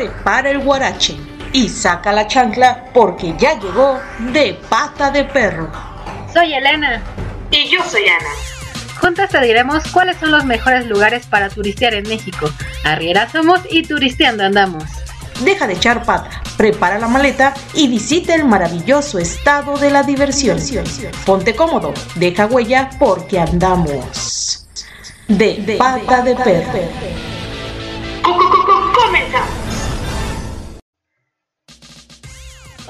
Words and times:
prepara 0.00 0.50
el 0.50 0.60
guarache 0.60 1.14
y 1.52 1.68
saca 1.68 2.10
la 2.10 2.26
chancla 2.26 2.84
porque 2.94 3.34
ya 3.38 3.58
llegó 3.60 4.00
de 4.32 4.58
pata 4.70 5.10
de 5.10 5.24
perro. 5.24 5.70
Soy 6.32 6.54
Elena. 6.54 7.02
Y 7.50 7.68
yo 7.68 7.82
soy 7.84 8.06
Ana. 8.06 8.30
Juntas 8.98 9.28
te 9.28 9.40
diremos 9.42 9.82
cuáles 9.92 10.16
son 10.16 10.30
los 10.30 10.46
mejores 10.46 10.86
lugares 10.86 11.26
para 11.26 11.50
turistear 11.50 11.92
en 11.92 12.08
México. 12.08 12.50
Arriera 12.82 13.28
somos 13.30 13.60
y 13.70 13.82
turisteando 13.82 14.42
andamos. 14.42 14.84
Deja 15.40 15.66
de 15.66 15.74
echar 15.74 16.02
pata, 16.04 16.42
prepara 16.56 16.98
la 16.98 17.08
maleta 17.08 17.52
y 17.74 17.88
visita 17.88 18.34
el 18.34 18.44
maravilloso 18.44 19.18
estado 19.18 19.76
de 19.76 19.90
la 19.90 20.02
diversión. 20.02 20.58
Ponte 21.26 21.54
cómodo, 21.54 21.92
deja 22.14 22.46
huella 22.46 22.88
porque 22.98 23.38
andamos 23.38 24.66
de, 25.28 25.76
pata 25.78 26.22
de 26.22 26.36
perro. 26.36 27.29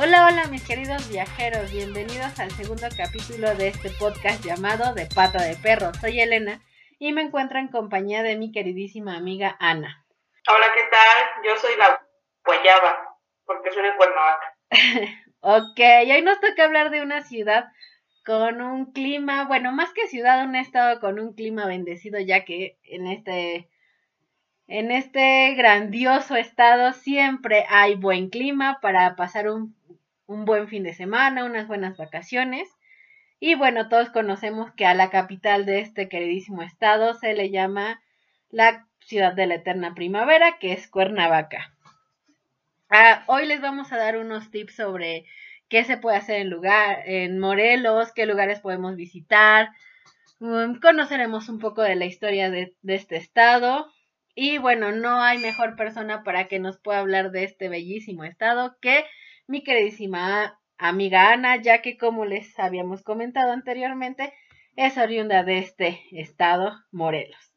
Hola, 0.03 0.29
hola 0.29 0.47
mis 0.47 0.67
queridos 0.67 1.11
viajeros, 1.11 1.71
bienvenidos 1.73 2.41
al 2.41 2.51
segundo 2.53 2.87
capítulo 2.97 3.55
de 3.55 3.69
este 3.69 3.91
podcast 3.91 4.43
llamado 4.43 4.95
De 4.95 5.05
Pata 5.05 5.43
de 5.43 5.57
Perro. 5.57 5.93
Soy 5.93 6.19
Elena 6.19 6.63
y 6.99 7.13
me 7.13 7.21
encuentro 7.21 7.59
en 7.59 7.69
compañía 7.69 8.23
de 8.23 8.39
mi 8.39 8.51
queridísima 8.51 9.19
amiga 9.19 9.59
Ana. 9.61 10.07
Hola, 10.49 10.73
¿qué 10.75 10.85
tal? 10.91 11.45
Yo 11.45 11.55
soy 11.59 11.77
la 11.77 12.03
Guayaba, 12.47 13.15
porque 13.45 13.73
soy 13.73 13.83
de 13.83 13.97
Cuernavaca. 13.97 14.57
ok, 15.41 15.81
hoy 16.11 16.23
nos 16.23 16.41
toca 16.41 16.65
hablar 16.65 16.89
de 16.89 17.03
una 17.03 17.21
ciudad 17.21 17.67
con 18.25 18.63
un 18.63 18.93
clima, 18.93 19.45
bueno, 19.45 19.71
más 19.71 19.93
que 19.93 20.09
ciudad, 20.09 20.47
un 20.47 20.57
estado 20.57 20.99
con 21.01 21.21
un 21.21 21.35
clima 21.35 21.67
bendecido, 21.67 22.19
ya 22.19 22.47
que 22.47 22.79
en 22.85 23.07
este 23.07 23.69
en 24.67 24.93
este 24.93 25.53
grandioso 25.57 26.37
estado 26.37 26.93
siempre 26.95 27.67
hay 27.69 27.97
buen 27.97 28.31
clima 28.31 28.79
para 28.81 29.15
pasar 29.15 29.51
un 29.51 29.75
un 30.31 30.45
buen 30.45 30.69
fin 30.69 30.85
de 30.85 30.95
semana, 30.95 31.45
unas 31.45 31.67
buenas 31.67 31.97
vacaciones. 31.97 32.69
Y 33.41 33.57
bueno, 33.57 33.89
todos 33.89 34.11
conocemos 34.11 34.71
que 34.73 34.87
a 34.87 34.95
la 34.95 35.11
capital 35.11 35.67
de 35.67 35.81
este 35.81 36.09
queridísimo 36.09 36.63
estado 36.63 37.15
se 37.15 37.35
le 37.35 37.51
llama 37.51 38.01
la 38.49 38.87
ciudad 39.01 39.33
de 39.33 39.49
la 39.49 39.57
eterna 39.57 39.93
primavera, 39.93 40.59
que 40.61 40.73
es 40.73 40.87
Cuernavaca. 40.87 41.75
Ah, 42.89 43.25
hoy 43.27 43.47
les 43.47 43.61
vamos 43.61 43.93
a 43.93 43.97
dar 43.97 44.19
unos 44.19 44.53
tips 44.53 44.77
sobre 44.77 45.25
qué 45.69 45.83
se 45.83 45.97
puede 45.97 46.19
hacer 46.19 46.41
en 46.41 46.51
lugar, 46.51 47.03
en 47.07 47.41
Morelos, 47.41 48.13
qué 48.13 48.25
lugares 48.25 48.61
podemos 48.61 48.95
visitar. 48.95 49.71
Um, 50.39 50.79
conoceremos 50.79 51.49
un 51.49 51.59
poco 51.59 51.83
de 51.83 51.97
la 51.97 52.05
historia 52.05 52.51
de 52.51 52.73
este 52.85 53.17
estado. 53.17 53.91
Y 54.37 54.59
bueno, 54.59 54.93
no 54.93 55.21
hay 55.23 55.39
mejor 55.39 55.75
persona 55.75 56.23
para 56.23 56.47
que 56.47 56.61
nos 56.61 56.79
pueda 56.79 57.01
hablar 57.01 57.33
de 57.33 57.43
este 57.43 57.69
bellísimo 57.69 58.23
estado 58.23 58.77
que 58.81 59.05
mi 59.51 59.65
queridísima 59.65 60.61
amiga 60.79 61.33
Ana, 61.33 61.57
ya 61.57 61.83
que 61.83 61.99
como 61.99 62.25
les 62.25 62.57
habíamos 62.57 63.03
comentado 63.03 63.51
anteriormente, 63.51 64.33
es 64.77 64.97
oriunda 64.97 65.43
de 65.43 65.59
este 65.59 66.05
estado, 66.13 66.73
Morelos. 66.93 67.53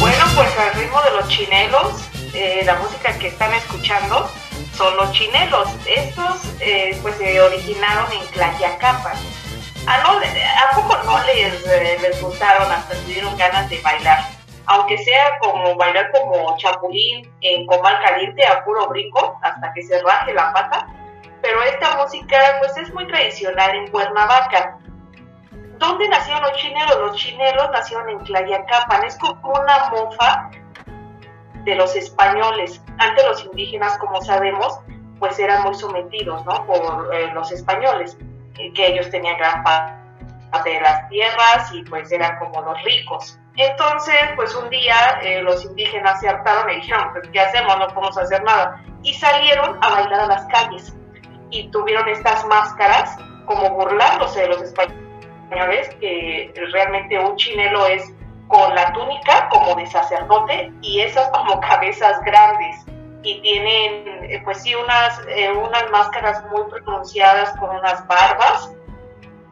Bueno, 0.00 0.24
pues 0.34 0.58
al 0.58 0.74
ritmo 0.80 1.02
de 1.02 1.10
los 1.10 1.28
chinelos, 1.28 2.07
eh, 2.38 2.62
la 2.64 2.76
música 2.76 3.18
que 3.18 3.28
están 3.28 3.52
escuchando 3.52 4.30
son 4.74 4.96
los 4.96 5.10
chinelos. 5.10 5.68
Estos 5.86 6.54
eh, 6.60 6.96
pues 7.02 7.16
se 7.16 7.40
originaron 7.40 8.12
en 8.12 8.24
Tlayacapan. 8.28 9.16
¿A, 9.88 9.98
no, 10.04 10.20
¿A 10.20 10.76
poco 10.76 10.96
no 11.04 11.18
les, 11.24 11.66
eh, 11.66 11.98
les 12.00 12.22
gustaron 12.22 12.70
hasta 12.70 12.94
tuvieron 12.94 13.36
ganas 13.36 13.68
de 13.68 13.80
bailar? 13.80 14.20
Aunque 14.66 14.98
sea 14.98 15.36
como 15.40 15.74
bailar 15.74 16.12
como 16.12 16.56
chapulín 16.58 17.28
en 17.40 17.66
comal 17.66 18.00
caliente 18.04 18.46
a 18.46 18.62
puro 18.62 18.86
brinco 18.86 19.36
hasta 19.42 19.72
que 19.72 19.82
se 19.82 20.00
raje 20.00 20.32
la 20.32 20.52
pata. 20.52 20.86
Pero 21.42 21.60
esta 21.64 21.96
música 21.96 22.38
pues 22.60 22.76
es 22.76 22.94
muy 22.94 23.08
tradicional 23.08 23.74
en 23.74 23.90
Cuernavaca. 23.90 24.78
¿Dónde 25.78 26.08
nacieron 26.08 26.42
los 26.42 26.52
chinelos? 26.52 26.98
Los 27.00 27.16
chinelos 27.16 27.68
nacieron 27.72 28.08
en 28.10 28.22
Tlayacapan. 28.22 29.04
Es 29.04 29.16
como 29.16 29.54
una 29.54 29.90
mofa 29.90 30.50
de 31.68 31.74
los 31.74 31.94
españoles. 31.94 32.82
Antes 32.98 33.24
los 33.26 33.44
indígenas, 33.44 33.98
como 33.98 34.22
sabemos, 34.22 34.80
pues 35.18 35.38
eran 35.38 35.62
muy 35.64 35.74
sometidos, 35.74 36.44
¿no? 36.46 36.66
Por 36.66 37.14
eh, 37.14 37.30
los 37.34 37.52
españoles, 37.52 38.16
que 38.54 38.86
ellos 38.86 39.10
tenían 39.10 39.36
gran 39.36 39.62
parte 39.62 40.70
de 40.70 40.80
las 40.80 41.08
tierras 41.10 41.72
y 41.72 41.82
pues 41.82 42.10
eran 42.10 42.38
como 42.38 42.62
los 42.62 42.82
ricos. 42.84 43.38
Entonces, 43.56 44.14
pues 44.36 44.54
un 44.54 44.70
día 44.70 45.20
eh, 45.22 45.42
los 45.42 45.64
indígenas 45.64 46.20
se 46.20 46.28
hartaron 46.28 46.70
y 46.70 46.76
dijeron, 46.76 47.12
pues, 47.12 47.28
¿qué 47.28 47.40
hacemos? 47.40 47.78
No 47.78 47.88
podemos 47.88 48.16
hacer 48.16 48.42
nada. 48.44 48.82
Y 49.02 49.12
salieron 49.14 49.78
a 49.82 49.90
bailar 49.90 50.20
a 50.20 50.26
las 50.26 50.46
calles 50.46 50.96
y 51.50 51.68
tuvieron 51.70 52.08
estas 52.08 52.46
máscaras 52.46 53.16
como 53.46 53.70
burlándose 53.70 54.40
de 54.40 54.48
los 54.48 54.62
españoles, 54.62 55.94
que 56.00 56.52
realmente 56.72 57.18
un 57.18 57.36
chinelo 57.36 57.86
es 57.86 58.14
con 58.48 58.74
la 58.74 58.92
túnica 58.92 59.48
como 59.50 59.74
de 59.74 59.86
sacerdote 59.86 60.72
y 60.82 61.00
esas 61.00 61.28
como 61.32 61.60
cabezas 61.60 62.20
grandes 62.22 62.84
y 63.22 63.40
tienen 63.40 64.24
eh, 64.24 64.40
pues 64.44 64.62
sí 64.62 64.74
unas, 64.74 65.20
eh, 65.28 65.50
unas 65.52 65.90
máscaras 65.90 66.44
muy 66.46 66.62
pronunciadas 66.70 67.56
con 67.58 67.70
unas 67.76 68.06
barbas 68.06 68.72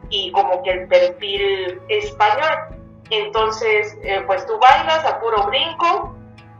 y 0.09 0.31
como 0.31 0.63
que 0.63 0.71
el 0.71 0.87
perfil 0.87 1.81
español. 1.89 2.79
Entonces 3.09 3.97
eh, 4.03 4.23
pues 4.25 4.45
tú 4.45 4.57
bailas 4.59 5.05
a 5.05 5.19
puro 5.19 5.43
brinco 5.47 6.15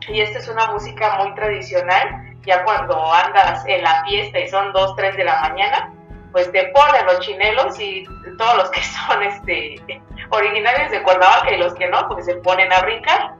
y 0.07 0.21
esta 0.21 0.39
es 0.39 0.47
una 0.47 0.67
música 0.67 1.17
muy 1.17 1.33
tradicional 1.35 2.35
ya 2.45 2.63
cuando 2.63 3.13
andas 3.13 3.65
en 3.67 3.83
la 3.83 4.05
fiesta 4.05 4.39
y 4.39 4.47
son 4.47 4.71
2, 4.71 4.95
3 4.95 5.17
de 5.17 5.23
la 5.25 5.41
mañana 5.41 5.91
pues 6.31 6.51
te 6.51 6.65
ponen 6.67 7.05
los 7.05 7.19
chinelos 7.19 7.79
y 7.79 8.05
todos 8.37 8.57
los 8.57 8.69
que 8.69 8.81
son 9.07 9.23
este 9.23 10.01
originarios 10.29 10.91
de 10.91 11.01
Cuernavaca 11.03 11.51
y 11.51 11.57
los 11.57 11.73
que 11.75 11.87
no, 11.87 12.07
porque 12.07 12.23
se 12.23 12.35
ponen 12.35 12.71
a 12.71 12.81
brincar. 12.81 13.35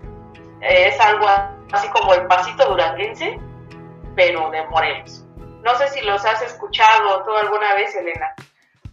Eh, 0.61 0.87
es 0.87 0.99
algo 0.99 1.25
así 1.71 1.87
como 1.89 2.13
el 2.13 2.25
pasito 2.27 2.69
duranguense, 2.69 3.39
pero 4.15 4.49
de 4.51 4.65
Morelos. 4.67 5.25
No 5.63 5.75
sé 5.75 5.87
si 5.89 6.01
los 6.05 6.25
has 6.25 6.41
escuchado 6.41 7.23
alguna 7.37 7.75
vez, 7.75 7.95
Elena. 7.95 8.33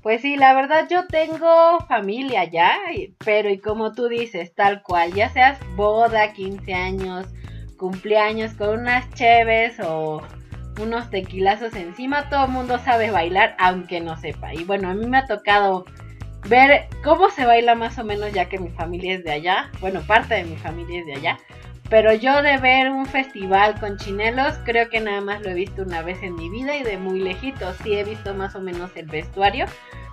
Pues 0.02 0.20
sí, 0.20 0.36
la 0.36 0.52
verdad 0.52 0.86
yo 0.90 1.06
tengo 1.06 1.80
familia 1.88 2.42
allá, 2.42 2.72
pero 3.24 3.48
y 3.48 3.58
como 3.58 3.92
tú 3.92 4.08
dices, 4.08 4.54
tal 4.54 4.82
cual, 4.82 5.14
ya 5.14 5.30
seas 5.30 5.58
boda, 5.76 6.34
15 6.34 6.74
años, 6.74 7.26
cumpleaños 7.78 8.52
con 8.52 8.80
unas 8.80 9.08
cheves 9.14 9.80
o 9.80 10.22
unos 10.78 11.08
tequilazos 11.08 11.74
encima, 11.74 12.28
todo 12.28 12.44
el 12.44 12.50
mundo 12.50 12.78
sabe 12.78 13.10
bailar, 13.10 13.56
aunque 13.58 14.00
no 14.00 14.16
sepa. 14.18 14.52
Y 14.52 14.64
bueno, 14.64 14.90
a 14.90 14.94
mí 14.94 15.06
me 15.06 15.16
ha 15.16 15.26
tocado 15.26 15.86
ver 16.48 16.86
cómo 17.02 17.30
se 17.30 17.46
baila 17.46 17.74
más 17.74 17.98
o 17.98 18.04
menos, 18.04 18.32
ya 18.32 18.48
que 18.48 18.58
mi 18.58 18.70
familia 18.70 19.14
es 19.14 19.24
de 19.24 19.32
allá, 19.32 19.70
bueno, 19.80 20.00
parte 20.02 20.34
de 20.34 20.44
mi 20.44 20.56
familia 20.56 21.00
es 21.00 21.06
de 21.06 21.14
allá. 21.14 21.38
Pero 21.90 22.14
yo 22.14 22.42
de 22.42 22.56
ver 22.58 22.90
un 22.90 23.06
festival 23.06 23.78
con 23.78 23.98
chinelos, 23.98 24.54
creo 24.64 24.88
que 24.88 25.00
nada 25.00 25.20
más 25.20 25.42
lo 25.42 25.50
he 25.50 25.54
visto 25.54 25.82
una 25.82 26.02
vez 26.02 26.22
en 26.22 26.34
mi 26.34 26.48
vida 26.48 26.76
y 26.76 26.82
de 26.82 26.96
muy 26.96 27.20
lejito. 27.20 27.72
Sí 27.82 27.94
he 27.94 28.04
visto 28.04 28.34
más 28.34 28.54
o 28.54 28.60
menos 28.60 28.90
el 28.96 29.06
vestuario, 29.06 29.66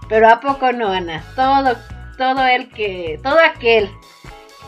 pero 0.09 0.29
a 0.29 0.41
poco 0.41 0.73
no, 0.73 0.89
Ana. 0.89 1.23
Todo, 1.35 1.77
todo 2.17 2.45
el 2.45 2.69
que, 2.69 3.19
todo 3.23 3.39
aquel 3.39 3.89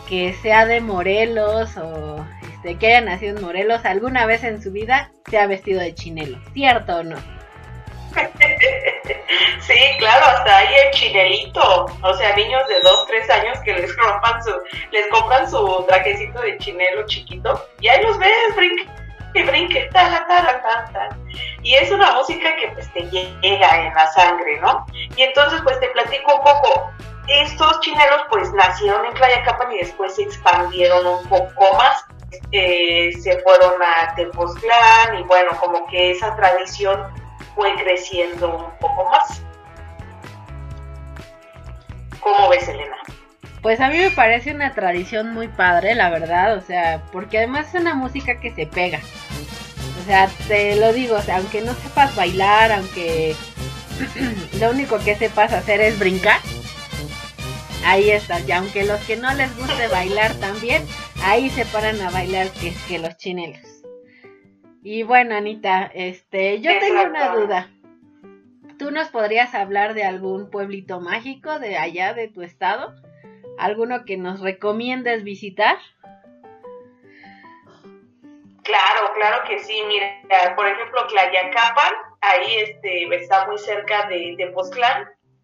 que 0.08 0.32
sea 0.34 0.66
de 0.66 0.80
Morelos 0.80 1.76
o 1.76 2.24
este, 2.64 2.76
que 2.76 2.86
haya 2.88 3.02
nacido 3.02 3.36
en 3.36 3.44
Morelos 3.44 3.84
alguna 3.84 4.26
vez 4.26 4.42
en 4.42 4.62
su 4.62 4.72
vida 4.72 5.12
se 5.28 5.38
ha 5.38 5.46
vestido 5.46 5.80
de 5.80 5.94
chinelo, 5.94 6.38
¿cierto 6.52 6.96
o 6.96 7.02
no? 7.02 7.16
Sí, 9.60 9.74
claro, 9.98 10.26
hasta 10.26 10.56
hay 10.58 10.74
el 10.74 10.90
chinelito, 10.92 11.86
o 12.02 12.14
sea, 12.14 12.36
niños 12.36 12.66
de 12.68 12.80
2, 12.80 13.06
3 13.06 13.30
años 13.30 13.58
que 13.64 13.72
les 13.72 13.96
rompan 13.96 14.42
su, 14.42 14.52
les 14.90 15.06
compran 15.08 15.50
su 15.50 15.84
trajecito 15.88 16.40
de 16.40 16.58
chinelo 16.58 17.06
chiquito 17.06 17.66
y 17.80 17.88
ahí 17.88 18.02
los 18.02 18.18
ves, 18.18 18.56
brinque, 18.56 19.44
brinque, 19.44 19.88
ta, 19.92 20.26
ta, 20.26 20.90
ta, 20.92 21.16
Y 21.62 21.74
es 21.74 21.90
una 21.90 22.12
música 22.12 22.54
que 22.56 22.68
pues 22.68 22.92
te 22.92 23.02
llega 23.10 23.86
en 23.86 23.94
la 23.94 24.06
sangre, 24.12 24.60
¿no? 24.60 24.84
Y 25.16 25.22
entonces 25.22 25.60
pues 25.62 25.80
te 25.80 25.88
platico 25.88 26.34
un 26.34 26.44
poco, 26.44 26.90
estos 27.28 27.80
chinelos 27.80 28.22
pues 28.30 28.52
nacieron 28.52 29.06
en 29.06 29.14
Tlayacapan 29.14 29.72
y 29.72 29.78
después 29.78 30.14
se 30.14 30.22
expandieron 30.22 31.06
un 31.06 31.28
poco 31.28 31.74
más. 31.76 32.04
Eh, 32.50 33.12
se 33.20 33.38
fueron 33.40 33.80
a 33.80 34.12
Tepoztlán 34.16 35.18
y 35.18 35.22
bueno, 35.22 35.52
como 35.60 35.86
que 35.86 36.10
esa 36.10 36.34
tradición 36.34 37.06
fue 37.54 37.74
creciendo 37.76 38.56
un 38.56 38.78
poco 38.78 39.10
más. 39.10 39.42
¿Cómo 42.20 42.48
ves, 42.48 42.68
Elena? 42.68 42.96
pues 43.64 43.80
a 43.80 43.88
mí 43.88 43.96
me 43.96 44.10
parece 44.10 44.50
una 44.50 44.74
tradición 44.74 45.32
muy 45.32 45.48
padre, 45.48 45.94
la 45.94 46.10
verdad, 46.10 46.58
o 46.58 46.60
sea, 46.60 47.02
porque 47.12 47.38
además 47.38 47.68
es 47.68 47.80
una 47.80 47.94
música 47.94 48.38
que 48.38 48.54
se 48.54 48.66
pega. 48.66 49.00
O 50.02 50.04
sea, 50.04 50.28
te 50.48 50.76
lo 50.76 50.92
digo, 50.92 51.16
aunque 51.32 51.62
no 51.62 51.72
sepas 51.72 52.14
bailar, 52.14 52.72
aunque 52.72 53.34
lo 54.60 54.68
único 54.70 54.98
que 54.98 55.16
sepas 55.16 55.54
hacer 55.54 55.80
es 55.80 55.98
brincar, 55.98 56.40
ahí 57.86 58.10
estás. 58.10 58.46
Y 58.46 58.52
aunque 58.52 58.84
los 58.84 59.00
que 59.00 59.16
no 59.16 59.32
les 59.32 59.56
guste 59.56 59.88
bailar 59.88 60.34
también, 60.34 60.86
ahí 61.22 61.48
se 61.48 61.64
paran 61.64 61.98
a 62.02 62.10
bailar 62.10 62.50
que 62.50 62.98
los 62.98 63.16
chinelos. 63.16 63.73
Y 64.84 65.02
bueno, 65.02 65.34
Anita, 65.34 65.90
este, 65.94 66.60
yo 66.60 66.70
tengo 66.78 67.04
una 67.04 67.34
duda. 67.34 67.70
¿Tú 68.78 68.90
nos 68.90 69.08
podrías 69.08 69.54
hablar 69.54 69.94
de 69.94 70.04
algún 70.04 70.50
pueblito 70.50 71.00
mágico 71.00 71.58
de 71.58 71.78
allá 71.78 72.12
de 72.12 72.28
tu 72.28 72.42
estado? 72.42 72.94
¿Alguno 73.56 74.04
que 74.04 74.18
nos 74.18 74.40
recomiendes 74.40 75.24
visitar? 75.24 75.78
Claro, 78.62 79.10
claro 79.14 79.42
que 79.48 79.58
sí. 79.60 79.82
Mira, 79.88 80.20
por 80.54 80.66
ejemplo, 80.66 81.06
Tlayacapan, 81.06 81.92
ahí 82.20 82.56
este, 82.58 83.16
está 83.16 83.46
muy 83.46 83.56
cerca 83.56 84.06
de, 84.08 84.36
de 84.36 84.52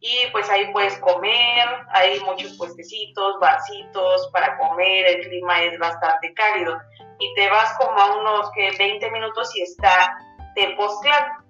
y 0.03 0.27
pues 0.33 0.49
ahí 0.51 0.71
puedes 0.73 0.99
comer, 0.99 1.67
hay 1.91 2.21
muchos 2.21 2.57
puestecitos, 2.59 3.39
barcitos 3.39 4.31
para 4.33 4.57
comer, 4.59 5.07
el 5.07 5.29
clima 5.29 5.63
es 5.63 5.79
bastante 5.79 6.33
cálido 6.35 6.79
y 7.21 7.35
te 7.35 7.49
vas 7.51 7.77
como 7.79 7.99
a 7.99 8.17
unos 8.17 8.51
que 8.53 8.71
20 8.77 9.11
minutos 9.11 9.55
y 9.55 9.63
está 9.63 10.19
Tepoztlán. 10.55 11.45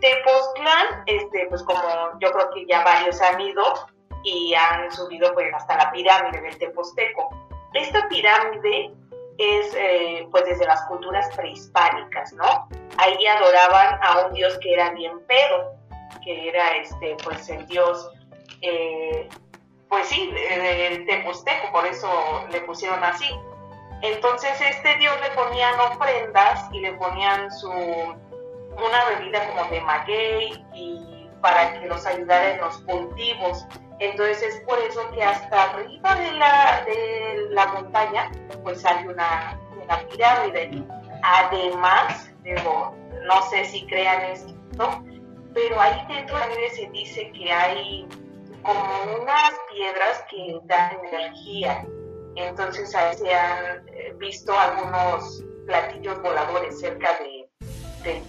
Tepoztlán, 0.00 1.04
este, 1.06 1.46
pues 1.48 1.62
como 1.62 1.82
yo 2.18 2.32
creo 2.32 2.50
que 2.50 2.66
ya 2.66 2.82
varios 2.82 3.20
han 3.20 3.40
ido 3.40 3.62
y 4.24 4.54
han 4.54 4.90
subido 4.90 5.32
pues 5.34 5.52
hasta 5.54 5.76
la 5.76 5.92
pirámide 5.92 6.40
del 6.40 6.58
Teposteco. 6.58 7.28
Esta 7.74 8.08
pirámide 8.08 8.90
es 9.38 9.74
eh, 9.76 10.26
pues 10.30 10.44
desde 10.44 10.66
las 10.66 10.82
culturas 10.86 11.28
prehispánicas, 11.36 12.32
¿no? 12.32 12.68
Ahí 12.98 13.26
adoraban 13.26 13.98
a 14.02 14.26
un 14.26 14.34
dios 14.34 14.58
que 14.58 14.72
era 14.72 14.90
bien 14.90 15.20
pedo, 15.26 15.74
que 16.24 16.48
era 16.48 16.76
este 16.76 17.16
pues 17.22 17.48
el 17.48 17.66
dios, 17.66 18.10
eh, 18.62 19.28
pues 19.88 20.06
sí, 20.08 20.30
del 20.30 21.06
Teposteco, 21.06 21.70
por 21.70 21.86
eso 21.86 22.08
le 22.50 22.60
pusieron 22.62 23.02
así. 23.04 23.28
Entonces 24.02 24.60
este 24.60 24.96
dios 24.98 25.14
le 25.20 25.30
ponían 25.30 25.78
ofrendas 25.80 26.68
y 26.72 26.80
le 26.80 26.92
ponían 26.94 27.50
su 27.52 27.70
una 27.70 29.04
bebida 29.10 29.46
como 29.48 29.70
de 29.70 29.80
maguey 29.82 30.64
y 30.74 31.28
para 31.40 31.78
que 31.78 31.86
los 31.86 32.04
ayudara 32.06 32.54
en 32.54 32.60
los 32.60 32.78
cultivos. 32.82 33.66
Entonces 33.98 34.42
es 34.42 34.60
por 34.62 34.78
eso 34.80 35.00
que 35.12 35.22
hasta 35.22 35.64
arriba 35.64 36.14
de 36.16 36.32
la, 36.32 36.84
de 36.86 37.46
la 37.50 37.66
montaña 37.66 38.30
pues 38.62 38.84
hay 38.84 39.06
una, 39.06 39.58
una 39.82 39.98
pirámide. 40.08 40.82
Además, 41.22 42.32
no 42.44 43.42
sé 43.50 43.64
si 43.66 43.86
crean 43.86 44.22
esto, 44.22 45.04
pero 45.54 45.80
ahí 45.80 46.04
dentro 46.08 46.36
de 46.38 46.70
se 46.70 46.88
dice 46.90 47.30
que 47.32 47.52
hay 47.52 48.08
como 48.62 49.22
unas 49.22 49.52
piedras 49.70 50.24
que 50.30 50.58
dan 50.64 50.98
energía. 51.04 51.86
Entonces 52.36 52.94
ahí 52.94 53.14
se 53.16 53.34
han 53.34 53.88
eh, 53.88 54.14
visto 54.16 54.52
algunos 54.58 55.42
platillos 55.66 56.20
voladores 56.22 56.80
cerca 56.80 57.18
de, 57.18 57.48
de, 58.04 58.22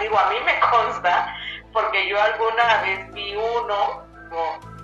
Digo, 0.00 0.18
a 0.18 0.30
mí 0.30 0.36
me 0.44 0.60
consta 0.70 1.34
porque 1.72 2.08
yo 2.08 2.20
alguna 2.20 2.82
vez 2.82 3.12
vi 3.12 3.36
uno, 3.36 4.04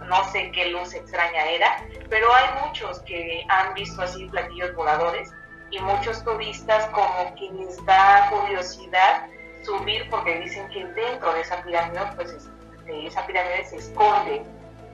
no 0.06 0.24
sé 0.30 0.50
qué 0.52 0.66
luz 0.66 0.94
extraña 0.94 1.44
era, 1.46 1.84
pero 2.08 2.32
hay 2.34 2.66
muchos 2.66 3.00
que 3.00 3.44
han 3.48 3.74
visto 3.74 4.02
así 4.02 4.26
platillos 4.26 4.74
voladores 4.74 5.32
y 5.70 5.78
muchos 5.80 6.22
turistas 6.24 6.86
como 6.86 7.34
que 7.36 7.50
les 7.52 7.84
da 7.86 8.28
curiosidad 8.30 9.26
subir 9.62 10.08
porque 10.10 10.40
dicen 10.40 10.68
que 10.70 10.84
dentro 10.84 11.32
de 11.32 11.40
esa 11.42 11.62
pirámide, 11.62 12.00
pues 12.16 12.48
de 12.84 13.06
esa 13.06 13.24
pirámide 13.26 13.64
se 13.64 13.76
esconde 13.76 14.42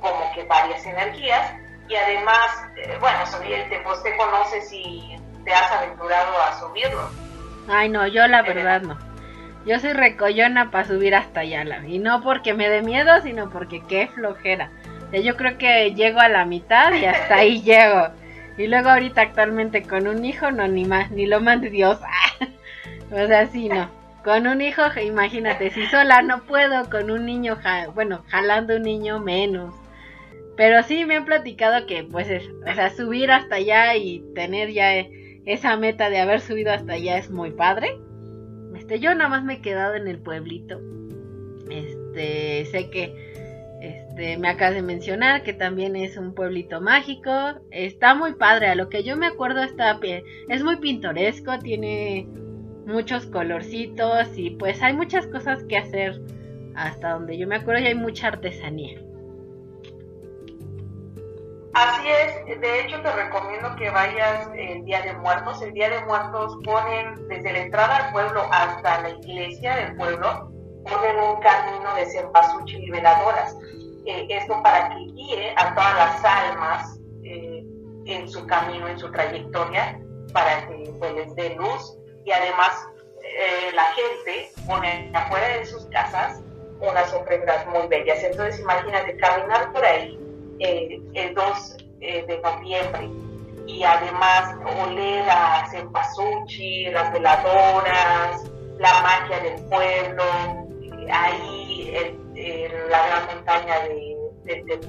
como 0.00 0.32
que 0.34 0.44
varias 0.44 0.84
energías 0.84 1.54
y 1.88 1.94
además, 1.94 2.67
eh, 2.77 2.97
bueno, 3.00 3.27
subir 3.27 3.53
el 3.53 3.69
Teposteco 3.69 4.27
no 4.27 4.44
sé 4.47 4.61
si 4.62 5.17
te 5.44 5.53
has 5.53 5.71
aventurado 5.71 6.41
a 6.43 6.59
subirlo. 6.59 7.11
Ay, 7.69 7.88
no, 7.88 8.06
yo 8.06 8.27
la 8.27 8.43
verdad 8.43 8.83
no. 8.83 8.99
Yo 9.65 9.81
soy 9.81 9.93
recollona 9.93 10.71
para 10.71 10.87
subir 10.87 11.15
hasta 11.15 11.41
allá, 11.41 11.65
y 11.87 11.99
no 11.99 12.23
porque 12.23 12.55
me 12.55 12.69
dé 12.69 12.83
miedo, 12.83 13.21
sino 13.23 13.50
porque 13.50 13.83
qué 13.88 14.09
flojera. 14.09 14.71
Yo 15.12 15.37
creo 15.37 15.59
que 15.59 15.94
llego 15.94 16.21
a 16.21 16.29
la 16.29 16.44
mitad 16.44 16.93
y 16.93 17.05
hasta 17.05 17.37
ahí 17.37 17.62
llego. 17.65 18.09
Y 18.59 18.69
luego 18.69 18.91
ahorita 18.91 19.23
actualmente 19.23 19.83
con 19.83 20.06
un 20.06 20.25
hijo, 20.25 20.50
no, 20.50 20.67
ni 20.67 20.85
más, 20.85 21.11
ni 21.11 21.27
lo 21.27 21.41
mande 21.41 21.71
Dios. 21.71 21.99
o 23.11 23.27
sea, 23.27 23.47
sí, 23.49 23.69
no. 23.69 23.88
Con 24.25 24.47
un 24.47 24.61
hijo, 24.61 24.83
imagínate, 25.00 25.71
si 25.71 25.87
sola 25.87 26.23
no 26.23 26.43
puedo, 26.43 26.88
con 26.91 27.11
un 27.11 27.27
niño, 27.27 27.59
bueno, 27.94 28.25
jalando 28.29 28.77
un 28.77 28.83
niño 28.83 29.21
menos. 29.21 29.75
Pero 30.56 30.82
sí 30.82 31.05
me 31.05 31.17
han 31.17 31.25
platicado 31.25 31.87
que, 31.87 32.05
pues, 32.05 32.31
es, 32.31 32.49
o 32.49 32.75
sea, 32.75 32.91
subir 32.91 33.31
hasta 33.31 33.56
allá 33.56 33.94
y 33.97 34.25
tener 34.35 34.73
ya 34.73 34.94
esa 35.44 35.76
meta 35.76 36.11
de 36.11 36.19
haber 36.19 36.41
subido 36.41 36.73
hasta 36.73 36.94
allá 36.94 37.19
es 37.19 37.31
muy 37.31 37.50
padre. 37.50 37.99
Este, 38.75 39.00
yo 39.00 39.14
nada 39.14 39.29
más 39.29 39.44
me 39.44 39.55
he 39.55 39.61
quedado 39.61 39.94
en 39.94 40.08
el 40.08 40.19
pueblito. 40.19 40.81
Este, 41.70 42.64
sé 42.67 42.91
que 42.91 43.14
este, 43.81 44.38
me 44.38 44.49
acabas 44.49 44.75
de 44.75 44.82
mencionar 44.82 45.43
que 45.43 45.53
también 45.53 45.97
es 45.97 46.17
un 46.17 46.35
pueblito 46.35 46.81
mágico. 46.81 47.31
Está 47.70 48.14
muy 48.14 48.35
padre, 48.35 48.69
a 48.69 48.75
lo 48.75 48.88
que 48.88 49.02
yo 49.02 49.17
me 49.17 49.26
acuerdo 49.26 49.62
está 49.62 50.00
es 50.49 50.62
muy 50.62 50.76
pintoresco, 50.76 51.59
tiene 51.59 52.26
muchos 52.87 53.26
colorcitos 53.26 54.37
y 54.37 54.50
pues 54.50 54.82
hay 54.82 54.94
muchas 54.94 55.26
cosas 55.26 55.64
que 55.64 55.76
hacer 55.76 56.20
hasta 56.75 57.11
donde 57.11 57.37
yo 57.37 57.47
me 57.47 57.56
acuerdo 57.56 57.82
y 57.82 57.87
hay 57.87 57.94
mucha 57.94 58.29
artesanía. 58.29 59.06
Así 61.76 62.08
es, 62.08 62.58
de 62.58 62.81
hecho 62.81 63.02
te 63.02 63.12
recomiendo 63.12 63.76
que 63.76 63.90
vayas 63.90 64.49
el 64.56 64.82
Día 64.87 65.02
de 65.02 65.12
Muertos. 65.12 65.61
El 65.61 65.75
Día 65.75 65.90
de 65.90 66.00
Muertos 66.06 66.56
ponen 66.64 67.28
desde 67.28 67.52
la 67.52 67.58
entrada 67.58 67.96
al 67.96 68.12
pueblo 68.14 68.49
hasta 68.50 69.02
la 69.02 69.11
iglesia 69.11 69.76
del 69.76 69.96
pueblo, 69.96 70.50
ponen 70.84 71.19
un 71.19 71.38
camino 71.43 71.94
de 71.96 72.06
cempasúchil 72.06 72.82
y 72.82 72.90
veladoras 72.90 73.55
eh, 74.06 74.26
esto 74.31 74.58
para 74.62 74.88
que 74.88 75.00
guíe 75.00 75.52
a 75.55 75.75
todas 75.75 75.96
las 75.99 76.25
almas 76.25 76.99
eh, 77.25 77.62
en 78.06 78.26
su 78.26 78.46
camino, 78.46 78.88
en 78.88 78.99
su 78.99 79.12
trayectoria, 79.12 80.00
para 80.33 80.66
que 80.68 80.90
pues, 80.99 81.12
les 81.12 81.35
dé 81.35 81.56
luz 81.56 81.99
y 82.25 82.33
además 82.33 82.88
eh, 83.23 83.71
la 83.75 83.85
gente 83.92 84.50
pone 84.66 85.11
afuera 85.12 85.49
de 85.59 85.66
sus 85.66 85.85
casas 85.90 86.40
unas 86.80 87.12
ofrendas 87.12 87.66
muy 87.66 87.87
bellas. 87.88 88.25
Entonces 88.25 88.61
imagínate 88.61 89.14
caminar 89.18 89.71
por 89.75 89.85
ahí 89.85 90.25
el 90.60 91.34
2 91.34 91.76
de 92.00 92.40
noviembre. 92.42 93.08
Y 93.66 93.82
además 93.82 94.54
oler 94.80 95.28
a 95.28 95.66
cempasúchil, 95.70 96.92
las 96.92 97.12
veladoras, 97.12 98.44
la 98.78 99.02
magia 99.02 99.40
del 99.40 99.60
pueblo, 99.64 100.22
ahí 101.10 101.66
la 102.90 103.06
gran 103.06 103.26
montaña 103.26 103.80
de, 103.80 104.16
de, 104.44 104.80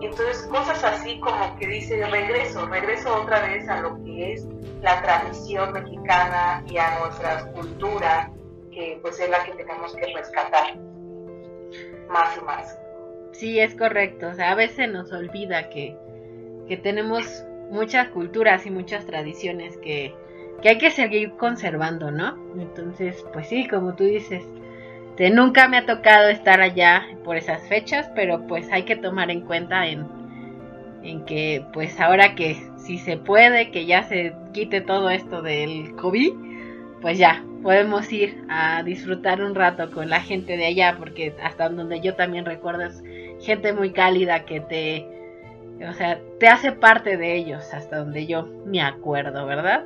Entonces, 0.00 0.46
cosas 0.50 0.82
así 0.84 1.20
como 1.20 1.56
que 1.58 1.66
dice, 1.66 2.04
regreso, 2.06 2.66
regreso 2.66 3.22
otra 3.22 3.40
vez 3.40 3.68
a 3.68 3.80
lo 3.80 4.02
que 4.04 4.32
es 4.32 4.46
la 4.82 5.00
tradición 5.02 5.72
mexicana 5.72 6.64
y 6.66 6.78
a 6.78 6.98
nuestra 7.00 7.52
cultura, 7.52 8.32
que 8.70 8.98
pues 9.02 9.18
es 9.20 9.30
la 9.30 9.44
que 9.44 9.52
tenemos 9.52 9.94
que 9.94 10.06
rescatar. 10.14 10.76
Más 12.08 12.36
y 12.36 12.44
más. 12.44 12.78
Sí, 13.38 13.58
es 13.60 13.74
correcto. 13.74 14.28
O 14.28 14.34
sea, 14.34 14.52
a 14.52 14.54
veces 14.54 14.90
nos 14.90 15.12
olvida 15.12 15.68
que, 15.68 15.96
que 16.68 16.76
tenemos 16.76 17.44
muchas 17.70 18.08
culturas 18.08 18.66
y 18.66 18.70
muchas 18.70 19.06
tradiciones 19.06 19.76
que, 19.78 20.14
que 20.62 20.70
hay 20.70 20.78
que 20.78 20.90
seguir 20.90 21.32
conservando, 21.32 22.10
¿no? 22.10 22.36
Entonces, 22.58 23.24
pues 23.32 23.48
sí, 23.48 23.66
como 23.68 23.94
tú 23.94 24.04
dices, 24.04 24.42
este, 25.16 25.30
nunca 25.30 25.66
me 25.66 25.78
ha 25.78 25.86
tocado 25.86 26.28
estar 26.28 26.60
allá 26.60 27.06
por 27.24 27.38
esas 27.38 27.66
fechas, 27.68 28.10
pero 28.14 28.46
pues 28.46 28.70
hay 28.70 28.82
que 28.82 28.96
tomar 28.96 29.30
en 29.30 29.40
cuenta 29.40 29.86
en, 29.86 30.06
en 31.02 31.24
que 31.24 31.64
pues 31.72 31.98
ahora 31.98 32.34
que 32.34 32.58
si 32.76 32.98
se 32.98 33.16
puede, 33.16 33.70
que 33.70 33.86
ya 33.86 34.02
se 34.02 34.34
quite 34.52 34.82
todo 34.82 35.08
esto 35.08 35.40
del 35.40 35.96
COVID, 35.96 36.34
pues 37.00 37.16
ya 37.16 37.42
podemos 37.62 38.12
ir 38.12 38.44
a 38.50 38.82
disfrutar 38.82 39.42
un 39.42 39.54
rato 39.54 39.90
con 39.90 40.10
la 40.10 40.20
gente 40.20 40.58
de 40.58 40.66
allá, 40.66 40.96
porque 40.98 41.34
hasta 41.42 41.70
donde 41.70 42.02
yo 42.02 42.14
también 42.14 42.44
recuerdo 42.44 42.82
es 42.82 43.02
gente 43.40 43.72
muy 43.72 43.92
cálida 43.92 44.44
que 44.44 44.60
te, 44.60 45.06
o 45.86 45.92
sea, 45.92 46.20
te 46.38 46.48
hace 46.48 46.72
parte 46.72 47.16
de 47.16 47.34
ellos, 47.34 47.72
hasta 47.72 47.98
donde 47.98 48.26
yo 48.26 48.46
me 48.64 48.82
acuerdo, 48.82 49.46
¿verdad? 49.46 49.84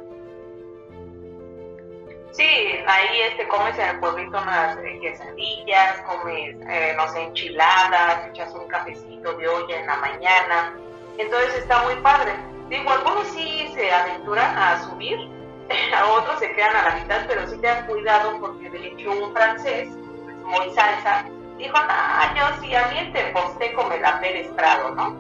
Sí, 2.33 2.45
ahí 2.87 3.21
este, 3.29 3.49
comes 3.49 3.77
en 3.77 3.89
el 3.89 3.99
pueblito 3.99 4.41
unas 4.41 4.79
eh, 4.79 4.99
quesadillas, 5.01 6.01
comes, 6.03 6.57
eh, 6.69 6.95
no 6.97 7.09
sé, 7.09 7.23
enchiladas, 7.23 8.29
echas 8.31 8.55
un 8.55 8.69
cafecito 8.69 9.33
de 9.35 9.49
olla 9.49 9.81
en 9.81 9.87
la 9.87 9.97
mañana. 9.97 10.75
Entonces 11.19 11.57
está 11.57 11.83
muy 11.83 11.97
padre. 11.97 12.33
Digo, 12.69 12.89
algunos 12.89 13.27
sí 13.29 13.73
se 13.75 13.91
aventuran 13.91 14.57
a 14.57 14.81
subir, 14.85 15.19
a 15.97 16.07
otros 16.07 16.39
se 16.39 16.53
quedan 16.55 16.77
a 16.77 16.91
la 16.91 16.95
mitad, 16.97 17.23
pero 17.27 17.47
sí 17.49 17.59
tengan 17.59 17.85
cuidado 17.87 18.39
porque 18.41 18.71
de 18.71 18.87
hecho 18.87 19.11
un 19.11 19.33
francés, 19.35 19.89
pues, 20.25 20.37
muy 20.37 20.71
salsa, 20.73 21.27
dijo, 21.61 21.77
no, 21.79 22.35
yo 22.35 22.61
sí, 22.61 22.75
a 22.75 22.89
mí 22.89 22.99
el 22.99 23.13
Teposteco 23.13 23.85
me 23.85 23.99
la 23.99 24.21
perestrado, 24.21 24.95
¿no? 24.95 25.17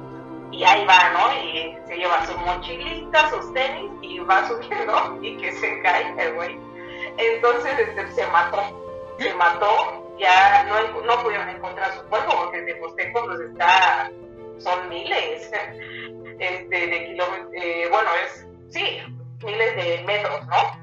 Y 0.50 0.64
ahí 0.64 0.84
va, 0.86 1.10
¿no? 1.10 1.32
Y 1.32 1.76
se 1.86 1.96
lleva 1.96 2.26
su 2.26 2.36
mochilita, 2.38 3.30
sus 3.30 3.52
tenis 3.54 3.90
y 4.02 4.18
va 4.20 4.48
subiendo 4.48 5.18
y 5.22 5.36
que 5.36 5.52
se 5.52 5.80
cae 5.82 6.14
el 6.18 6.34
güey. 6.34 6.58
Entonces 7.18 7.78
este, 7.78 8.10
se 8.12 8.26
mató, 8.28 8.62
se 9.18 9.32
mató, 9.34 10.16
ya 10.18 10.64
no, 10.64 11.02
no 11.02 11.22
pudieron 11.22 11.48
encontrar 11.48 11.92
su 11.94 12.02
cuerpo 12.04 12.32
porque 12.36 12.58
el 12.58 12.66
Teposteco 12.66 13.26
pues 13.26 13.40
está, 13.40 14.10
son 14.58 14.88
miles 14.88 15.50
este, 16.38 16.86
de 16.86 17.06
kilómetros, 17.06 17.50
eh, 17.54 17.88
bueno, 17.90 18.10
es, 18.24 18.46
sí, 18.70 19.00
miles 19.44 19.76
de 19.76 20.02
metros, 20.06 20.46
¿no? 20.46 20.80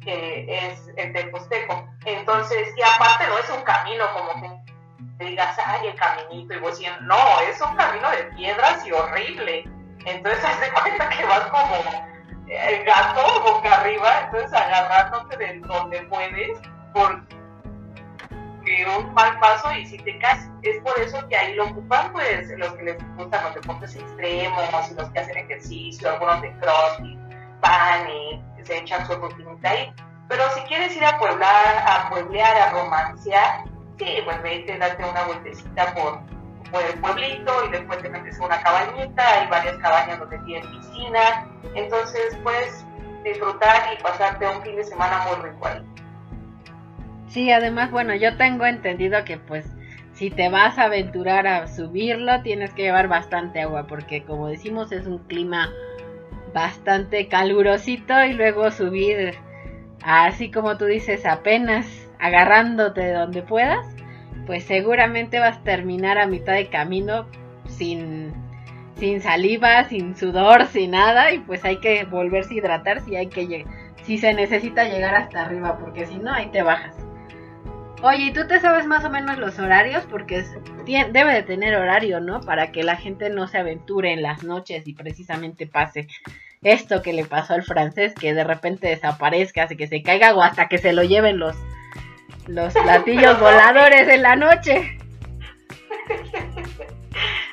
Que 0.00 0.46
es 0.48 0.88
el 0.96 1.12
Teposteco. 1.12 1.88
Entonces, 2.04 2.74
y 2.76 2.82
aparte 2.82 3.26
no 3.28 3.38
es 3.38 3.50
un 3.50 3.62
camino 3.62 4.04
como 4.14 4.40
que 4.40 4.61
digas, 5.24 5.56
ay, 5.64 5.88
el 5.88 5.94
caminito, 5.94 6.54
y 6.54 6.58
vos 6.58 6.78
diciendo, 6.78 7.00
no, 7.02 7.40
es 7.48 7.60
un 7.60 7.74
camino 7.76 8.10
de 8.10 8.24
piedras 8.36 8.86
y 8.86 8.92
horrible. 8.92 9.64
Entonces, 10.04 10.44
haz 10.44 10.60
de 10.60 10.70
cuenta 10.72 11.08
que 11.08 11.24
vas 11.24 11.46
como 11.46 11.82
el 12.46 12.84
gato 12.84 13.42
boca 13.42 13.80
arriba, 13.80 14.20
entonces 14.24 14.52
agarrándote 14.52 15.36
de 15.36 15.60
donde 15.60 16.02
puedes, 16.02 16.58
porque 16.92 18.86
un 18.98 19.14
mal 19.14 19.38
paso 19.40 19.72
y 19.72 19.86
si 19.86 19.98
te 19.98 20.18
caes, 20.18 20.48
es 20.62 20.80
por 20.82 20.98
eso 21.00 21.26
que 21.28 21.36
ahí 21.36 21.54
lo 21.54 21.64
ocupan, 21.66 22.12
pues, 22.12 22.48
los 22.58 22.72
que 22.74 22.82
les 22.82 23.16
gustan 23.16 23.44
los 23.44 23.54
deportes 23.54 23.96
extremos, 23.96 24.90
y 24.90 24.94
los 24.94 25.08
que 25.10 25.18
hacen 25.18 25.36
ejercicio, 25.36 26.10
algunos 26.10 26.42
de 26.42 26.52
crossfit, 26.58 27.18
van 27.60 28.08
y 28.10 28.42
se 28.62 28.78
echan 28.78 29.06
su 29.06 29.14
rutinita 29.14 29.70
ahí. 29.70 29.92
Pero 30.28 30.42
si 30.54 30.60
quieres 30.62 30.96
ir 30.96 31.04
a 31.04 31.18
pueblar, 31.18 31.84
a 31.86 32.08
pueblear, 32.08 32.56
a 32.56 32.70
romancear, 32.70 33.64
sí, 34.02 34.18
pues 34.24 34.42
vete, 34.42 34.78
date 34.78 35.04
una 35.04 35.24
vueltecita 35.24 35.94
por, 35.94 36.20
por 36.70 36.82
el 36.82 36.98
pueblito 37.00 37.66
y 37.66 37.70
después 37.70 38.02
te 38.02 38.08
metes 38.08 38.36
en 38.36 38.44
una 38.44 38.62
cabañita, 38.62 39.40
hay 39.40 39.48
varias 39.48 39.76
cabañas 39.78 40.18
donde 40.18 40.38
tienen 40.40 40.70
piscina, 40.70 41.46
entonces 41.74 42.36
puedes 42.42 42.84
disfrutar 43.24 43.94
y 43.96 44.02
pasarte 44.02 44.46
un 44.46 44.62
fin 44.62 44.76
de 44.76 44.84
semana 44.84 45.24
muy 45.26 45.50
rico. 45.50 45.68
Sí, 47.28 47.50
además, 47.50 47.90
bueno, 47.90 48.14
yo 48.14 48.36
tengo 48.36 48.66
entendido 48.66 49.24
que 49.24 49.38
pues 49.38 49.66
si 50.12 50.30
te 50.30 50.48
vas 50.48 50.78
a 50.78 50.84
aventurar 50.84 51.46
a 51.46 51.66
subirlo, 51.66 52.42
tienes 52.42 52.74
que 52.74 52.82
llevar 52.82 53.08
bastante 53.08 53.62
agua, 53.62 53.86
porque 53.86 54.24
como 54.24 54.48
decimos 54.48 54.92
es 54.92 55.06
un 55.06 55.18
clima 55.18 55.70
bastante 56.52 57.28
calurosito 57.28 58.22
y 58.24 58.34
luego 58.34 58.70
subir 58.70 59.38
así 60.02 60.50
como 60.50 60.76
tú 60.76 60.84
dices 60.84 61.24
apenas 61.24 61.86
agarrándote 62.22 63.00
de 63.00 63.12
donde 63.12 63.42
puedas, 63.42 63.86
pues 64.46 64.64
seguramente 64.64 65.40
vas 65.40 65.58
a 65.58 65.62
terminar 65.62 66.18
a 66.18 66.26
mitad 66.26 66.54
de 66.54 66.68
camino 66.68 67.26
sin, 67.66 68.32
sin 68.96 69.20
saliva, 69.20 69.84
sin 69.84 70.16
sudor, 70.16 70.66
sin 70.66 70.92
nada 70.92 71.32
y 71.32 71.40
pues 71.40 71.64
hay 71.64 71.78
que 71.78 72.04
volverse 72.04 72.54
a 72.54 72.56
hidratar 72.58 73.00
si 73.00 73.16
hay 73.16 73.26
que 73.26 73.66
si 74.04 74.18
se 74.18 74.32
necesita 74.34 74.84
llegar 74.84 75.14
hasta 75.14 75.42
arriba 75.44 75.78
porque 75.78 76.06
si 76.06 76.16
no 76.16 76.32
ahí 76.32 76.46
te 76.46 76.62
bajas. 76.62 76.96
Oye, 78.02 78.26
¿y 78.26 78.32
tú 78.32 78.46
te 78.48 78.58
sabes 78.58 78.86
más 78.86 79.04
o 79.04 79.10
menos 79.10 79.38
los 79.38 79.58
horarios? 79.60 80.04
Porque 80.10 80.44
debe 80.84 81.34
de 81.34 81.42
tener 81.42 81.76
horario, 81.76 82.20
¿no? 82.20 82.40
Para 82.40 82.72
que 82.72 82.82
la 82.82 82.96
gente 82.96 83.30
no 83.30 83.46
se 83.46 83.58
aventure 83.58 84.12
en 84.12 84.22
las 84.22 84.42
noches 84.42 84.88
y 84.88 84.94
precisamente 84.94 85.68
pase 85.68 86.08
esto 86.62 87.00
que 87.02 87.12
le 87.12 87.24
pasó 87.24 87.54
al 87.54 87.62
francés, 87.62 88.14
que 88.14 88.34
de 88.34 88.42
repente 88.42 88.88
desaparezca, 88.88 89.68
que 89.68 89.86
se 89.86 90.02
caiga 90.02 90.34
o 90.34 90.42
hasta 90.42 90.68
que 90.68 90.78
se 90.78 90.92
lo 90.92 91.04
lleven 91.04 91.38
los, 91.38 91.56
los 92.54 92.74
platillos 92.74 93.40
voladores 93.40 94.08
en 94.08 94.22
la 94.22 94.36
noche. 94.36 94.98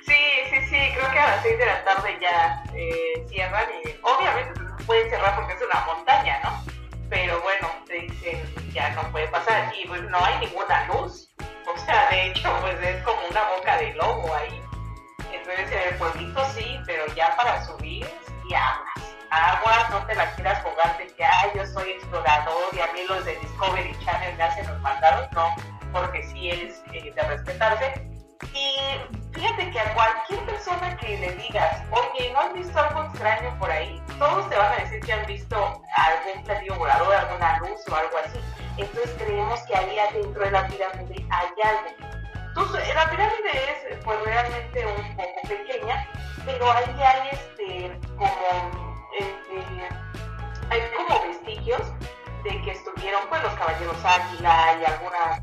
Sí, 0.06 0.16
sí, 0.50 0.62
sí, 0.70 0.92
creo 0.96 1.12
que 1.12 1.20
a 1.20 1.28
las 1.28 1.44
6 1.44 1.58
de 1.58 1.66
la 1.66 1.84
tarde 1.84 2.18
ya 2.20 2.64
eh, 2.74 3.26
cierran 3.30 3.66
y 3.84 3.90
obviamente 4.02 4.60
pueden 4.86 5.10
cerrar 5.10 5.36
porque 5.36 5.54
es 5.54 5.62
una 5.62 5.86
montaña, 5.86 6.40
¿no? 6.44 6.64
Pero 7.10 7.42
bueno, 7.42 7.70
ya 8.74 8.90
no 8.92 9.04
puede 9.12 9.28
pasar 9.28 9.74
y 9.80 9.88
pues 9.88 10.02
no 10.04 10.18
hay 10.24 10.40
ninguna 10.40 10.88
luz. 10.88 11.30
O 11.68 11.78
sea, 11.86 12.10
de 12.10 12.28
hecho, 12.28 12.50
pues 12.62 12.76
es 12.82 13.04
como 13.04 13.20
una 13.30 13.44
boca 13.56 13.78
de 13.78 13.94
lobo 13.96 14.34
ahí. 14.36 14.62
Entonces, 15.34 15.72
en 15.72 15.94
el 15.94 15.96
pueblito 15.96 16.46
sí, 16.54 16.80
pero 16.86 17.06
ya 17.16 17.36
para 17.36 17.64
subir, 17.66 18.06
sí 18.06 18.56
aguas 19.32 19.90
no 19.92 20.06
te 20.06 20.16
la 20.16 20.32
quieras 20.36 20.64
jugar 20.64 20.98
de 20.98 21.08
que, 21.08 21.24
ay, 21.24 21.52
yo 21.56 21.66
soy 21.68 21.92
explorador 21.92 22.74
y 22.74 22.80
a 22.80 22.88
mí 22.94 23.02
los 23.08 23.24
de 23.26 23.36
Discovery 23.38 23.96
Channel 24.04 24.36
me 24.38 24.44
hacen 24.44 24.68
los 24.68 24.80
mandados, 24.82 25.32
no, 25.34 25.56
porque 25.92 26.24
sí 26.24 26.50
es 26.50 26.82
eh, 26.94 27.12
de 27.16 27.22
respetarse. 27.24 28.10
Y 28.54 28.76
fíjate 29.34 29.70
que 29.72 29.80
a 29.80 29.94
cualquier 29.94 30.40
persona 30.46 30.98
que 30.98 31.18
le 31.18 31.32
digas, 31.34 31.84
oye, 31.92 32.32
¿no 32.34 32.40
has 32.40 32.54
visto 32.54 32.80
algo 32.80 33.04
extraño 33.04 33.58
por 33.60 33.70
ahí? 33.70 34.02
Todos 34.18 34.50
te 34.50 34.56
van 34.56 34.74
a 34.74 34.76
decir 34.78 35.00
que 35.02 35.14
han 35.14 35.26
visto 35.26 35.82
algún 35.96 36.44
platillo 36.44 36.76
volador, 36.76 37.14
alguna 37.14 37.60
luz 37.60 37.80
o 37.90 37.96
algo 37.96 38.18
así. 38.26 38.40
Entonces 38.78 39.14
creemos 39.18 39.60
que 39.64 39.76
ahí 39.76 40.00
adentro 40.00 40.44
de 40.44 40.52
la 40.52 40.68
pirámide 40.68 41.26
hay 41.30 41.48
algo. 41.64 42.20
Entonces, 42.48 42.96
la 42.96 43.10
pirámide 43.10 43.52
es 43.54 44.04
pues 44.04 44.20
realmente 44.24 44.86
un 44.86 45.16
poco 45.16 45.42
pequeña, 45.48 46.08
pero 46.46 46.72
ahí 46.72 47.02
hay 47.02 47.30
este 47.32 48.00
como 48.18 48.89
este, 49.20 49.90
hay 50.70 50.82
como 50.96 51.22
vestigios 51.22 51.82
de 52.44 52.62
que 52.62 52.72
estuvieron 52.72 53.22
pues 53.30 53.44
los 53.44 53.54
caballeros 53.54 53.98
águila 54.04 54.78
y 54.80 54.86
algunas 54.86 55.42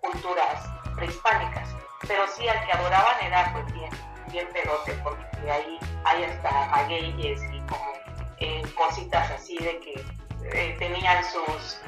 culturas 0.00 0.70
prehispánicas, 0.94 1.68
pero 2.06 2.26
sí 2.28 2.48
al 2.48 2.64
que 2.64 2.72
adoraban 2.72 3.20
era 3.22 3.52
pues 3.52 3.72
bien, 3.72 3.90
bien 4.30 4.48
pedote, 4.52 4.92
porque 5.04 5.50
ahí 5.50 5.78
hay 6.04 6.24
hasta 6.24 6.66
magueyes 6.70 7.40
y 7.52 7.60
como 7.60 7.92
eh, 8.38 8.62
cositas 8.74 9.30
así 9.30 9.58
de 9.58 9.78
que 9.80 10.04
eh, 10.52 10.76
tenían 10.78 11.22
sus 11.24 11.80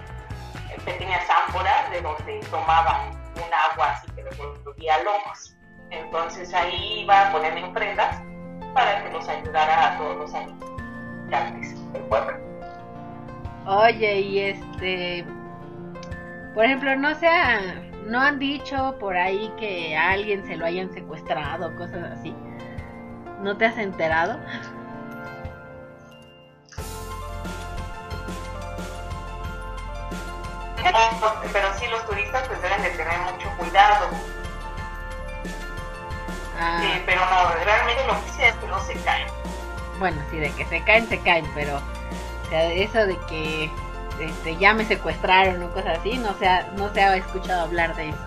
pequeñas 0.84 1.24
ámforas 1.30 1.90
de 1.90 2.02
donde 2.02 2.40
tomaban 2.50 3.10
un 3.34 3.54
agua 3.54 3.92
así 3.92 4.10
que 4.12 4.22
les 4.22 4.36
volvía 4.36 5.02
locos. 5.02 5.54
Entonces 5.90 6.52
ahí 6.52 7.00
iba 7.00 7.28
a 7.28 7.32
poner 7.32 7.64
ofrendas 7.64 8.20
para 8.74 9.02
que 9.02 9.10
nos 9.10 9.28
ayudara 9.28 9.77
a 10.08 10.14
todos 10.14 10.18
los 10.18 10.34
habitantes 10.34 11.92
del 11.92 12.02
pueblo. 12.02 12.36
Oye, 13.66 14.20
y 14.20 14.38
este, 14.40 15.24
por 16.54 16.64
ejemplo, 16.64 16.96
no 16.96 17.14
sea, 17.14 17.60
no 18.06 18.20
han 18.20 18.38
dicho 18.38 18.96
por 18.98 19.16
ahí 19.16 19.52
que 19.58 19.96
a 19.96 20.12
alguien 20.12 20.46
se 20.46 20.56
lo 20.56 20.64
hayan 20.64 20.92
secuestrado, 20.92 21.74
cosas 21.76 22.18
así. 22.18 22.34
¿No 23.42 23.56
te 23.56 23.66
has 23.66 23.78
enterado? 23.78 24.38
Pero 31.52 31.68
sí, 31.78 31.86
los 31.90 32.04
turistas 32.06 32.46
pues 32.48 32.60
deben 32.62 32.82
de 32.82 32.90
tener 32.90 33.18
mucho 33.20 33.48
cuidado 33.58 34.08
Ah. 36.60 36.80
pero 37.06 37.20
no, 37.20 37.64
realmente 37.64 38.04
lo 38.06 38.24
que 38.24 38.30
sé 38.30 38.48
es 38.48 38.54
que 38.56 38.66
no 38.66 38.80
se 38.80 38.94
caen. 39.04 39.28
Bueno, 39.98 40.22
sí, 40.30 40.38
de 40.38 40.50
que 40.52 40.64
se 40.66 40.82
caen, 40.84 41.08
se 41.08 41.18
caen, 41.20 41.50
pero 41.54 41.76
o 41.76 42.48
sea, 42.48 42.72
eso 42.72 43.06
de 43.06 43.18
que 43.28 43.70
este, 44.20 44.56
ya 44.56 44.72
me 44.74 44.84
secuestraron 44.84 45.62
o 45.62 45.70
cosas 45.70 45.98
así, 45.98 46.18
no 46.18 46.34
se, 46.38 46.48
ha, 46.48 46.62
no 46.76 46.92
se 46.92 47.02
ha 47.02 47.16
escuchado 47.16 47.62
hablar 47.62 47.94
de 47.96 48.10
eso. 48.10 48.18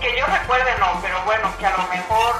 que 0.00 0.18
yo 0.18 0.26
recuerde 0.26 0.70
no, 0.78 1.00
pero 1.00 1.24
bueno, 1.24 1.50
que 1.58 1.66
a 1.66 1.76
lo 1.76 1.86
mejor, 1.88 2.34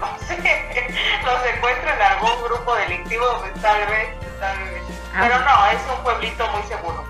no 0.00 0.18
sé, 0.26 0.36
lo 1.24 1.40
secuestren 1.42 1.94
en 1.94 2.02
algún 2.02 2.42
grupo 2.44 2.74
delictivo, 2.74 3.24
pues, 3.40 3.54
tal 3.62 3.86
vez, 3.86 4.08
tal 4.40 4.58
vez. 4.64 4.82
Ah. 5.14 5.20
Pero 5.22 5.38
no, 5.40 5.66
es 5.66 5.96
un 5.96 6.02
pueblito 6.02 6.48
muy 6.50 6.62
seguro. 6.64 7.04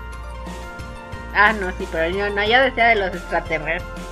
Ah, 1.33 1.53
no, 1.53 1.71
sí, 1.71 1.87
pero 1.91 2.07
yo 2.09 2.29
no, 2.29 2.43
ya 2.43 2.61
decía 2.61 2.87
de 2.89 2.95
los 2.95 3.15
extraterrestres 3.15 4.02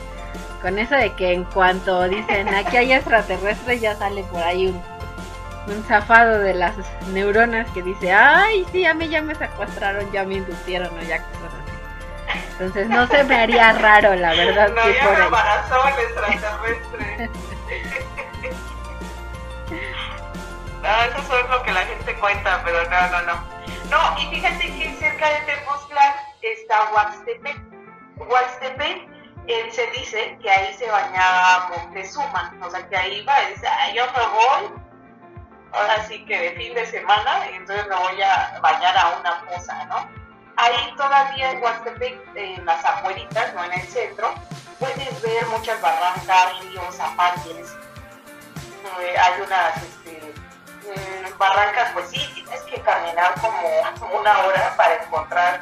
con 0.62 0.78
eso 0.80 0.96
de 0.96 1.14
que 1.14 1.34
en 1.34 1.44
cuanto 1.46 2.08
dicen 2.08 2.48
aquí 2.54 2.78
hay 2.78 2.94
extraterrestres 2.94 3.82
ya 3.82 3.96
sale 3.96 4.24
por 4.24 4.42
ahí 4.42 4.68
un, 4.68 4.82
un 5.68 5.84
zafado 5.86 6.40
de 6.40 6.54
las 6.54 6.76
neuronas 7.08 7.70
que 7.72 7.82
dice, 7.82 8.14
ay, 8.14 8.66
sí, 8.72 8.86
a 8.86 8.94
mí 8.94 9.10
ya 9.10 9.22
me 9.22 9.36
secuestraron, 9.36 10.12
ya 10.12 10.24
me 10.24 10.36
inducieron 10.36 10.96
o 10.98 11.02
ya 11.02 11.24
cosas 11.24 11.52
así. 11.54 11.72
Entonces 12.52 12.88
no 12.90 13.08
se 13.08 13.24
me 13.24 13.36
haría 13.36 13.74
raro, 13.74 14.16
la 14.16 14.34
verdad. 14.34 14.70
No, 14.70 14.84
que 14.84 14.94
ya 14.94 15.04
por 15.04 15.18
me 15.18 15.26
embarazó 15.26 15.76
el 15.88 16.00
extraterrestre. 16.06 17.30
no, 20.82 21.04
eso 21.04 21.40
es 21.40 21.50
lo 21.50 21.64
que 21.64 21.72
la 21.72 21.82
gente 21.82 22.16
cuenta, 22.16 22.62
pero 22.64 22.84
no, 22.90 23.08
no, 23.10 23.22
no. 23.24 23.62
No, 23.90 24.18
y 24.22 24.28
fíjate 24.36 24.68
que 24.78 24.96
cerca 25.00 25.28
de 25.28 25.40
Tepoztlán 25.42 26.14
está 26.42 26.92
Huaxtepec. 26.94 27.58
Huaxtepec 28.18 29.21
él 29.48 29.72
se 29.72 29.88
dice 29.88 30.38
que 30.42 30.50
ahí 30.50 30.74
se 30.76 30.90
bañaba 30.90 31.70
Moctezuma, 31.70 32.54
o 32.62 32.70
sea 32.70 32.88
que 32.88 32.96
ahí 32.96 33.24
va 33.26 33.40
dice, 33.50 33.68
yo 33.96 34.06
me 34.06 34.26
voy, 34.28 34.82
ahora 35.74 36.04
sí 36.06 36.24
que 36.26 36.38
de 36.38 36.52
fin 36.52 36.74
de 36.74 36.86
semana, 36.86 37.50
y 37.52 37.56
entonces 37.56 37.88
me 37.88 37.96
voy 37.96 38.22
a 38.22 38.60
bañar 38.62 38.98
a 38.98 39.20
una 39.20 39.42
poza, 39.46 39.86
¿no? 39.86 40.08
Ahí 40.58 40.94
todavía 40.96 41.52
en 41.52 41.64
Huastepec, 41.64 42.20
en 42.36 42.66
las 42.66 42.84
afueritas, 42.86 43.54
no 43.54 43.64
en 43.64 43.74
el 43.74 43.88
centro, 43.88 44.34
puedes 44.80 45.22
ver 45.22 45.46
muchas 45.48 45.82
barrancas, 45.82 46.60
ríos, 46.62 46.96
zapatos, 46.96 47.78
eh, 49.00 49.16
hay 49.18 49.42
unas 49.42 49.78
este, 49.78 50.34
mm, 50.84 51.38
barrancas, 51.38 51.92
pues 51.94 52.10
sí, 52.10 52.30
tienes 52.34 52.62
que 52.64 52.82
caminar 52.82 53.34
como 53.40 54.20
una 54.20 54.40
hora 54.40 54.74
para 54.76 55.04
encontrar 55.04 55.62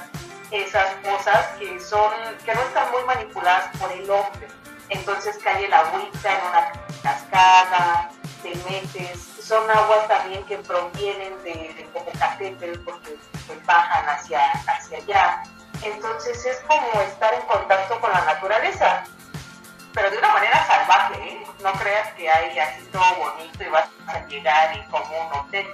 esas 0.51 0.95
cosas 1.03 1.47
que 1.59 1.79
son, 1.79 2.11
que 2.45 2.53
no 2.53 2.61
están 2.61 2.91
muy 2.91 3.03
manipuladas 3.03 3.75
por 3.77 3.91
el 3.91 4.09
hombre. 4.09 4.47
Entonces 4.89 5.37
cae 5.43 5.65
el 5.65 5.73
agüita 5.73 6.33
en 6.33 6.47
una 6.47 6.71
cascada, 7.03 8.09
te 8.41 8.55
metes, 8.69 9.29
son 9.41 9.69
aguas 9.69 10.07
también 10.07 10.43
que 10.45 10.57
provienen 10.57 11.35
de, 11.43 11.73
de 11.73 11.89
Popocatépetl 11.93 12.79
porque 12.79 13.17
pues, 13.47 13.65
bajan 13.65 14.09
hacia, 14.09 14.51
hacia 14.51 14.97
allá. 14.97 15.43
Entonces 15.83 16.45
es 16.45 16.57
como 16.67 17.01
estar 17.01 17.33
en 17.33 17.41
contacto 17.41 17.99
con 17.99 18.11
la 18.11 18.21
naturaleza, 18.25 19.03
pero 19.93 20.11
de 20.11 20.17
una 20.17 20.33
manera 20.33 20.65
salvaje, 20.65 21.15
¿eh? 21.21 21.47
No 21.63 21.71
creas 21.73 22.13
que 22.13 22.29
hay 22.29 22.57
así 22.59 22.83
todo 22.91 23.15
bonito 23.15 23.63
y 23.63 23.69
vas 23.69 23.87
a 24.07 24.25
llegar 24.27 24.75
y 24.77 24.83
como 24.89 25.27
un 25.27 25.39
hotel 25.39 25.67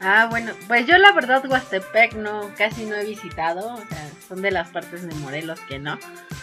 Ah, 0.00 0.26
bueno, 0.30 0.52
pues 0.66 0.86
yo 0.86 0.98
la 0.98 1.12
verdad 1.12 1.44
Huastepec 1.48 2.14
no, 2.14 2.50
casi 2.56 2.84
no 2.84 2.96
he 2.96 3.04
visitado, 3.04 3.74
o 3.74 3.76
sea, 3.78 4.10
son 4.28 4.42
de 4.42 4.50
las 4.50 4.68
partes 4.68 5.06
de 5.06 5.14
Morelos 5.16 5.58
que 5.60 5.78
no. 5.78 5.98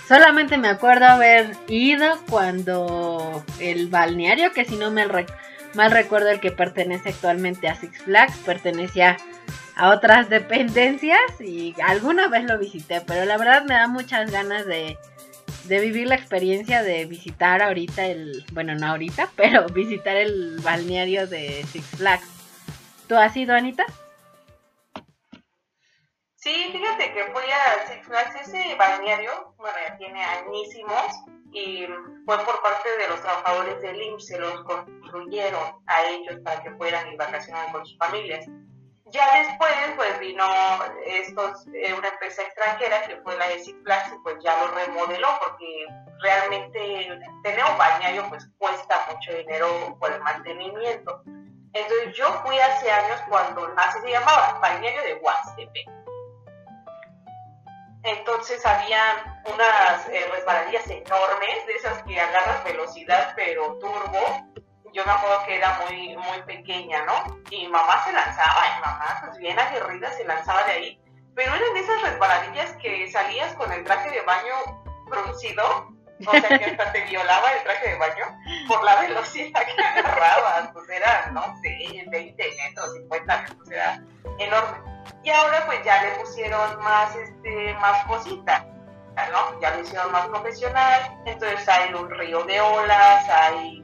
Solamente 0.07 0.57
me 0.57 0.69
acuerdo 0.69 1.05
haber 1.05 1.55
ido 1.67 2.17
cuando 2.29 3.43
el 3.59 3.87
balneario, 3.89 4.51
que 4.53 4.65
si 4.65 4.75
no 4.75 4.89
me 4.89 5.05
mal 5.75 5.91
recuerdo 5.91 6.29
el 6.29 6.39
que 6.39 6.51
pertenece 6.51 7.09
actualmente 7.09 7.67
a 7.67 7.75
Six 7.75 8.03
Flags, 8.03 8.37
pertenecía 8.39 9.17
a 9.75 9.89
otras 9.89 10.29
dependencias 10.29 11.39
y 11.39 11.75
alguna 11.85 12.27
vez 12.27 12.45
lo 12.45 12.57
visité, 12.57 13.01
pero 13.01 13.25
la 13.25 13.37
verdad 13.37 13.65
me 13.65 13.75
da 13.75 13.87
muchas 13.87 14.31
ganas 14.31 14.65
de, 14.65 14.97
de 15.65 15.79
vivir 15.79 16.07
la 16.07 16.15
experiencia 16.15 16.81
de 16.81 17.05
visitar 17.05 17.61
ahorita 17.61 18.05
el, 18.07 18.45
bueno, 18.51 18.73
no 18.75 18.87
ahorita, 18.87 19.29
pero 19.35 19.67
visitar 19.67 20.15
el 20.15 20.59
balneario 20.61 21.27
de 21.27 21.63
Six 21.71 21.85
Flags. 21.97 22.42
¿Tú 23.07 23.15
has 23.15 23.35
ido, 23.35 23.53
Anita? 23.53 23.85
Sí, 26.35 26.69
fíjate 26.71 27.13
que 27.13 27.23
fui 27.31 27.43
a 27.43 27.87
Six 27.87 28.05
Flags, 28.05 28.35
ese 28.41 28.75
balneario, 28.75 29.53
bueno, 29.57 29.77
ya 29.87 29.97
tiene 29.97 30.21
añísimos, 30.23 31.05
y 31.53 31.85
fue 32.25 32.37
por 32.43 32.61
parte 32.61 32.89
de 32.97 33.07
los 33.07 33.21
trabajadores 33.21 33.81
del 33.81 34.01
IMSS, 34.01 34.27
se 34.27 34.39
los 34.39 34.63
construyeron 34.63 35.81
a 35.87 36.03
ellos 36.07 36.41
para 36.43 36.61
que 36.61 36.71
fueran 36.71 37.11
y 37.13 37.15
vacacionar 37.15 37.71
con 37.71 37.85
sus 37.85 37.97
familias. 37.97 38.45
Ya 39.05 39.43
después, 39.43 39.71
pues 39.95 40.19
vino 40.19 40.43
estos, 41.05 41.67
eh, 41.73 41.93
una 41.93 42.09
empresa 42.09 42.41
extranjera 42.41 43.03
que 43.03 43.17
fue 43.21 43.37
la 43.37 43.47
de 43.47 43.59
Six 43.59 43.77
Flags 43.83 44.11
y 44.13 44.17
pues 44.23 44.35
ya 44.43 44.57
lo 44.59 44.71
remodeló 44.73 45.27
porque 45.39 45.85
realmente 46.19 47.19
tener 47.43 47.63
un 47.71 47.77
balneario 47.77 48.27
pues 48.29 48.49
cuesta 48.57 49.05
mucho 49.11 49.33
dinero 49.37 49.95
por 49.99 50.11
el 50.11 50.21
mantenimiento. 50.21 51.23
Entonces 51.73 52.13
yo 52.15 52.31
fui 52.45 52.57
hace 52.59 52.91
años 52.91 53.19
cuando, 53.27 53.73
así 53.77 53.99
se 53.99 54.11
llamaba, 54.11 54.59
balneario 54.59 55.01
de 55.03 55.15
Huastepec. 55.15 55.89
Entonces 58.03 58.63
había 58.65 59.41
unas 59.45 60.07
eh, 60.09 60.27
resbaladillas 60.31 60.87
enormes, 60.87 61.65
de 61.67 61.73
esas 61.73 62.03
que 62.03 62.19
agarras 62.19 62.63
velocidad 62.63 63.33
pero 63.35 63.77
turbo. 63.79 64.53
Yo 64.93 65.03
me 65.05 65.11
acuerdo 65.11 65.43
que 65.45 65.55
era 65.55 65.79
muy, 65.79 66.15
muy 66.15 66.43
pequeña, 66.45 67.03
¿no? 67.05 67.41
Y 67.49 67.67
mamá 67.67 68.03
se 68.03 68.11
lanzaba, 68.11 68.77
y 68.77 68.81
mamá, 68.81 69.21
pues 69.25 69.37
bien 69.39 69.57
aguerrida, 69.57 70.11
se 70.11 70.25
lanzaba 70.25 70.63
de 70.65 70.71
ahí. 70.71 71.01
Pero 71.33 71.51
eran 71.55 71.77
esas 71.77 72.01
resbaladillas 72.03 72.73
que 72.73 73.09
salías 73.11 73.55
con 73.55 73.71
el 73.71 73.83
traje 73.83 74.11
de 74.11 74.21
baño 74.21 74.53
fruncido 75.09 75.92
o 76.27 76.31
sea 76.31 76.59
que 76.59 76.65
hasta 76.65 76.91
te 76.91 77.01
violaba 77.01 77.51
el 77.53 77.63
traje 77.63 77.89
de 77.89 77.97
baño 77.97 78.37
por 78.67 78.83
la 78.83 79.01
velocidad 79.01 79.65
que 79.65 79.81
agarrabas, 79.81 80.69
pues 80.73 80.89
era, 80.89 81.29
no 81.31 81.43
sé, 81.61 82.05
20 82.07 82.43
metros, 82.57 82.93
50 82.93 83.41
metros, 83.41 83.71
era 83.71 84.01
enorme. 84.39 84.77
Y 85.23 85.29
ahora 85.29 85.65
pues 85.65 85.83
ya 85.83 86.03
le 86.03 86.11
pusieron 86.11 86.79
más, 86.81 87.15
este, 87.15 87.73
más 87.75 88.05
cositas, 88.05 88.63
¿no? 89.31 89.59
Ya 89.61 89.71
lo 89.75 89.81
hicieron 89.81 90.11
más 90.11 90.27
profesional, 90.27 91.17
entonces 91.25 91.67
hay 91.67 91.93
un 91.93 92.09
río 92.09 92.43
de 92.43 92.61
olas, 92.61 93.29
hay 93.29 93.83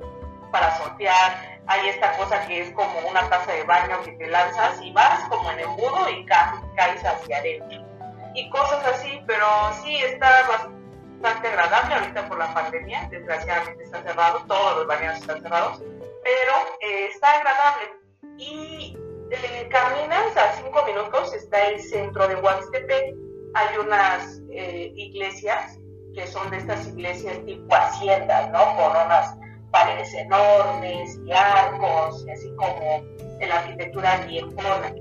para 0.51 0.75
sortear, 0.77 1.59
hay 1.67 1.89
esta 1.89 2.17
cosa 2.17 2.45
que 2.47 2.61
es 2.61 2.71
como 2.71 2.99
una 3.07 3.29
taza 3.29 3.51
de 3.51 3.63
baño 3.63 4.01
que 4.03 4.13
te 4.13 4.27
lanzas 4.27 4.81
y 4.81 4.91
vas 4.91 5.27
como 5.29 5.51
en 5.51 5.59
el 5.59 5.67
mudo 5.67 6.09
y 6.09 6.25
caes 6.25 7.05
hacia 7.05 7.37
adentro. 7.37 7.85
Y 8.33 8.49
cosas 8.49 8.85
así, 8.85 9.21
pero 9.27 9.45
sí 9.83 9.97
está 9.97 10.47
bastante 10.47 10.78
bastante 11.21 11.49
agradable 11.49 11.95
ahorita 11.95 12.29
por 12.29 12.37
la 12.37 12.53
pandemia, 12.53 13.07
desgraciadamente 13.09 13.83
está 13.83 14.01
cerrado, 14.03 14.39
todos 14.47 14.77
los 14.77 14.87
baños 14.87 15.19
están 15.19 15.41
cerrados, 15.41 15.81
pero 16.23 16.53
eh, 16.81 17.07
está 17.13 17.37
agradable. 17.37 17.89
Y 18.37 18.97
eh, 19.31 19.67
caminas 19.69 20.37
a 20.37 20.53
cinco 20.53 20.83
minutos, 20.85 21.33
está 21.33 21.67
el 21.67 21.81
centro 21.81 22.27
de 22.27 22.35
Huastepec, 22.35 23.15
hay 23.53 23.77
unas 23.77 24.41
eh, 24.51 24.93
iglesias 24.95 25.77
que 26.15 26.25
son 26.27 26.49
de 26.51 26.57
estas 26.57 26.87
iglesias 26.87 27.37
tipo 27.45 27.75
haciendas, 27.75 28.49
¿no? 28.51 28.59
Con 28.77 28.91
unas 28.91 29.37
paredes 29.71 30.13
enormes 30.13 31.19
y 31.25 31.31
arcos, 31.31 32.25
así 32.33 32.53
como 32.55 33.03
en 33.39 33.49
la 33.49 33.59
arquitectura 33.59 34.17
viejona 34.25 34.93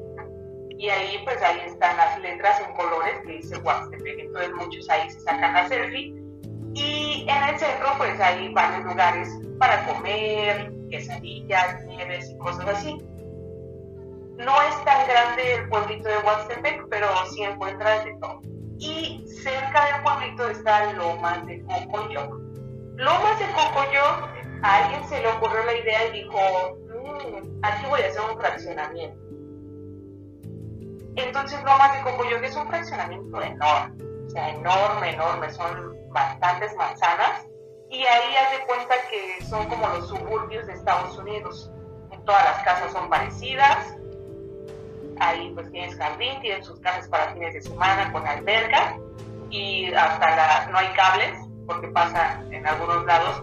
y 0.79 0.88
ahí 0.88 1.21
pues 1.25 1.43
ahí 1.43 1.61
están 1.67 1.97
las 1.97 2.21
letras 2.21 2.61
en 2.61 2.73
colores 2.77 3.21
que 3.27 3.33
dice 3.33 3.59
Huastepec, 3.59 4.21
entonces 4.21 4.53
muchos 4.55 4.88
ahí 4.88 5.11
se 5.11 5.21
sacan 5.21 5.53
la 5.53 5.69
selfie 5.69 6.14
y 6.75 7.27
en 7.29 7.43
el 7.49 7.59
centro 7.59 7.88
pues 7.99 8.19
hay 8.21 8.53
varios 8.55 8.85
lugares 8.85 9.29
para 9.59 9.85
comer, 9.87 10.73
quesadillas, 10.88 11.85
nieves 11.87 12.31
y 12.31 12.38
cosas 12.38 12.69
así. 12.69 12.97
No 14.37 14.62
es 14.62 14.85
tan 14.85 15.09
grande 15.09 15.55
el 15.55 15.69
pueblito 15.69 16.09
de 16.09 16.19
Huastepec, 16.19 16.87
pero 16.88 17.09
sí 17.33 17.43
encuentras 17.43 18.05
de 18.05 18.14
todo. 18.21 18.41
Y 18.79 19.25
cerca 19.43 19.87
del 19.87 20.03
pueblito 20.05 20.49
está 20.49 20.93
Lomas 20.93 21.45
de 21.47 21.61
Cocoyoc. 21.64 22.35
Lomas 22.95 23.38
de 23.41 23.47
Cocoyoc, 23.47 24.29
a 24.62 24.85
alguien 24.85 25.09
se 25.09 25.21
le 25.21 25.27
ocurrió 25.27 25.64
la 25.64 25.75
idea 25.75 26.07
y 26.07 26.23
dijo, 26.23 26.38
mm, 26.87 27.64
aquí 27.64 27.87
voy 27.88 28.01
a 28.01 28.07
hacer 28.07 28.23
un 28.31 28.38
fraccionamiento 28.38 29.28
entonces 31.21 31.63
Lomas 31.65 31.93
de 31.95 32.11
Cocoyoc 32.11 32.43
es 32.43 32.57
un 32.57 32.67
fraccionamiento 32.69 33.43
enorme, 33.43 34.05
o 34.27 34.31
sea, 34.31 34.51
enorme, 34.51 35.15
enorme, 35.15 35.51
son 35.51 35.97
bastantes 36.13 36.75
manzanas 36.77 37.47
y 37.91 38.05
ahí 38.05 38.37
haz 38.37 38.59
de 38.59 38.67
cuenta 38.67 38.95
que 39.11 39.45
son 39.47 39.67
como 39.69 39.89
los 39.89 40.09
suburbios 40.09 40.67
de 40.67 40.75
Estados 40.75 41.17
Unidos. 41.19 41.71
Todas 42.27 42.45
las 42.45 42.63
casas 42.63 42.93
son 42.93 43.09
parecidas, 43.09 43.97
ahí 45.19 45.51
pues 45.55 45.71
tienes 45.71 45.97
jardín, 45.97 46.41
tienen 46.43 46.63
sus 46.63 46.79
casas 46.81 47.09
para 47.09 47.33
fines 47.33 47.55
de 47.55 47.63
semana 47.63 48.13
con 48.13 48.27
alberca 48.27 48.99
y 49.51 49.93
hasta 49.95 50.37
la, 50.37 50.69
no 50.71 50.79
hay 50.79 50.89
cables 50.89 51.33
porque 51.67 51.89
pasa 51.89 52.43
en 52.51 52.67
algunos 52.67 53.05
lados, 53.07 53.43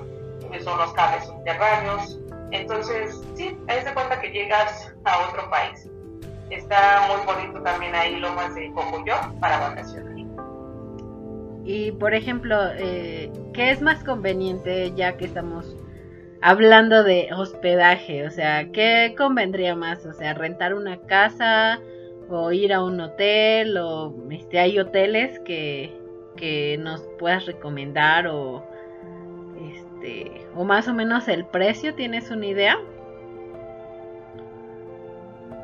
que 0.52 0.60
son 0.62 0.78
los 0.78 0.94
cables 0.94 1.26
subterráneos. 1.26 2.20
Entonces, 2.52 3.22
sí, 3.36 3.58
haz 3.68 3.86
de 3.86 3.94
cuenta 3.94 4.20
que 4.20 4.30
llegas 4.30 4.94
a 5.04 5.28
otro 5.28 5.50
país. 5.50 5.90
Está 6.50 7.08
muy 7.08 7.26
bonito 7.26 7.62
también 7.62 7.96
ahí 7.96 8.20
Lomas 8.20 8.54
de 8.56 8.72
Cocoyoc 8.72 9.40
para 9.40 9.60
vacacionar. 9.60 10.16
Y 11.66 11.92
por 11.94 12.14
ejemplo, 12.14 12.56
eh, 12.78 13.32
¿qué 13.54 13.72
es 13.72 13.82
más 13.82 14.04
conveniente 14.04 14.94
ya 14.96 15.18
que 15.18 15.26
estamos 15.26 15.76
hablando 16.42 17.04
de 17.04 17.30
hospedaje? 17.36 18.28
O 18.28 18.30
sea, 18.30 18.72
¿qué 18.72 19.16
convendría 19.18 19.76
más? 19.76 20.06
O 20.06 20.14
sea, 20.14 20.36
rentar 20.36 20.76
una 20.76 20.98
casa 21.08 21.80
o 22.30 22.52
ir 22.52 22.72
a 22.72 22.84
un 22.84 23.00
hotel 23.00 23.78
o 23.78 24.14
este, 24.30 24.60
hay 24.60 24.78
hoteles 24.78 25.40
que, 25.40 25.92
que 26.38 26.78
nos 26.80 27.02
puedas 27.18 27.48
recomendar 27.48 28.28
o 28.28 28.64
este 29.74 30.46
o 30.56 30.64
más 30.64 30.88
o 30.88 30.94
menos 30.94 31.28
el 31.28 31.46
precio, 31.46 31.96
¿tienes 31.96 32.30
una 32.30 32.46
idea? 32.46 32.78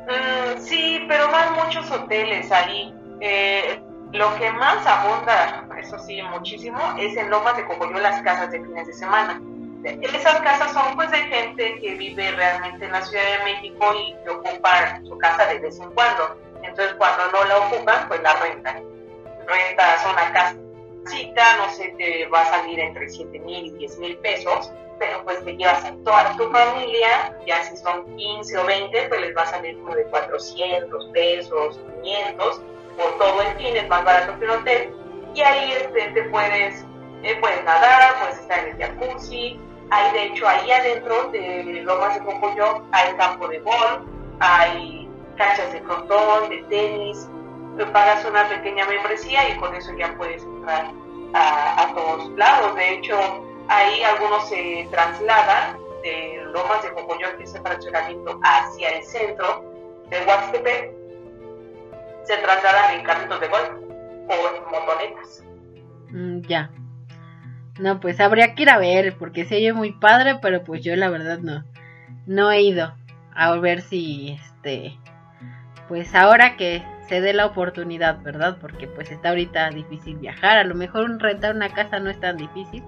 Mm, 0.08 0.60
sí, 0.60 1.04
pero 1.08 1.30
van 1.30 1.54
muchos 1.54 1.90
hoteles 1.90 2.50
ahí. 2.50 2.94
Eh, 3.20 3.80
lo 4.12 4.34
que 4.36 4.50
más 4.52 4.86
abunda, 4.86 5.66
eso 5.78 5.98
sí, 5.98 6.20
muchísimo, 6.22 6.78
es 6.98 7.16
en 7.16 7.30
Lomas 7.30 7.56
de 7.56 7.64
Cocoyo 7.64 7.98
las 7.98 8.20
casas 8.22 8.50
de 8.50 8.62
fines 8.62 8.86
de 8.86 8.92
semana. 8.92 9.40
Esas 9.84 10.40
casas 10.42 10.72
son 10.72 10.94
pues 10.94 11.10
de 11.10 11.18
gente 11.18 11.78
que 11.80 11.94
vive 11.94 12.30
realmente 12.32 12.84
en 12.84 12.92
la 12.92 13.02
Ciudad 13.02 13.24
de 13.38 13.52
México 13.52 13.92
y 13.96 14.14
que 14.22 14.30
ocupa 14.30 15.00
su 15.02 15.18
casa 15.18 15.46
de 15.46 15.58
vez 15.58 15.80
en 15.80 15.90
cuando. 15.92 16.36
Entonces 16.62 16.94
cuando 16.98 17.24
no 17.32 17.44
la 17.44 17.58
ocupan, 17.58 18.06
pues 18.06 18.22
la 18.22 18.34
rentan. 18.34 18.82
Rentas 19.46 20.06
una 20.06 20.32
casa 20.32 20.56
cita, 21.06 21.56
no 21.56 21.72
sé, 21.72 21.94
te 21.98 22.26
va 22.26 22.42
a 22.42 22.46
salir 22.46 22.78
entre 22.78 23.08
7 23.08 23.38
mil 23.40 23.66
y 23.66 23.70
10 23.78 23.98
mil 23.98 24.16
pesos, 24.18 24.70
pero 24.98 25.24
pues 25.24 25.44
te 25.44 25.56
llevas 25.56 25.84
a 25.84 25.94
toda 26.04 26.36
tu 26.36 26.48
familia, 26.50 27.36
ya 27.46 27.62
si 27.64 27.76
son 27.76 28.16
15 28.16 28.58
o 28.58 28.64
20, 28.66 29.08
pues 29.08 29.20
les 29.20 29.36
va 29.36 29.42
a 29.42 29.46
salir 29.46 29.78
como 29.80 29.94
de 29.94 30.04
400 30.04 31.06
pesos, 31.12 31.80
500, 32.02 32.60
por 32.96 33.18
todo 33.18 33.42
el 33.42 33.56
fin, 33.56 33.76
es 33.76 33.88
más 33.88 34.04
barato 34.04 34.38
que 34.38 34.44
un 34.44 34.50
hotel, 34.50 34.94
y 35.34 35.40
ahí 35.42 35.72
este, 35.72 36.10
te 36.10 36.22
puedes, 36.24 36.84
eh, 37.22 37.36
puedes 37.40 37.64
nadar, 37.64 38.14
puedes 38.20 38.38
estar 38.38 38.58
en 38.60 38.80
el 38.80 38.86
jacuzzi, 38.86 39.60
hay 39.90 40.12
de 40.12 40.24
hecho 40.24 40.48
ahí 40.48 40.70
adentro 40.70 41.30
de 41.32 41.82
Lomas 41.84 42.14
de 42.14 42.24
Cocoyo 42.24 42.82
hay 42.92 43.12
campo 43.14 43.46
de 43.48 43.58
golf, 43.58 44.02
hay 44.40 45.08
canchas 45.36 45.72
de 45.72 45.80
frontón, 45.82 46.48
de 46.48 46.62
tenis, 46.70 47.28
pagas 47.92 48.24
una 48.24 48.48
pequeña 48.48 48.86
membresía 48.86 49.48
y 49.48 49.56
con 49.56 49.74
eso 49.74 49.92
ya 49.98 50.14
puedes 50.16 50.42
entrar 50.42 50.90
a, 51.34 51.92
todos 51.94 52.30
lados. 52.36 52.74
De 52.76 52.94
hecho, 52.94 53.18
ahí 53.76 54.02
algunos 54.02 54.48
se 54.48 54.86
trasladan 54.90 55.78
de 56.02 56.42
Lomas 56.52 56.82
de 56.82 56.92
Cocoyo, 56.92 57.36
que 57.36 57.44
es 57.44 57.54
el 57.54 57.62
fraccionamiento, 57.62 58.40
hacia 58.42 58.90
el 58.90 59.04
centro 59.04 59.64
de 60.08 60.24
Huaxtepec, 60.26 60.92
se 62.24 62.36
trasladan 62.38 62.94
en 62.94 63.04
carritos 63.04 63.40
de 63.40 63.48
golf 63.48 63.70
o 64.28 64.56
en 64.56 64.70
motonetas. 64.70 65.44
Mm, 66.10 66.40
ya. 66.42 66.70
No, 67.78 68.00
pues 68.00 68.20
habría 68.20 68.54
que 68.54 68.62
ir 68.62 68.70
a 68.70 68.78
ver, 68.78 69.16
porque 69.16 69.44
se 69.44 69.56
oye 69.56 69.72
muy 69.72 69.92
padre, 69.92 70.38
pero 70.42 70.62
pues 70.62 70.82
yo 70.82 70.94
la 70.94 71.08
verdad 71.08 71.38
no, 71.38 71.64
no 72.26 72.50
he 72.50 72.60
ido 72.60 72.94
a 73.34 73.56
ver 73.56 73.80
si, 73.80 74.32
este, 74.32 74.98
pues 75.88 76.14
ahora 76.14 76.56
que 76.56 76.82
se 77.08 77.20
dé 77.20 77.32
la 77.32 77.46
oportunidad, 77.46 78.20
¿verdad? 78.22 78.58
Porque 78.60 78.86
pues 78.86 79.10
está 79.10 79.30
ahorita 79.30 79.70
difícil 79.70 80.16
viajar, 80.16 80.58
a 80.58 80.64
lo 80.64 80.74
mejor 80.74 81.20
rentar 81.20 81.54
una 81.54 81.70
casa 81.70 81.98
no 81.98 82.10
es 82.10 82.20
tan 82.20 82.36
difícil, 82.36 82.84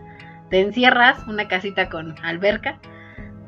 te 0.51 0.61
encierras, 0.61 1.27
una 1.27 1.49
casita 1.49 1.89
con 1.89 2.15
alberca, 2.25 2.79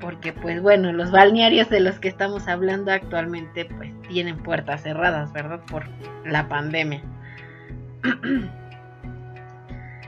porque 0.01 0.33
pues 0.33 0.61
bueno, 0.63 0.93
los 0.93 1.11
balnearios 1.11 1.69
de 1.71 1.81
los 1.81 1.99
que 1.99 2.09
estamos 2.09 2.49
hablando 2.49 2.93
actualmente 2.93 3.65
pues 3.65 3.91
tienen 4.03 4.43
puertas 4.43 4.83
cerradas, 4.83 5.33
¿verdad? 5.33 5.61
Por 5.71 5.85
la 6.25 6.49
pandemia. 6.49 7.03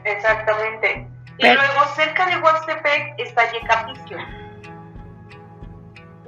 Exactamente. 0.04 1.08
Y 1.38 1.46
luego 1.46 1.84
cerca 1.94 2.26
de 2.26 2.36
Huastepec 2.38 3.14
está 3.18 3.50
Yecapixtla. 3.52 4.26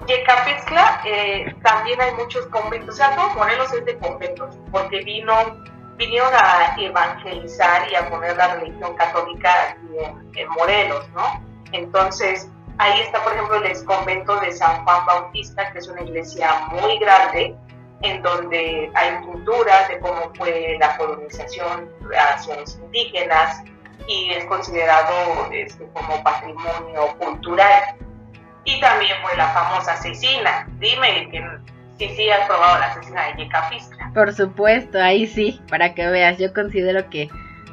Yecapixtla 0.06 1.02
eh, 1.04 1.54
también 1.62 2.00
hay 2.00 2.12
muchos 2.14 2.46
conventos, 2.46 2.94
o 2.94 2.96
sea, 2.96 3.14
todo 3.16 3.30
Morelos 3.34 3.72
es 3.74 3.84
de 3.84 3.98
conventos, 3.98 4.58
porque 4.70 5.02
vino, 5.02 5.32
vinieron 6.00 6.32
a 6.34 6.74
evangelizar 6.78 7.86
y 7.92 7.94
a 7.94 8.08
poner 8.08 8.34
la 8.34 8.54
religión 8.54 8.96
católica 8.96 9.50
aquí 9.68 10.40
en, 10.40 10.48
Morelos, 10.48 11.06
¿no? 11.10 11.44
Entonces, 11.72 12.50
ahí 12.78 13.00
está, 13.02 13.22
por 13.22 13.34
ejemplo, 13.34 13.56
el 13.56 13.84
convento 13.84 14.40
de 14.40 14.50
San 14.50 14.82
Juan 14.82 15.04
Bautista, 15.04 15.70
que 15.70 15.78
es 15.78 15.88
una 15.88 16.00
iglesia 16.00 16.66
muy 16.70 16.98
grande, 16.98 17.54
en 18.00 18.22
donde 18.22 18.90
hay 18.94 19.24
culturas 19.26 19.88
de 19.88 20.00
cómo 20.00 20.32
fue 20.38 20.78
la 20.80 20.96
colonización 20.96 21.90
los 22.56 22.76
indígenas, 22.76 23.62
y 24.08 24.30
es 24.30 24.46
considerado 24.46 25.50
este, 25.52 25.86
como 25.92 26.22
patrimonio 26.24 27.14
cultural. 27.18 27.94
Y 28.64 28.80
también 28.80 29.16
fue 29.22 29.36
la 29.36 29.48
famosa 29.48 29.96
cecina. 29.98 30.66
Dime 30.78 31.28
que 31.30 31.44
si 32.00 32.08
sí 32.16 32.30
has 32.30 32.46
probado 32.46 32.78
la 32.78 32.94
cecina 32.94 33.26
de 33.26 33.44
Yecapistla. 33.44 34.10
Por 34.14 34.32
supuesto, 34.32 34.98
ahí 34.98 35.26
sí, 35.26 35.60
para 35.68 35.94
que 35.94 36.06
veas. 36.08 36.38
Yo 36.38 36.54
considero 36.54 37.10
que 37.10 37.28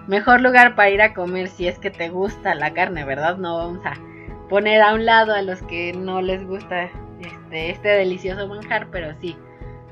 mejor 0.08 0.42
lugar 0.42 0.76
para 0.76 0.90
ir 0.90 1.02
a 1.02 1.13
comer 1.13 1.48
si 1.48 1.66
es 1.70 1.80
que 1.80 1.92
te 1.92 2.10
gusta 2.10 2.54
la 2.54 2.74
carne, 2.74 3.06
¿verdad? 3.06 3.38
No 3.38 3.58
vamos 3.58 3.86
a 3.86 3.94
poner 4.50 4.82
a 4.82 4.94
un 4.94 5.06
lado 5.06 5.34
a 5.34 5.42
los 5.42 5.62
que 5.63 5.94
no 5.94 6.22
les 6.22 6.46
gusta 6.46 6.90
este, 7.22 7.70
este 7.70 7.88
delicioso 7.88 8.50
manjar, 8.50 8.90
pero 8.92 9.18
sí. 9.22 9.38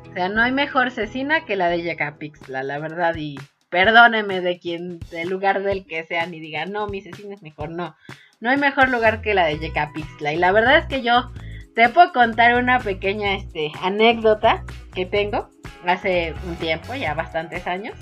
O 0.09 0.13
sea, 0.13 0.27
no 0.27 0.41
hay 0.41 0.51
mejor 0.51 0.91
cecina 0.91 1.45
que 1.45 1.55
la 1.55 1.69
de 1.69 1.83
Yecapixtla, 1.83 2.61
la 2.63 2.77
verdad, 2.79 3.15
y 3.15 3.37
perdóneme 3.69 4.41
de 4.41 4.59
quien, 4.59 4.99
del 5.11 5.29
lugar 5.29 5.63
del 5.63 5.85
que 5.85 6.03
sean 6.03 6.33
y 6.33 6.41
diga, 6.41 6.65
no, 6.65 6.87
mi 6.87 6.99
cecina 7.01 7.35
es 7.35 7.41
mejor, 7.41 7.69
no. 7.69 7.95
No 8.41 8.49
hay 8.49 8.57
mejor 8.57 8.89
lugar 8.89 9.21
que 9.21 9.33
la 9.33 9.45
de 9.45 9.59
Yecapixtla. 9.59 10.33
Y 10.33 10.35
la 10.35 10.51
verdad 10.51 10.77
es 10.77 10.87
que 10.87 11.01
yo 11.01 11.31
te 11.75 11.89
puedo 11.89 12.11
contar 12.13 12.55
una 12.55 12.79
pequeña 12.79 13.35
este, 13.35 13.71
anécdota 13.81 14.63
que 14.93 15.05
tengo 15.05 15.49
hace 15.85 16.33
un 16.47 16.55
tiempo, 16.55 16.95
ya 16.95 17.13
bastantes 17.13 17.67
años, 17.67 17.95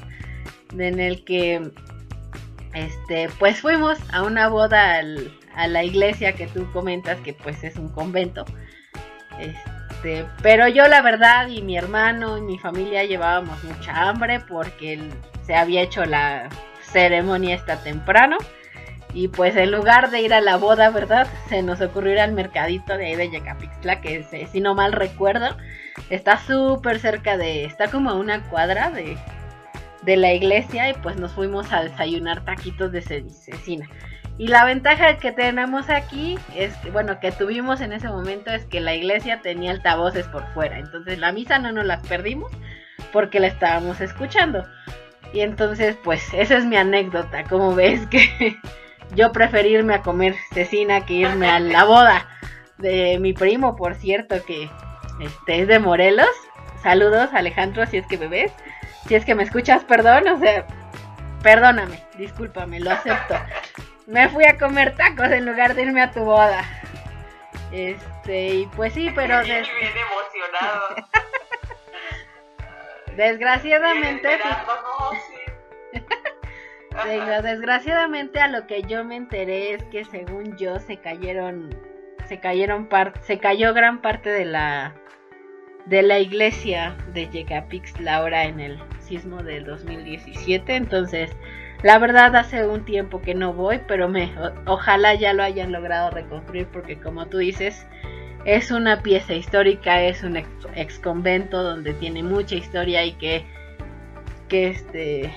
en 0.78 1.00
el 1.00 1.26
que 1.26 1.72
este, 2.74 3.30
pues 3.40 3.60
fuimos 3.60 4.00
a 4.12 4.24
una 4.24 4.48
boda 4.48 5.02
a 5.56 5.68
la 5.68 5.84
iglesia 5.84 6.34
que 6.34 6.48
tú 6.48 6.72
comentas 6.72 7.20
que 7.22 7.34
pues 7.34 7.64
es 7.64 7.76
un 7.78 7.90
convento. 7.90 8.46
Este, 9.40 10.26
pero 10.42 10.68
yo 10.68 10.88
la 10.88 11.02
verdad 11.02 11.48
y 11.48 11.62
mi 11.62 11.78
hermano 11.78 12.38
y 12.38 12.42
mi 12.42 12.60
familia 12.60 13.04
llevábamos 13.04 13.64
mucha 13.64 14.10
hambre 14.10 14.40
porque 14.40 15.00
se 15.46 15.56
había 15.56 15.82
hecho 15.82 16.06
la 16.06 16.50
ceremonia 16.82 17.56
esta 17.56 17.78
temprano. 17.78 18.38
Y 19.14 19.28
pues 19.28 19.56
en 19.56 19.72
lugar 19.72 20.10
de 20.10 20.22
ir 20.22 20.34
a 20.34 20.42
la 20.42 20.58
boda, 20.58 20.90
¿verdad? 20.90 21.28
Se 21.48 21.62
nos 21.62 21.82
ocurrió 21.82 22.14
ir 22.14 22.20
al 22.20 22.34
mercadito 22.34 22.98
de 22.98 23.08
ahí 23.08 23.16
de 23.16 23.30
Yecapixtla, 23.30 24.02
que 24.02 24.24
si 24.52 24.60
no 24.60 24.74
mal 24.74 24.92
recuerdo, 24.92 25.56
está 26.10 26.40
súper 26.40 27.00
cerca 27.00 27.38
de, 27.38 27.66
está 27.66 27.90
como 27.90 28.10
a 28.10 28.16
una 28.16 28.42
cuadra 28.50 28.90
de, 28.90 29.18
de 30.02 30.18
la 30.18 30.34
iglesia 30.34 30.90
y 30.90 30.94
pues 30.96 31.18
nos 31.18 31.32
fuimos 31.34 31.72
a 31.72 31.84
desayunar 31.84 32.44
taquitos 32.44 32.92
de 32.92 33.02
cecina. 33.02 33.88
Y 34.40 34.48
la 34.48 34.66
ventaja 34.66 35.18
que 35.18 35.32
tenemos 35.32 35.92
aquí 35.92 36.40
es 36.56 36.74
bueno, 36.92 37.20
que 37.20 37.32
tuvimos 37.32 37.82
en 37.82 37.94
ese 37.94 38.08
momento 38.08 38.52
es 38.52 38.66
que 38.66 38.80
la 38.80 38.96
iglesia 38.96 39.42
tenía 39.42 39.72
altavoces 39.72 40.28
por 40.28 40.44
fuera. 40.54 40.80
Entonces 40.80 41.20
la 41.20 41.32
misa 41.32 41.60
no 41.60 41.72
nos 41.72 41.86
las 41.86 42.06
perdimos 42.08 42.52
porque 43.12 43.40
la 43.40 43.48
estábamos 43.48 44.02
escuchando. 44.02 44.66
Y 45.34 45.42
entonces, 45.42 45.98
pues, 46.04 46.34
esa 46.34 46.58
es 46.58 46.66
mi 46.66 46.78
anécdota. 46.78 47.44
Como 47.44 47.76
ves 47.76 48.06
que 48.12 48.58
yo 49.16 49.32
preferirme 49.32 49.96
a 49.96 50.02
comer 50.02 50.36
cecina 50.54 51.06
que 51.06 51.14
irme 51.14 51.50
a 51.50 51.60
la 51.60 51.84
boda 51.84 52.28
de 52.78 53.18
mi 53.20 53.34
primo, 53.34 53.76
por 53.76 53.96
cierto, 53.96 54.44
que 54.46 54.70
este, 55.20 55.62
es 55.62 55.68
de 55.68 55.80
Morelos. 55.80 56.30
Saludos, 56.82 57.30
Alejandro, 57.34 57.86
si 57.86 57.98
es 57.98 58.08
que 58.08 58.18
me 58.18 58.28
ves. 58.28 58.52
Si 59.08 59.16
es 59.16 59.26
que 59.26 59.36
me 59.36 59.44
escuchas, 59.44 59.84
perdón, 59.84 60.28
o 60.28 60.38
sea, 60.40 60.66
perdóname, 61.42 62.04
discúlpame, 62.18 62.80
lo 62.80 62.92
acepto. 62.92 63.36
Me 64.08 64.30
fui 64.30 64.46
a 64.46 64.58
comer 64.58 64.96
tacos 64.96 65.32
en 65.32 65.46
lugar 65.46 65.76
de 65.76 65.84
irme 65.84 66.02
a 66.02 66.12
tu 66.12 66.22
boda. 66.22 66.64
Este, 67.72 68.48
y 68.50 68.66
pues 68.68 68.94
sí, 68.94 69.12
pero... 69.16 69.38
Des... 69.40 69.48
Bien 69.48 69.92
emocionado. 69.98 70.96
Desgraciadamente. 73.16 74.40
desgraciadamente 77.42 78.40
a 78.40 78.48
lo 78.48 78.68
que 78.68 78.84
yo 78.84 79.04
me 79.04 79.16
enteré 79.16 79.74
es 79.74 79.84
que 79.86 80.06
según 80.06 80.56
yo 80.58 80.80
se 80.80 80.98
cayeron 80.98 81.76
se 82.28 82.40
cayeron 82.40 82.88
se 83.22 83.40
cayó 83.40 83.74
gran 83.74 84.02
parte 84.02 84.30
de 84.30 84.46
la 84.46 84.96
de 85.86 86.02
la 86.02 86.20
iglesia 86.20 86.96
de 87.14 87.30
Yecapix 87.30 88.00
Laura 88.00 88.46
en 88.46 88.60
el 88.60 88.80
sismo 89.00 89.44
del 89.44 89.66
2017, 89.66 90.76
entonces 90.76 91.36
la 91.82 92.00
verdad 92.00 92.34
hace 92.38 92.66
un 92.66 92.86
tiempo 92.86 93.22
que 93.22 93.36
no 93.36 93.54
voy, 93.54 93.82
pero 93.88 94.08
me 94.08 94.32
ojalá 94.66 95.16
ya 95.16 95.34
lo 95.34 95.44
hayan 95.44 95.74
logrado 95.74 96.12
reconstruir 96.12 96.68
porque 96.68 96.98
como 96.98 97.26
tú 97.26 97.40
dices, 97.40 97.86
es 98.46 98.72
una 98.72 99.02
pieza 99.02 99.34
histórica, 99.34 100.02
es 100.02 100.24
un 100.24 100.38
ex, 100.38 101.00
convento 101.00 101.62
donde 101.62 101.94
tiene 101.94 102.24
mucha 102.24 102.56
historia 102.56 103.04
y 103.04 103.14
que, 103.14 103.46
que 104.48 104.70
este 104.70 105.34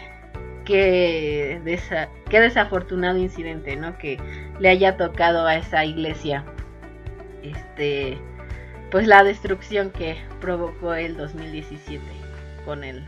que, 0.67 1.79
qué 2.29 2.41
desafortunado 2.41 3.17
incidente, 3.17 3.77
¿no? 3.77 3.97
Que 3.97 4.19
le 4.61 4.69
haya 4.69 4.99
tocado 4.99 5.47
a 5.47 5.57
esa 5.57 5.87
iglesia, 5.87 6.45
este, 7.43 8.19
pues 8.91 9.07
la 9.07 9.25
destrucción 9.25 9.91
que 9.91 10.19
provocó 10.41 10.93
el 10.93 11.17
2017 11.17 12.05
con 12.67 12.85
el, 12.85 13.07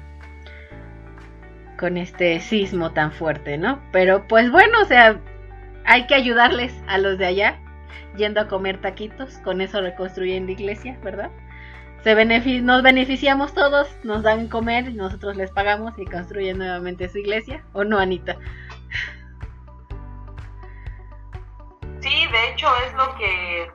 con 1.78 1.98
este 1.98 2.40
sismo 2.40 2.92
tan 2.92 3.12
fuerte, 3.12 3.58
¿no? 3.58 3.80
Pero 3.92 4.26
pues 4.26 4.50
bueno, 4.50 4.80
o 4.80 4.86
sea, 4.86 5.20
hay 5.84 6.06
que 6.06 6.14
ayudarles 6.14 6.72
a 6.86 6.96
los 6.96 7.18
de 7.18 7.26
allá 7.26 7.58
yendo 8.16 8.40
a 8.40 8.48
comer 8.48 8.80
taquitos, 8.80 9.38
con 9.38 9.60
eso 9.60 9.80
reconstruyen 9.80 10.46
la 10.46 10.52
iglesia, 10.52 10.98
¿verdad? 11.02 11.30
Se 12.04 12.60
nos 12.62 12.82
beneficiamos 12.82 13.52
todos, 13.54 13.88
nos 14.04 14.22
dan 14.22 14.48
comer, 14.48 14.94
nosotros 14.94 15.36
les 15.36 15.50
pagamos 15.50 15.98
y 15.98 16.04
construyen 16.04 16.58
nuevamente 16.58 17.08
su 17.08 17.18
iglesia, 17.18 17.64
¿o 17.72 17.84
no, 17.84 17.98
Anita? 17.98 18.36
Sí, 22.00 22.26
de 22.26 22.50
hecho 22.50 22.68
es 22.86 22.94
lo 22.94 23.14
que 23.16 23.70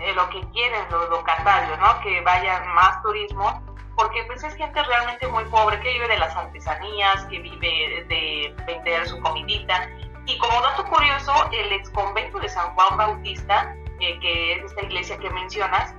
eh, 0.00 0.14
lo 0.14 0.30
que 0.30 0.40
quieren 0.52 0.80
los 0.90 1.10
locatarios, 1.10 1.78
¿no? 1.78 2.00
Que 2.00 2.22
vaya 2.22 2.60
más 2.74 3.02
turismo, 3.02 3.62
porque 3.94 4.24
pues 4.24 4.42
es 4.42 4.54
gente 4.54 4.82
realmente 4.82 5.26
muy 5.28 5.44
pobre, 5.44 5.78
que 5.80 5.92
vive 5.92 6.08
de 6.08 6.18
las 6.18 6.34
artesanías, 6.34 7.24
que 7.26 7.38
vive 7.38 8.06
de 8.08 8.54
vender 8.66 9.06
su 9.06 9.20
comidita. 9.20 9.90
Y 10.24 10.38
como 10.38 10.60
dato 10.62 10.84
curioso, 10.86 11.32
el 11.52 11.72
ex 11.72 11.90
convento 11.90 12.38
de 12.38 12.48
San 12.48 12.74
Juan 12.74 12.96
Bautista, 12.96 13.76
eh, 14.00 14.18
que 14.20 14.54
es 14.54 14.64
esta 14.64 14.82
iglesia 14.84 15.18
que 15.18 15.28
mencionas, 15.30 15.94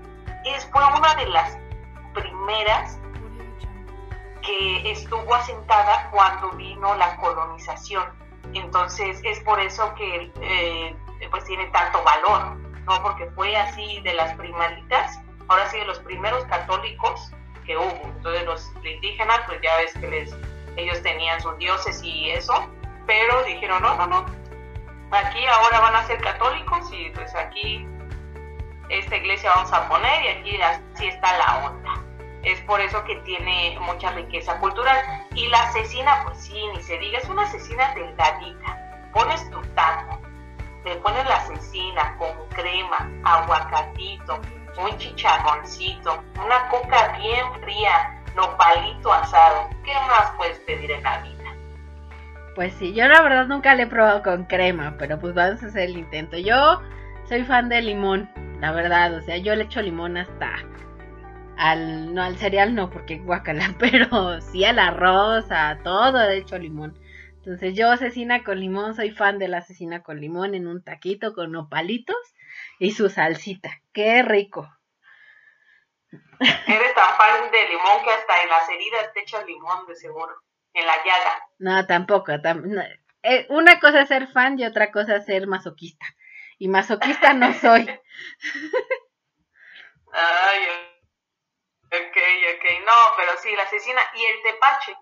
es, 0.45 0.67
fue 0.71 0.83
una 0.97 1.13
de 1.13 1.27
las 1.27 1.60
primeras 2.13 2.99
que 4.41 4.91
estuvo 4.91 5.33
asentada 5.33 6.09
cuando 6.11 6.51
vino 6.51 6.95
la 6.95 7.15
colonización. 7.17 8.03
Entonces 8.53 9.21
es 9.23 9.39
por 9.41 9.59
eso 9.59 9.93
que 9.95 10.31
eh, 10.41 10.95
pues 11.29 11.43
tiene 11.45 11.67
tanto 11.67 12.03
valor, 12.03 12.57
¿no? 12.85 13.03
Porque 13.03 13.27
fue 13.31 13.55
así 13.55 14.01
de 14.01 14.13
las 14.13 14.33
primaritas, 14.35 15.19
ahora 15.47 15.69
sí 15.69 15.79
de 15.79 15.85
los 15.85 15.99
primeros 15.99 16.43
católicos 16.45 17.31
que 17.65 17.77
hubo. 17.77 18.01
Entonces 18.03 18.45
los 18.45 18.71
indígenas, 18.83 19.39
pues 19.47 19.61
ya 19.61 19.75
ves 19.77 19.93
que 19.93 20.07
les, 20.07 20.35
ellos 20.75 21.01
tenían 21.03 21.39
sus 21.41 21.57
dioses 21.57 22.01
y 22.03 22.31
eso, 22.31 22.53
pero 23.05 23.43
dijeron, 23.43 23.81
no, 23.81 23.95
no, 23.95 24.07
no, 24.07 24.25
aquí 25.11 25.45
ahora 25.45 25.79
van 25.79 25.95
a 25.95 26.07
ser 26.07 26.19
católicos 26.21 26.89
y 26.91 27.09
pues 27.11 27.33
aquí 27.35 27.85
esta 28.91 29.15
iglesia 29.15 29.51
vamos 29.55 29.71
a 29.71 29.87
poner 29.87 30.23
y 30.23 30.27
aquí 30.27 30.61
así 30.61 31.07
está 31.07 31.37
la 31.37 31.65
onda. 31.65 32.03
Es 32.43 32.59
por 32.61 32.81
eso 32.81 33.03
que 33.05 33.15
tiene 33.17 33.77
mucha 33.79 34.11
riqueza 34.11 34.59
cultural. 34.59 34.97
Y 35.33 35.47
la 35.47 35.61
asesina, 35.63 36.23
pues 36.25 36.39
sí, 36.39 36.61
ni 36.73 36.81
se 36.81 36.97
diga, 36.97 37.19
es 37.19 37.29
una 37.29 37.43
asesina 37.43 37.93
delgadita. 37.93 39.09
Pones 39.13 39.49
tu 39.49 39.61
taco, 39.75 40.19
te 40.83 40.95
pones 40.95 41.25
la 41.25 41.37
asesina 41.37 42.17
con 42.17 42.29
crema, 42.49 43.09
aguacatito, 43.23 44.41
un 44.77 44.97
chicharroncito, 44.97 46.23
una 46.43 46.67
coca 46.69 47.17
bien 47.19 47.45
fría, 47.61 48.21
nopalito 48.35 49.13
asado. 49.13 49.69
¿Qué 49.83 49.93
más 49.93 50.31
puedes 50.37 50.59
pedir 50.59 50.91
en 50.91 51.03
la 51.03 51.19
vida? 51.19 51.55
Pues 52.55 52.73
sí, 52.73 52.93
yo 52.93 53.07
la 53.07 53.21
verdad 53.21 53.45
nunca 53.45 53.75
le 53.75 53.83
he 53.83 53.87
probado 53.87 54.23
con 54.23 54.45
crema, 54.45 54.95
pero 54.97 55.19
pues 55.19 55.33
vamos 55.33 55.63
a 55.63 55.67
hacer 55.67 55.83
el 55.83 55.97
intento. 55.97 56.37
Yo 56.37 56.81
soy 57.29 57.43
fan 57.43 57.69
de 57.69 57.81
limón, 57.81 58.29
la 58.61 58.71
verdad, 58.71 59.15
o 59.15 59.21
sea, 59.23 59.37
yo 59.37 59.55
le 59.55 59.63
echo 59.63 59.81
limón 59.81 60.17
hasta 60.17 60.53
al 61.57 62.13
no 62.13 62.21
al 62.21 62.37
cereal 62.37 62.75
no 62.75 62.91
porque 62.91 63.17
guacala, 63.17 63.75
pero 63.79 64.39
sí 64.39 64.63
al 64.63 64.77
arroz, 64.77 65.45
a 65.49 65.79
todo 65.83 66.29
le 66.29 66.37
echo 66.37 66.59
limón. 66.59 66.97
Entonces 67.37 67.75
yo 67.75 67.89
asesina 67.89 68.43
con 68.43 68.59
limón, 68.59 68.93
soy 68.93 69.09
fan 69.09 69.39
de 69.39 69.47
la 69.47 69.57
asesina 69.57 70.03
con 70.03 70.21
limón 70.21 70.53
en 70.53 70.67
un 70.67 70.83
taquito 70.83 71.33
con 71.33 71.51
nopalitos 71.51 72.15
y 72.77 72.91
su 72.91 73.09
salsita. 73.09 73.81
Qué 73.93 74.21
rico. 74.21 74.69
Eres 76.11 76.93
tan 76.95 77.17
fan 77.17 77.51
de 77.51 77.67
limón 77.67 78.03
que 78.03 78.11
hasta 78.11 78.43
en 78.43 78.49
las 78.49 78.69
heridas 78.69 79.11
te 79.13 79.21
echas 79.21 79.43
limón 79.47 79.87
de 79.87 79.95
seguro, 79.95 80.35
en 80.73 80.85
la 80.85 80.97
llaga. 80.97 81.47
No, 81.57 81.87
tampoco. 81.87 82.31
Eh, 83.23 83.47
una 83.49 83.79
cosa 83.79 84.01
es 84.01 84.07
ser 84.07 84.27
fan 84.27 84.59
y 84.59 84.65
otra 84.65 84.91
cosa 84.91 85.15
es 85.15 85.25
ser 85.25 85.47
masoquista. 85.47 86.05
Y 86.59 86.67
masoquista 86.67 87.33
no 87.33 87.53
soy. 87.53 87.89
Ay, 90.13 90.67
ok, 91.85 92.17
ok. 92.55 92.85
No, 92.85 93.13
pero 93.17 93.37
sí, 93.37 93.55
la 93.55 93.63
asesina. 93.63 94.01
Y 94.15 94.25
el 94.25 94.41
tepache. 94.43 94.97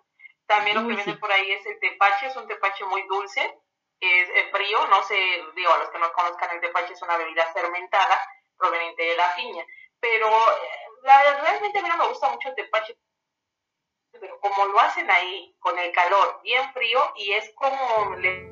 También 0.45 0.81
lo 0.81 0.87
que 0.87 0.95
viene 0.95 1.17
por 1.17 1.31
ahí 1.31 1.51
es 1.51 1.65
el 1.65 1.79
tepache. 1.79 2.27
Es 2.27 2.35
un 2.35 2.47
tepache 2.47 2.85
muy 2.85 3.03
dulce. 3.07 3.59
Es, 3.99 4.29
frío. 4.51 4.87
No 4.87 5.03
sé, 5.03 5.15
digo, 5.55 5.73
a 5.73 5.77
los 5.79 5.89
que 5.89 5.99
no 5.99 6.11
conozcan, 6.13 6.51
el 6.51 6.61
tepache 6.61 6.93
es 6.93 7.01
una 7.01 7.17
bebida 7.17 7.51
fermentada 7.53 8.21
proveniente 8.57 9.03
de 9.03 9.17
la 9.17 9.35
piña. 9.35 9.65
Pero 9.99 10.29
la, 11.03 11.41
realmente 11.41 11.79
a 11.79 11.81
mí 11.81 11.89
no 11.89 11.97
me 11.97 12.07
gusta 12.07 12.29
mucho 12.29 12.49
el 12.49 12.55
tepache. 12.55 12.97
Pero 14.11 14.39
como 14.39 14.65
lo 14.65 14.79
hacen 14.79 15.09
ahí, 15.09 15.55
con 15.59 15.77
el 15.77 15.91
calor 15.91 16.41
bien 16.43 16.73
frío, 16.73 17.13
y 17.15 17.31
es 17.33 17.53
como 17.55 18.15
le 18.15 18.51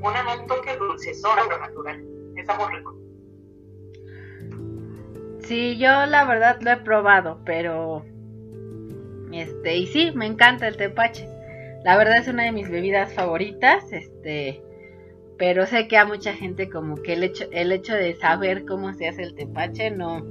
ponen 0.00 0.26
un 0.26 0.46
toque 0.46 0.76
dulcezón 0.76 1.48
natural. 1.48 2.02
Está 2.36 2.54
muy 2.54 2.74
rico. 2.74 2.94
Sí, 5.44 5.76
yo 5.76 6.06
la 6.06 6.24
verdad 6.24 6.58
lo 6.62 6.70
he 6.70 6.76
probado, 6.78 7.40
pero 7.44 8.04
este, 9.32 9.76
y 9.76 9.86
sí, 9.86 10.12
me 10.14 10.26
encanta 10.26 10.68
el 10.68 10.76
tepache. 10.76 11.28
La 11.84 11.96
verdad 11.96 12.18
es 12.18 12.28
una 12.28 12.44
de 12.44 12.52
mis 12.52 12.70
bebidas 12.70 13.12
favoritas, 13.12 13.92
este, 13.92 14.62
pero 15.38 15.66
sé 15.66 15.88
que 15.88 15.98
a 15.98 16.04
mucha 16.04 16.32
gente 16.32 16.70
como 16.70 16.96
que 16.96 17.14
el 17.14 17.24
hecho, 17.24 17.44
el 17.52 17.72
hecho 17.72 17.94
de 17.94 18.14
saber 18.14 18.64
cómo 18.64 18.92
se 18.94 19.08
hace 19.08 19.22
el 19.22 19.34
tepache 19.34 19.90
no, 19.90 20.24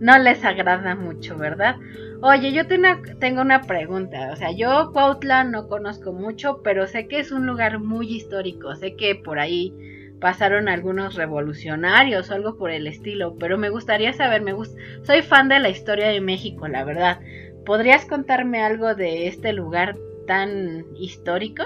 no 0.00 0.18
les 0.18 0.44
agrada 0.44 0.96
mucho, 0.96 1.36
¿verdad? 1.36 1.76
Oye, 2.22 2.52
yo 2.52 2.66
tengo 2.66 3.42
una, 3.42 3.62
pregunta, 3.62 4.30
o 4.32 4.36
sea, 4.36 4.50
yo 4.50 4.90
Cuautla 4.92 5.44
no 5.44 5.68
conozco 5.68 6.12
mucho, 6.12 6.62
pero 6.62 6.86
sé 6.86 7.06
que 7.06 7.20
es 7.20 7.32
un 7.32 7.46
lugar 7.46 7.78
muy 7.78 8.08
histórico, 8.08 8.74
sé 8.74 8.96
que 8.96 9.14
por 9.14 9.38
ahí 9.38 9.72
pasaron 10.22 10.68
algunos 10.68 11.16
revolucionarios 11.16 12.30
o 12.30 12.34
algo 12.34 12.56
por 12.56 12.70
el 12.70 12.86
estilo, 12.86 13.36
pero 13.40 13.58
me 13.58 13.70
gustaría 13.70 14.12
saber, 14.12 14.40
me 14.40 14.54
soy 15.02 15.20
fan 15.22 15.48
de 15.48 15.58
la 15.58 15.68
historia 15.68 16.08
de 16.08 16.20
México, 16.20 16.68
la 16.68 16.84
verdad. 16.84 17.20
¿Podrías 17.66 18.06
contarme 18.06 18.62
algo 18.62 18.94
de 18.94 19.26
este 19.26 19.52
lugar 19.52 19.96
tan 20.28 20.86
histórico? 20.96 21.64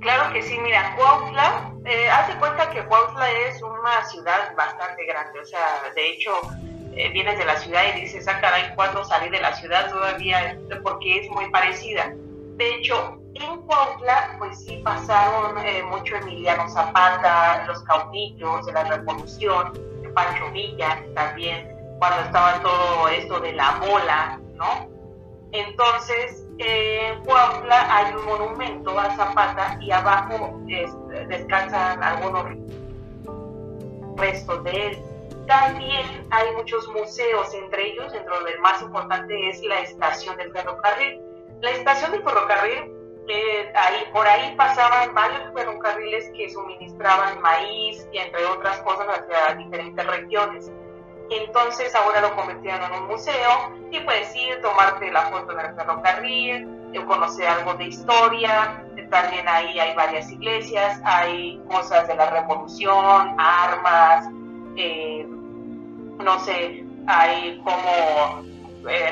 Claro 0.00 0.32
que 0.32 0.42
sí, 0.42 0.58
mira, 0.58 0.96
Cuautla, 0.96 1.74
eh, 1.84 2.08
hace 2.10 2.36
cuenta 2.38 2.68
que 2.70 2.84
Cuautla 2.86 3.30
es 3.30 3.62
una 3.62 4.04
ciudad 4.10 4.56
bastante 4.56 5.06
grande, 5.06 5.38
o 5.38 5.44
sea, 5.44 5.80
de 5.94 6.10
hecho, 6.10 6.32
eh, 6.96 7.08
vienes 7.12 7.38
de 7.38 7.44
la 7.44 7.56
ciudad 7.56 7.82
y 7.96 8.00
dices, 8.00 8.26
ah, 8.26 8.40
caray, 8.40 8.74
¿cuándo 8.74 9.04
salí 9.04 9.28
de 9.28 9.40
la 9.40 9.54
ciudad 9.54 9.90
todavía? 9.90 10.58
Porque 10.82 11.20
es 11.20 11.30
muy 11.30 11.48
parecida. 11.50 12.12
De 12.56 12.74
hecho, 12.74 13.19
en 13.40 13.62
Cuautla, 13.62 14.36
pues 14.38 14.58
sí 14.64 14.80
pasaron 14.84 15.58
eh, 15.58 15.82
mucho 15.84 16.16
Emiliano 16.16 16.68
Zapata, 16.68 17.64
los 17.66 17.82
caudillos 17.84 18.66
de 18.66 18.72
la 18.72 18.84
Revolución, 18.84 19.72
Pancho 20.14 20.50
Villa 20.52 21.04
también, 21.14 21.68
cuando 21.98 22.22
estaba 22.22 22.60
todo 22.60 23.08
esto 23.08 23.40
de 23.40 23.52
la 23.52 23.78
bola, 23.78 24.40
¿no? 24.54 24.88
Entonces, 25.52 26.46
en 26.58 27.24
Cuautla 27.24 27.96
hay 27.96 28.14
un 28.14 28.24
monumento 28.24 28.98
a 28.98 29.16
Zapata 29.16 29.78
y 29.80 29.90
abajo 29.90 30.60
descansan 31.28 32.02
algunos 32.02 32.46
restos 34.16 34.62
de 34.64 34.86
él. 34.88 34.98
También 35.46 36.06
hay 36.30 36.54
muchos 36.56 36.86
museos, 36.88 37.52
entre 37.54 37.92
ellos, 37.92 38.12
dentro 38.12 38.44
del 38.44 38.60
más 38.60 38.80
importante 38.82 39.48
es 39.48 39.60
la 39.64 39.80
estación 39.80 40.36
del 40.36 40.52
ferrocarril 40.52 41.20
la 41.60 41.70
estación 41.72 42.12
de 42.12 42.20
ferrocarril, 42.20 42.90
eh, 43.32 43.72
ahí, 43.76 44.04
por 44.12 44.26
ahí 44.26 44.54
pasaban 44.56 45.14
varios 45.14 45.52
ferrocarriles 45.54 46.30
que 46.36 46.50
suministraban 46.50 47.40
maíz 47.40 48.04
y 48.12 48.18
entre 48.18 48.44
otras 48.46 48.78
cosas 48.78 49.06
hacia 49.08 49.54
diferentes 49.54 50.04
regiones. 50.06 50.72
Entonces 51.30 51.94
ahora 51.94 52.22
lo 52.22 52.34
convirtieron 52.34 52.82
en 52.82 53.02
un 53.02 53.08
museo 53.08 53.72
y 53.92 54.00
puedes 54.00 54.34
ir, 54.34 54.60
tomarte 54.62 55.12
la 55.12 55.22
foto 55.26 55.52
en 55.52 55.60
el 55.60 55.74
ferrocarril, 55.76 56.90
eh, 56.92 57.04
conocer 57.06 57.46
algo 57.46 57.74
de 57.74 57.84
historia. 57.84 58.84
También 59.10 59.46
ahí 59.48 59.78
hay 59.78 59.94
varias 59.94 60.30
iglesias, 60.30 61.00
hay 61.04 61.60
cosas 61.70 62.08
de 62.08 62.16
la 62.16 62.30
revolución, 62.30 63.36
armas, 63.38 64.28
eh, 64.76 65.24
no 66.18 66.38
sé, 66.40 66.84
hay 67.06 67.60
como 67.64 68.50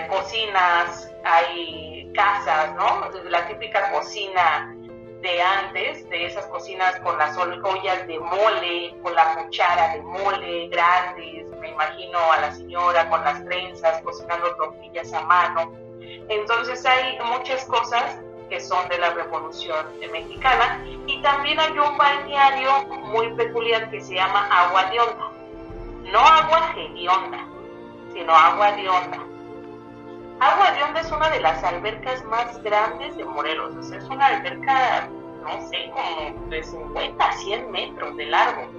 cocinas, 0.08 1.08
hay 1.24 2.10
casas, 2.14 2.74
¿no? 2.74 2.97
La 3.24 3.46
típica 3.46 3.90
cocina 3.92 4.74
de 5.20 5.42
antes, 5.42 6.08
de 6.08 6.26
esas 6.26 6.46
cocinas 6.46 6.98
con 7.00 7.18
las 7.18 7.36
ollas 7.36 8.06
de 8.06 8.18
mole, 8.20 8.94
con 9.02 9.14
la 9.14 9.34
cuchara 9.34 9.94
de 9.94 10.02
mole 10.02 10.68
grandes, 10.68 11.50
me 11.60 11.70
imagino 11.70 12.18
a 12.32 12.40
la 12.40 12.52
señora 12.52 13.08
con 13.10 13.22
las 13.24 13.44
trenzas 13.44 14.00
cocinando 14.02 14.54
tortillas 14.56 15.12
a 15.12 15.22
mano. 15.22 15.72
Entonces 16.28 16.84
hay 16.86 17.18
muchas 17.24 17.64
cosas 17.64 18.20
que 18.48 18.60
son 18.60 18.88
de 18.88 18.98
la 18.98 19.10
Revolución 19.10 19.86
Mexicana 20.12 20.82
y 21.06 21.20
también 21.22 21.58
hay 21.60 21.78
un 21.78 21.96
balneario 21.96 22.84
muy 23.04 23.32
peculiar 23.34 23.90
que 23.90 24.00
se 24.00 24.14
llama 24.14 24.46
Agua 24.50 24.84
de 24.90 25.00
Onda. 25.00 25.30
No 26.12 26.20
agua 26.20 26.74
onda, 27.10 27.46
sino 28.14 28.34
agua 28.34 28.72
de 28.72 28.88
onda. 28.88 29.27
Agua 30.40 30.70
de 30.70 30.84
Onda 30.84 31.00
es 31.00 31.10
una 31.10 31.30
de 31.30 31.40
las 31.40 31.64
albercas 31.64 32.24
más 32.24 32.62
grandes 32.62 33.16
de 33.16 33.24
Morelos. 33.24 33.74
O 33.74 33.82
sea, 33.82 33.98
es 33.98 34.04
una 34.04 34.26
alberca, 34.26 35.08
no 35.42 35.68
sé, 35.68 35.90
como 35.92 36.46
de 36.48 36.62
50 36.62 37.24
a 37.24 37.32
100 37.32 37.70
metros 37.72 38.16
de 38.16 38.26
largo. 38.26 38.70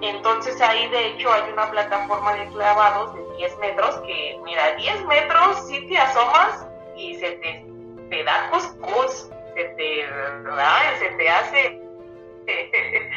Entonces 0.00 0.58
ahí 0.62 0.88
de 0.88 1.08
hecho 1.08 1.30
hay 1.30 1.52
una 1.52 1.70
plataforma 1.70 2.32
de 2.32 2.48
clavados 2.48 3.14
de 3.14 3.36
10 3.36 3.58
metros 3.58 3.96
que, 4.06 4.40
mira, 4.42 4.74
10 4.76 5.04
metros 5.04 5.66
si 5.68 5.86
te 5.86 5.98
asomas 5.98 6.66
y 6.96 7.14
se 7.16 7.32
te, 7.32 8.24
da 8.24 8.48
cuscús, 8.50 9.28
se 9.54 9.64
te, 9.64 10.06
se 10.98 11.08
te 11.16 11.30
hace... 11.30 11.80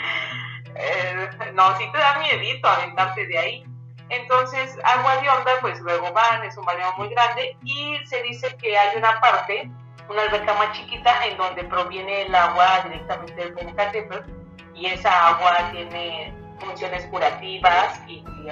Eh, 0.75 1.29
no, 1.53 1.77
si 1.77 1.91
te 1.91 1.99
da 1.99 2.17
miedito 2.17 2.67
aventarte 2.67 3.27
de 3.27 3.37
ahí 3.37 3.63
Entonces, 4.09 4.77
Agua 4.83 5.17
de 5.17 5.29
Onda, 5.29 5.51
pues 5.61 5.79
luego 5.79 6.11
van, 6.13 6.43
es 6.43 6.57
un 6.57 6.65
balneario 6.65 6.97
muy 6.97 7.09
grande 7.09 7.57
y 7.63 7.97
se 8.05 8.21
dice 8.23 8.55
que 8.57 8.77
hay 8.77 8.97
una 8.97 9.19
parte, 9.19 9.69
una 10.09 10.21
alberca 10.23 10.53
más 10.55 10.77
chiquita, 10.77 11.25
en 11.25 11.37
donde 11.37 11.63
proviene 11.63 12.23
el 12.23 12.35
agua 12.35 12.81
directamente 12.83 13.35
del 13.35 13.53
Popocatépetl 13.53 14.29
y 14.75 14.87
esa 14.87 15.29
agua 15.29 15.71
tiene 15.71 16.33
funciones 16.59 17.05
curativas 17.07 18.01
y, 18.07 18.13
y. 18.15 18.47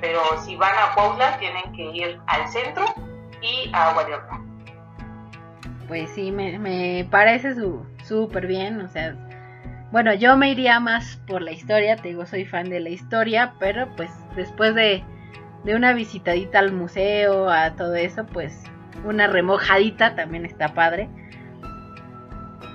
Pero 0.00 0.20
si 0.42 0.56
van 0.56 0.74
a 0.78 0.94
Puebla, 0.94 1.38
tienen 1.38 1.72
que 1.74 1.82
ir 1.82 2.20
al 2.26 2.48
centro 2.48 2.84
y 3.42 3.70
a 3.74 3.90
Agua 3.90 4.04
de 4.04 4.14
Onda. 4.14 4.40
Pues 5.88 6.10
sí, 6.10 6.30
me, 6.30 6.58
me 6.58 7.06
parece 7.10 7.54
súper 8.04 8.46
bien, 8.46 8.80
o 8.80 8.88
sea, 8.88 9.14
bueno, 9.92 10.14
yo 10.14 10.36
me 10.36 10.50
iría 10.50 10.78
más 10.78 11.16
por 11.26 11.42
la 11.42 11.52
historia, 11.52 11.96
te 11.96 12.08
digo, 12.08 12.24
soy 12.24 12.44
fan 12.44 12.70
de 12.70 12.80
la 12.80 12.90
historia, 12.90 13.54
pero 13.58 13.88
pues 13.96 14.10
después 14.36 14.74
de, 14.74 15.02
de 15.64 15.74
una 15.74 15.92
visitadita 15.92 16.60
al 16.60 16.72
museo, 16.72 17.50
a 17.50 17.74
todo 17.74 17.94
eso, 17.96 18.24
pues 18.26 18.62
una 19.04 19.26
remojadita 19.26 20.14
también 20.14 20.46
está 20.46 20.74
padre. 20.74 21.08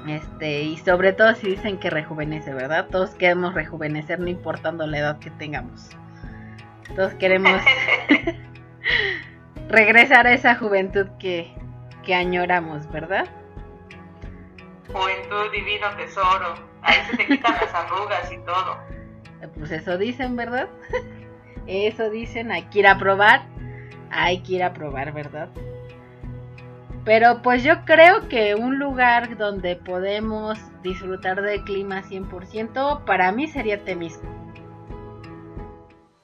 Este, 0.08 0.62
y 0.62 0.78
sobre 0.78 1.14
todo 1.14 1.34
si 1.34 1.48
dicen 1.48 1.80
que 1.80 1.90
rejuvenece, 1.90 2.54
¿verdad? 2.54 2.88
Todos 2.92 3.12
queremos 3.16 3.54
rejuvenecer 3.54 4.20
no 4.20 4.28
importando 4.28 4.86
la 4.86 5.00
edad 5.00 5.20
que 5.20 5.32
tengamos. 5.32 5.90
Todos 6.96 7.14
queremos 7.16 7.60
regresar 9.70 10.28
a 10.28 10.34
esa 10.34 10.56
juventud 10.56 11.08
que, 11.18 11.56
que 12.04 12.14
añoramos, 12.14 12.92
¿verdad? 12.92 13.26
Juventud 14.94 15.52
divino 15.52 15.88
tesoro. 15.98 16.75
Ahí 16.86 17.02
se 17.10 17.18
te 17.18 17.26
quitan 17.26 17.54
las 17.54 17.74
arrugas 17.74 18.32
y 18.32 18.38
todo. 18.40 18.78
Pues 19.58 19.72
eso 19.72 19.98
dicen, 19.98 20.36
¿verdad? 20.36 20.70
Eso 21.68 22.12
dicen, 22.12 22.52
hay 22.52 22.64
que 22.64 22.80
ir 22.80 22.88
a 22.88 22.98
probar. 22.98 23.48
Hay 24.12 24.44
que 24.44 24.54
ir 24.54 24.64
a 24.64 24.74
probar, 24.74 25.12
¿verdad? 25.14 25.50
Pero 27.04 27.42
pues 27.42 27.64
yo 27.64 27.86
creo 27.86 28.28
que 28.30 28.56
un 28.56 28.80
lugar 28.80 29.38
donde 29.38 29.76
podemos 29.76 30.60
disfrutar 30.82 31.42
del 31.42 31.64
clima 31.64 32.02
100% 32.04 33.04
para 33.06 33.32
mí 33.32 33.48
sería 33.48 33.84
Temisco. 33.84 34.28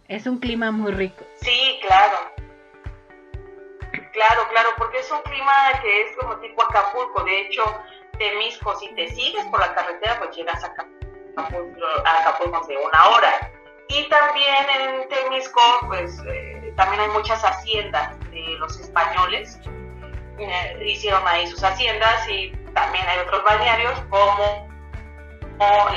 Es 0.08 0.28
un 0.28 0.40
clima 0.40 0.72
muy 0.72 0.92
rico. 0.92 1.24
Sí, 1.42 1.80
claro. 1.88 2.18
Claro, 3.92 4.42
claro, 4.50 4.70
porque 4.78 5.00
es 5.00 5.12
un 5.12 5.22
clima 5.22 5.52
que 5.82 6.02
es 6.02 6.18
como 6.18 6.36
tipo 6.38 6.64
Acapulco. 6.64 7.24
De 7.24 7.42
hecho, 7.42 7.64
Temisco, 8.22 8.78
si 8.78 8.88
te 8.94 9.10
sigues 9.10 9.44
por 9.48 9.60
la 9.60 9.74
carretera, 9.74 10.20
pues 10.20 10.36
llegas 10.36 10.64
a 10.64 10.68
Acapulco, 11.36 12.68
de 12.68 12.78
una 12.78 13.10
hora. 13.10 13.52
Y 13.88 14.08
también 14.10 14.66
en 14.80 15.10
Temisco, 15.10 15.60
pues 15.88 16.22
eh, 16.28 16.72
también 16.78 17.02
hay 17.02 17.08
muchas 17.10 17.42
haciendas 17.42 18.20
de 18.30 18.58
los 18.60 18.80
españoles. 18.80 19.60
Eh, 20.38 20.84
hicieron 20.86 21.28
ahí 21.28 21.48
sus 21.48 21.64
haciendas 21.64 22.30
y 22.30 22.52
también 22.76 23.04
hay 23.08 23.20
otros 23.26 23.44
balnearios 23.44 24.00
como, 24.12 24.70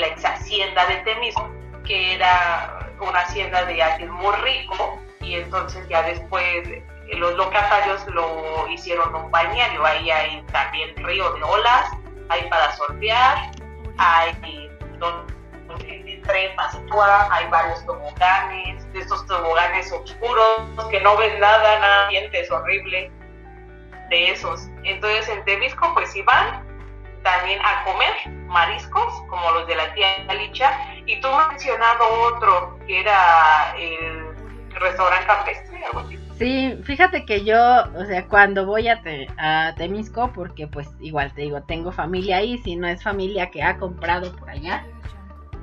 la 0.00 0.06
ex 0.06 0.24
hacienda 0.24 0.86
de 0.86 0.96
Temisco, 1.02 1.50
que 1.84 2.14
era 2.14 2.90
una 3.00 3.20
hacienda 3.20 3.66
de 3.66 3.82
alguien 3.82 4.10
muy 4.10 4.34
rico 4.36 4.98
y 5.20 5.34
entonces 5.36 5.86
ya 5.88 6.02
después 6.02 6.68
los 7.06 7.34
locatarios 7.34 8.06
lo 8.06 8.66
hicieron 8.68 9.14
un 9.14 9.30
balneario. 9.30 9.84
Ahí 9.84 10.10
hay 10.10 10.42
también 10.52 10.96
río 10.96 11.30
de 11.34 11.42
olas 11.42 11.90
hay 12.28 12.48
para 12.48 12.72
sortear, 12.76 13.52
hay 13.98 14.70
donde 14.98 15.34
trepas, 16.24 16.78
hay 17.30 17.46
varios 17.48 17.84
toboganes, 17.86 18.92
de 18.92 19.00
estos 19.00 19.26
toboganes 19.26 19.92
oscuros 19.92 20.88
que 20.90 21.00
no 21.00 21.16
ven 21.16 21.38
nada, 21.40 21.78
nada, 21.78 22.10
es 22.10 22.50
horrible 22.50 23.10
de 24.10 24.30
esos. 24.30 24.68
Entonces 24.84 25.28
en 25.28 25.44
Temisco 25.44 25.92
pues 25.94 26.12
si 26.12 26.22
van 26.22 26.64
también 27.22 27.58
a 27.64 27.84
comer 27.84 28.14
mariscos 28.46 29.12
como 29.28 29.50
los 29.52 29.66
de 29.66 29.74
la 29.76 29.92
tía 29.94 30.24
Licha 30.34 30.78
y 31.06 31.20
tú 31.20 31.28
has 31.28 31.48
mencionado 31.48 32.04
otro 32.22 32.78
que 32.86 33.00
era 33.00 33.74
el 33.76 34.34
restaurante 34.74 35.26
campestre, 35.26 35.84
algo 35.84 36.00
así. 36.00 36.23
Sí, 36.38 36.76
fíjate 36.82 37.24
que 37.24 37.44
yo, 37.44 37.56
o 37.94 38.04
sea, 38.06 38.26
cuando 38.26 38.66
voy 38.66 38.88
a, 38.88 39.00
a, 39.38 39.74
Temisco, 39.76 40.32
porque 40.32 40.66
pues 40.66 40.88
igual 41.00 41.32
te 41.32 41.42
digo, 41.42 41.62
tengo 41.62 41.92
familia 41.92 42.38
ahí, 42.38 42.58
si 42.58 42.74
no 42.74 42.88
es 42.88 43.02
familia 43.02 43.50
que 43.50 43.62
ha 43.62 43.78
comprado 43.78 44.34
por 44.34 44.50
allá, 44.50 44.84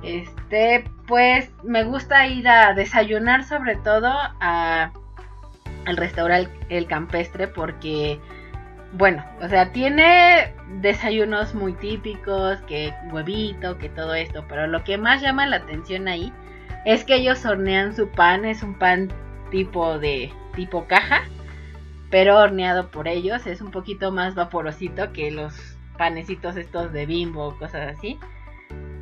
este, 0.01 0.85
pues 1.07 1.51
me 1.63 1.83
gusta 1.83 2.25
ir 2.27 2.47
a 2.47 2.73
desayunar 2.73 3.43
sobre 3.43 3.75
todo 3.77 4.11
al 4.39 4.91
restaurante 5.97 6.51
El 6.69 6.87
Campestre 6.87 7.49
porque, 7.49 8.17
bueno, 8.93 9.25
o 9.41 9.49
sea, 9.49 9.73
tiene 9.73 10.53
desayunos 10.79 11.53
muy 11.53 11.73
típicos, 11.73 12.61
que 12.61 12.93
huevito, 13.11 13.77
que 13.77 13.89
todo 13.89 14.13
esto, 14.13 14.45
pero 14.47 14.67
lo 14.67 14.85
que 14.85 14.97
más 14.97 15.21
llama 15.21 15.45
la 15.47 15.57
atención 15.57 16.07
ahí 16.07 16.31
es 16.85 17.03
que 17.03 17.15
ellos 17.15 17.45
hornean 17.45 17.93
su 17.93 18.09
pan, 18.09 18.45
es 18.45 18.63
un 18.63 18.73
pan 18.75 19.09
tipo 19.51 19.99
de 19.99 20.31
tipo 20.51 20.85
caja, 20.85 21.23
pero 22.09 22.37
horneado 22.37 22.89
por 22.89 23.07
ellos. 23.07 23.45
Es 23.47 23.61
un 23.61 23.71
poquito 23.71 24.11
más 24.11 24.35
vaporosito 24.35 25.11
que 25.13 25.31
los 25.31 25.53
panecitos 25.97 26.57
estos 26.57 26.91
de 26.93 27.05
bimbo 27.05 27.47
o 27.47 27.57
cosas 27.57 27.97
así. 27.97 28.19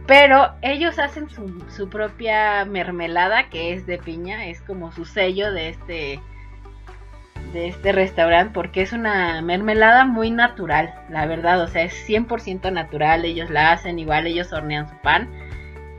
Pero 0.07 0.53
ellos 0.62 0.97
hacen 0.97 1.29
su, 1.29 1.63
su, 1.69 1.88
propia 1.88 2.65
mermelada 2.65 3.49
que 3.49 3.73
es 3.73 3.85
de 3.85 3.99
piña, 3.99 4.47
es 4.47 4.62
como 4.62 4.91
su 4.91 5.05
sello 5.05 5.51
de 5.53 5.69
este 5.69 6.19
de 7.53 7.67
este 7.67 7.91
restaurante 7.91 8.53
porque 8.53 8.81
es 8.81 8.93
una 8.93 9.41
mermelada 9.41 10.05
muy 10.05 10.29
natural, 10.29 10.93
la 11.09 11.25
verdad, 11.25 11.62
o 11.62 11.67
sea, 11.67 11.83
es 11.83 11.93
100% 12.07 12.71
natural, 12.71 13.25
ellos 13.25 13.49
la 13.49 13.71
hacen 13.71 13.97
igual, 13.97 14.27
ellos 14.27 14.53
hornean 14.53 14.88
su 14.88 14.95
pan 14.97 15.29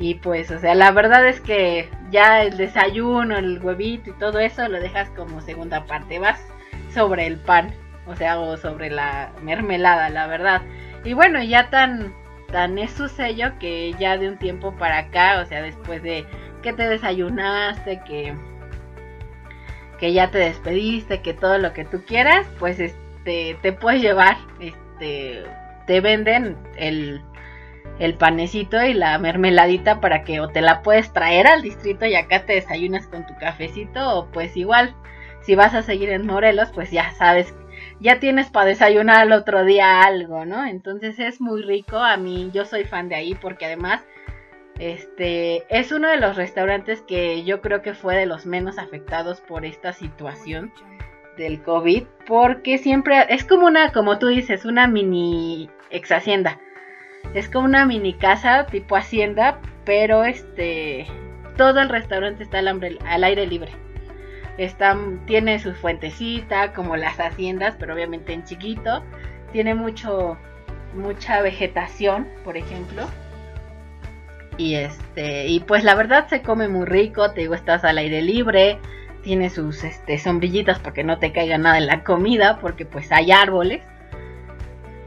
y 0.01 0.15
pues, 0.15 0.51
o 0.51 0.59
sea, 0.59 0.75
la 0.75 0.93
verdad 0.93 1.29
es 1.29 1.43
que 1.43 1.91
ya 2.11 2.43
el 2.43 2.57
desayuno, 2.57 3.37
el 3.37 3.63
huevito 3.63 4.09
y 4.09 4.13
todo 4.15 4.39
eso 4.39 4.67
lo 4.67 4.81
dejas 4.81 5.11
como 5.11 5.43
segunda 5.43 5.85
parte. 5.85 6.19
Vas 6.19 6.43
sobre 6.95 7.27
el 7.27 7.37
pan, 7.37 7.75
o 8.07 8.17
sea, 8.17 8.41
o 8.41 8.57
sobre 8.57 8.89
la 8.89 9.31
mermelada, 9.43 10.09
la 10.09 10.27
verdad. 10.27 10.63
Y 11.05 11.13
bueno, 11.13 11.43
ya 11.43 11.69
tan, 11.69 12.15
tan 12.51 12.79
es 12.79 12.93
su 12.93 13.09
sello 13.09 13.59
que 13.59 13.93
ya 14.01 14.17
de 14.17 14.31
un 14.31 14.39
tiempo 14.39 14.75
para 14.75 14.97
acá, 14.97 15.43
o 15.43 15.45
sea, 15.45 15.61
después 15.61 16.03
de 16.03 16.25
que 16.63 16.73
te 16.73 16.89
desayunaste, 16.89 18.01
que, 18.07 18.35
que 19.99 20.15
ya 20.15 20.31
te 20.31 20.39
despediste, 20.39 21.21
que 21.21 21.35
todo 21.35 21.59
lo 21.59 21.75
que 21.75 21.85
tú 21.85 22.05
quieras, 22.07 22.47
pues 22.59 22.81
este, 22.81 23.59
te 23.61 23.73
puedes 23.75 24.01
llevar, 24.01 24.39
este, 24.61 25.45
te 25.87 26.01
venden 26.01 26.57
el 26.77 27.23
el 28.01 28.15
panecito 28.15 28.83
y 28.83 28.95
la 28.95 29.17
mermeladita 29.19 30.01
para 30.01 30.25
que 30.25 30.41
o 30.41 30.49
te 30.49 30.63
la 30.63 30.83
puedes 30.83 31.13
traer 31.13 31.47
al 31.47 31.61
distrito 31.61 32.07
y 32.07 32.15
acá 32.17 32.47
te 32.47 32.55
desayunas 32.55 33.07
con 33.07 33.27
tu 33.27 33.37
cafecito 33.37 34.19
o 34.19 34.27
pues 34.33 34.57
igual. 34.57 34.95
Si 35.43 35.55
vas 35.55 35.75
a 35.75 35.83
seguir 35.83 36.09
en 36.11 36.27
Morelos 36.27 36.71
pues 36.75 36.91
ya 36.91 37.13
sabes 37.13 37.55
ya 38.01 38.19
tienes 38.19 38.51
para 38.51 38.67
desayunar 38.67 39.19
al 39.21 39.33
otro 39.33 39.65
día 39.65 40.03
algo, 40.03 40.47
¿no? 40.47 40.65
Entonces 40.65 41.19
es 41.19 41.41
muy 41.41 41.63
rico, 41.63 41.99
a 41.99 42.17
mí 42.17 42.51
yo 42.53 42.65
soy 42.65 42.85
fan 42.85 43.09
de 43.09 43.17
ahí 43.17 43.35
porque 43.35 43.67
además 43.67 44.03
este 44.79 45.65
es 45.69 45.93
uno 45.93 46.09
de 46.09 46.17
los 46.17 46.37
restaurantes 46.37 47.03
que 47.03 47.45
yo 47.45 47.61
creo 47.61 47.83
que 47.83 47.93
fue 47.93 48.17
de 48.17 48.25
los 48.25 48.47
menos 48.47 48.79
afectados 48.79 49.43
por 49.43 49.67
esta 49.67 49.93
situación 49.93 50.73
del 51.37 51.63
COVID 51.63 52.05
porque 52.27 52.79
siempre 52.79 53.27
es 53.29 53.45
como 53.45 53.67
una 53.67 53.93
como 53.93 54.19
tú 54.19 54.29
dices, 54.29 54.65
una 54.65 54.87
mini 54.87 55.69
ex 55.91 56.11
hacienda 56.13 56.59
es 57.35 57.49
como 57.49 57.67
una 57.67 57.87
mini 57.87 58.15
casa 58.15 58.67
tipo 58.67 58.97
hacienda, 58.97 59.61
pero 59.85 60.25
este 60.25 61.07
todo 61.57 61.81
el 61.81 61.91
restaurante 61.91 62.43
está 62.43 62.59
al, 62.59 63.25
aire 63.25 63.47
libre. 63.47 63.73
Está, 64.57 64.97
tiene 65.27 65.59
su 65.59 65.75
fuentecita, 65.75 66.73
como 66.73 66.97
las 66.97 67.21
haciendas, 67.21 67.77
pero 67.79 67.93
obviamente 67.93 68.33
en 68.33 68.45
chiquito. 68.45 69.05
Tiene 69.53 69.75
mucho, 69.75 70.39
mucha 70.95 71.43
vegetación, 71.43 72.29
por 72.45 72.57
ejemplo. 72.57 73.07
Y 74.57 74.77
este, 74.77 75.49
y 75.49 75.61
pues 75.61 75.85
la 75.85 75.95
verdad 75.95 76.29
se 76.29 76.41
come 76.41 76.69
muy 76.69 76.87
rico, 76.87 77.33
te 77.33 77.43
digo, 77.43 77.55
estás 77.55 77.85
al 77.85 77.99
aire 77.99 78.23
libre, 78.23 78.79
tiene 79.23 79.51
sus 79.51 79.85
este, 79.85 80.19
sombrillitas 80.19 80.79
para 80.79 80.95
que 80.95 81.05
no 81.05 81.19
te 81.19 81.33
caiga 81.33 81.59
nada 81.59 81.77
en 81.77 81.87
la 81.87 82.05
comida, 82.05 82.59
porque 82.59 82.87
pues 82.87 83.13
hay 83.13 83.33
árboles. 83.33 83.83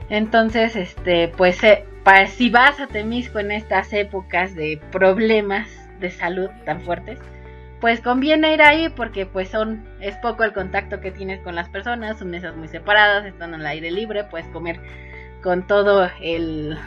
Entonces, 0.09 0.75
este, 0.75 1.29
pues 1.29 1.63
para 2.03 2.27
si 2.27 2.49
vas 2.49 2.79
a 2.79 2.87
Temisco 2.87 3.39
en 3.39 3.51
estas 3.51 3.93
épocas 3.93 4.55
de 4.55 4.79
problemas 4.91 5.69
de 5.99 6.11
salud 6.11 6.49
tan 6.65 6.81
fuertes, 6.81 7.19
pues 7.81 8.01
conviene 8.01 8.53
ir 8.53 8.61
ahí 8.61 8.89
porque 8.89 9.25
pues 9.25 9.49
son 9.49 9.83
es 9.99 10.15
poco 10.17 10.43
el 10.43 10.53
contacto 10.53 11.01
que 11.01 11.11
tienes 11.11 11.41
con 11.41 11.55
las 11.55 11.69
personas, 11.69 12.19
son 12.19 12.29
mesas 12.29 12.55
muy 12.55 12.67
separadas, 12.67 13.25
están 13.25 13.53
al 13.53 13.65
aire 13.65 13.91
libre, 13.91 14.23
puedes 14.25 14.47
comer 14.47 14.79
con 15.41 15.67
todo 15.67 16.09
el 16.21 16.77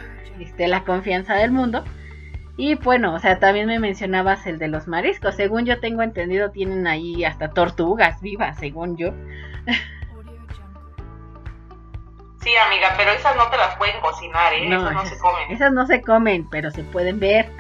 este, 0.41 0.69
la 0.69 0.85
confianza 0.85 1.35
del 1.35 1.51
mundo 1.53 1.85
Y 2.57 2.75
bueno, 2.77 3.15
o 3.15 3.19
sea, 3.19 3.39
también 3.39 3.67
me 3.67 3.79
mencionabas 3.79 4.47
el 4.47 4.59
de 4.59 4.69
los 4.69 4.89
mariscos. 4.89 5.37
Según 5.37 5.67
yo 5.67 5.81
tengo 5.81 6.03
entendido, 6.03 6.51
tienen 6.51 6.87
ahí 6.87 7.25
hasta 7.25 7.51
tortugas 7.51 8.21
vivas, 8.23 8.59
según 8.59 8.97
yo. 8.97 9.13
Sí, 12.47 12.57
amiga, 12.57 12.95
pero 12.97 13.11
esas 13.11 13.35
no 13.35 13.49
te 13.49 13.57
las 13.57 13.75
pueden 13.75 14.01
cocinar, 14.01 14.53
¿eh? 14.53 14.69
esas 14.69 14.93
no 14.93 15.05
se 15.05 15.19
comen. 15.19 15.51
Esas 15.51 15.73
no 15.73 15.85
se 15.85 16.01
comen, 16.01 16.49
pero 16.49 16.71
se 16.71 16.85
pueden 16.85 17.19
ver. 17.19 17.51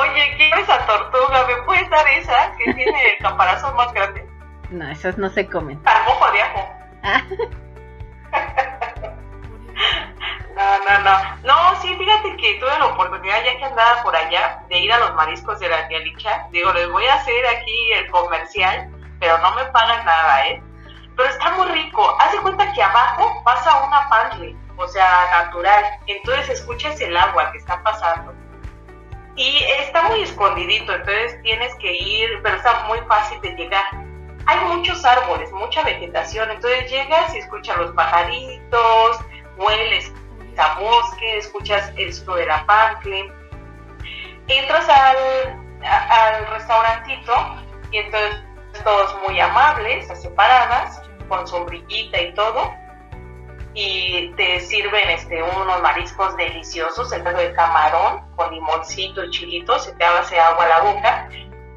Oye, 0.00 0.34
quiero 0.36 0.58
esa 0.58 0.84
tortuga, 0.84 1.46
¿me 1.46 1.62
puedes 1.62 1.88
dar 1.88 2.06
esa 2.08 2.52
que 2.58 2.74
tiene 2.74 3.12
el 3.14 3.18
caparazón 3.22 3.74
más 3.74 3.90
grande? 3.94 4.28
No, 4.68 4.86
esas 4.90 5.16
no 5.16 5.30
se 5.30 5.46
comen. 5.46 5.80
Al 5.86 6.04
mojo 6.04 6.30
de 6.30 6.42
ajo. 6.42 6.68
Ah. 7.04 7.22
no, 10.54 10.78
no, 10.84 10.98
no. 11.04 11.36
No, 11.42 11.80
sí, 11.80 11.96
fíjate 11.96 12.36
que 12.36 12.56
tuve 12.60 12.78
la 12.78 12.88
oportunidad, 12.88 13.42
ya 13.46 13.56
que 13.56 13.64
andaba 13.64 14.02
por 14.02 14.14
allá, 14.14 14.62
de 14.68 14.76
ir 14.76 14.92
a 14.92 14.98
los 14.98 15.14
mariscos 15.14 15.58
de 15.58 15.70
la 15.70 15.88
Dialicha. 15.88 16.48
Digo, 16.50 16.70
les 16.74 16.90
voy 16.90 17.06
a 17.06 17.14
hacer 17.14 17.46
aquí 17.46 17.92
el 17.94 18.10
comercial, 18.10 18.90
pero 19.20 19.38
no 19.38 19.54
me 19.54 19.64
pagan 19.72 20.04
nada, 20.04 20.48
¿eh? 20.48 20.62
Pero 21.16 21.28
está 21.28 21.50
muy 21.52 21.66
rico. 21.68 22.16
Haz 22.20 22.32
de 22.32 22.38
cuenta 22.38 22.72
que 22.72 22.82
abajo 22.82 23.42
pasa 23.44 23.84
una 23.84 24.08
pantry, 24.08 24.56
o 24.76 24.86
sea, 24.88 25.28
natural. 25.30 25.84
Entonces 26.06 26.60
escuchas 26.60 27.00
el 27.00 27.16
agua 27.16 27.52
que 27.52 27.58
está 27.58 27.82
pasando. 27.82 28.34
Y 29.36 29.64
está 29.80 30.02
muy 30.04 30.22
escondidito, 30.22 30.94
entonces 30.94 31.42
tienes 31.42 31.74
que 31.76 31.92
ir, 31.92 32.40
pero 32.42 32.56
está 32.56 32.84
muy 32.86 32.98
fácil 33.08 33.40
de 33.40 33.50
llegar. 33.56 33.84
Hay 34.46 34.60
muchos 34.66 35.04
árboles, 35.04 35.50
mucha 35.52 35.82
vegetación, 35.82 36.50
entonces 36.50 36.88
llegas 36.90 37.34
y 37.34 37.38
escuchas 37.38 37.76
los 37.78 37.92
pajaritos, 37.92 39.18
hueles 39.56 40.12
a 40.56 40.78
bosque, 40.78 41.38
escuchas 41.38 41.92
el 41.96 42.12
sonido 42.12 42.36
de 42.36 42.46
la. 42.46 42.64
Entras 44.46 44.88
al, 44.88 45.16
al 45.82 46.46
restaurantito 46.48 47.32
y 47.90 47.98
entonces 47.98 48.44
todos 48.82 49.16
muy 49.26 49.40
amables, 49.40 50.06
separadas, 50.20 51.02
con 51.28 51.46
sombrillita 51.46 52.20
y 52.20 52.34
todo. 52.34 52.72
Y 53.74 54.28
te 54.36 54.60
sirven 54.60 55.10
este, 55.10 55.42
unos 55.42 55.82
mariscos 55.82 56.36
deliciosos, 56.36 57.12
el 57.12 57.24
de 57.24 57.52
camarón 57.54 58.24
con 58.36 58.52
limoncito 58.52 59.24
y 59.24 59.30
chilito, 59.30 59.78
se 59.78 59.92
te 59.94 60.04
hace 60.04 60.38
agua 60.38 60.64
a 60.64 60.68
la 60.68 60.80
boca. 60.80 61.28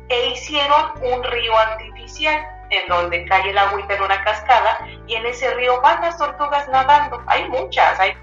E 0.09 0.27
hicieron 0.27 0.91
un 1.01 1.23
río 1.23 1.57
artificial 1.57 2.47
en 2.69 2.87
donde 2.87 3.25
cae 3.25 3.49
el 3.49 3.57
agüita 3.57 3.95
en 3.95 4.03
una 4.03 4.23
cascada 4.23 4.87
y 5.07 5.15
en 5.15 5.25
ese 5.25 5.53
río 5.55 5.81
van 5.81 6.01
las 6.01 6.17
tortugas 6.17 6.67
nadando. 6.69 7.21
Hay 7.27 7.49
muchas, 7.49 7.99
hay 7.99 8.15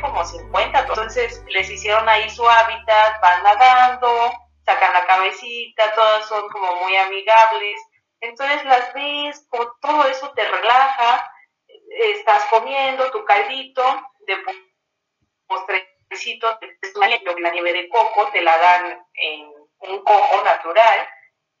como 0.00 0.24
50. 0.24 0.78
Entonces 0.78 1.42
les 1.48 1.70
hicieron 1.70 2.08
ahí 2.08 2.28
su 2.28 2.48
hábitat, 2.48 3.20
van 3.22 3.42
nadando, 3.42 4.32
sacan 4.64 4.92
la 4.92 5.06
cabecita, 5.06 5.94
todas 5.94 6.26
son 6.26 6.48
como 6.50 6.80
muy 6.82 6.96
amigables 6.96 7.80
entonces 8.20 8.64
las 8.64 8.92
ves, 8.94 9.46
por 9.50 9.78
todo 9.80 10.06
eso 10.06 10.32
te 10.32 10.46
relaja, 10.46 11.32
estás 11.88 12.44
comiendo 12.46 13.10
tu 13.10 13.24
caldito, 13.24 13.82
de 14.26 14.36
postrecito, 15.46 16.58
la 17.40 17.50
nieve 17.50 17.72
de 17.72 17.88
coco 17.88 18.28
te 18.30 18.42
la 18.42 18.56
dan 18.58 19.06
en 19.14 19.52
un 19.78 20.04
coco 20.04 20.42
natural 20.44 21.08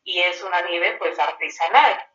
y 0.04 0.20
es 0.20 0.42
una 0.42 0.60
nieve 0.62 0.96
pues 0.98 1.18
artesanal. 1.18 2.06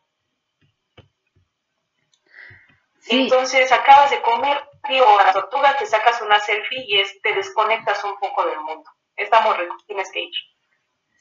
Entonces 3.08 3.70
acabas 3.70 4.10
de 4.10 4.20
comer, 4.20 4.60
digo, 4.88 5.06
la 5.24 5.32
tortuga 5.32 5.76
te 5.78 5.86
sacas 5.86 6.20
una 6.22 6.40
selfie 6.40 6.84
y 6.86 7.00
es, 7.00 7.20
te 7.22 7.34
desconectas 7.34 8.02
un 8.04 8.18
poco 8.18 8.44
del 8.46 8.60
mundo. 8.60 8.90
Está 9.14 9.40
muy 9.40 9.54
rico, 9.56 9.76
tienes 9.86 10.10
que 10.10 10.20
ir. 10.20 10.34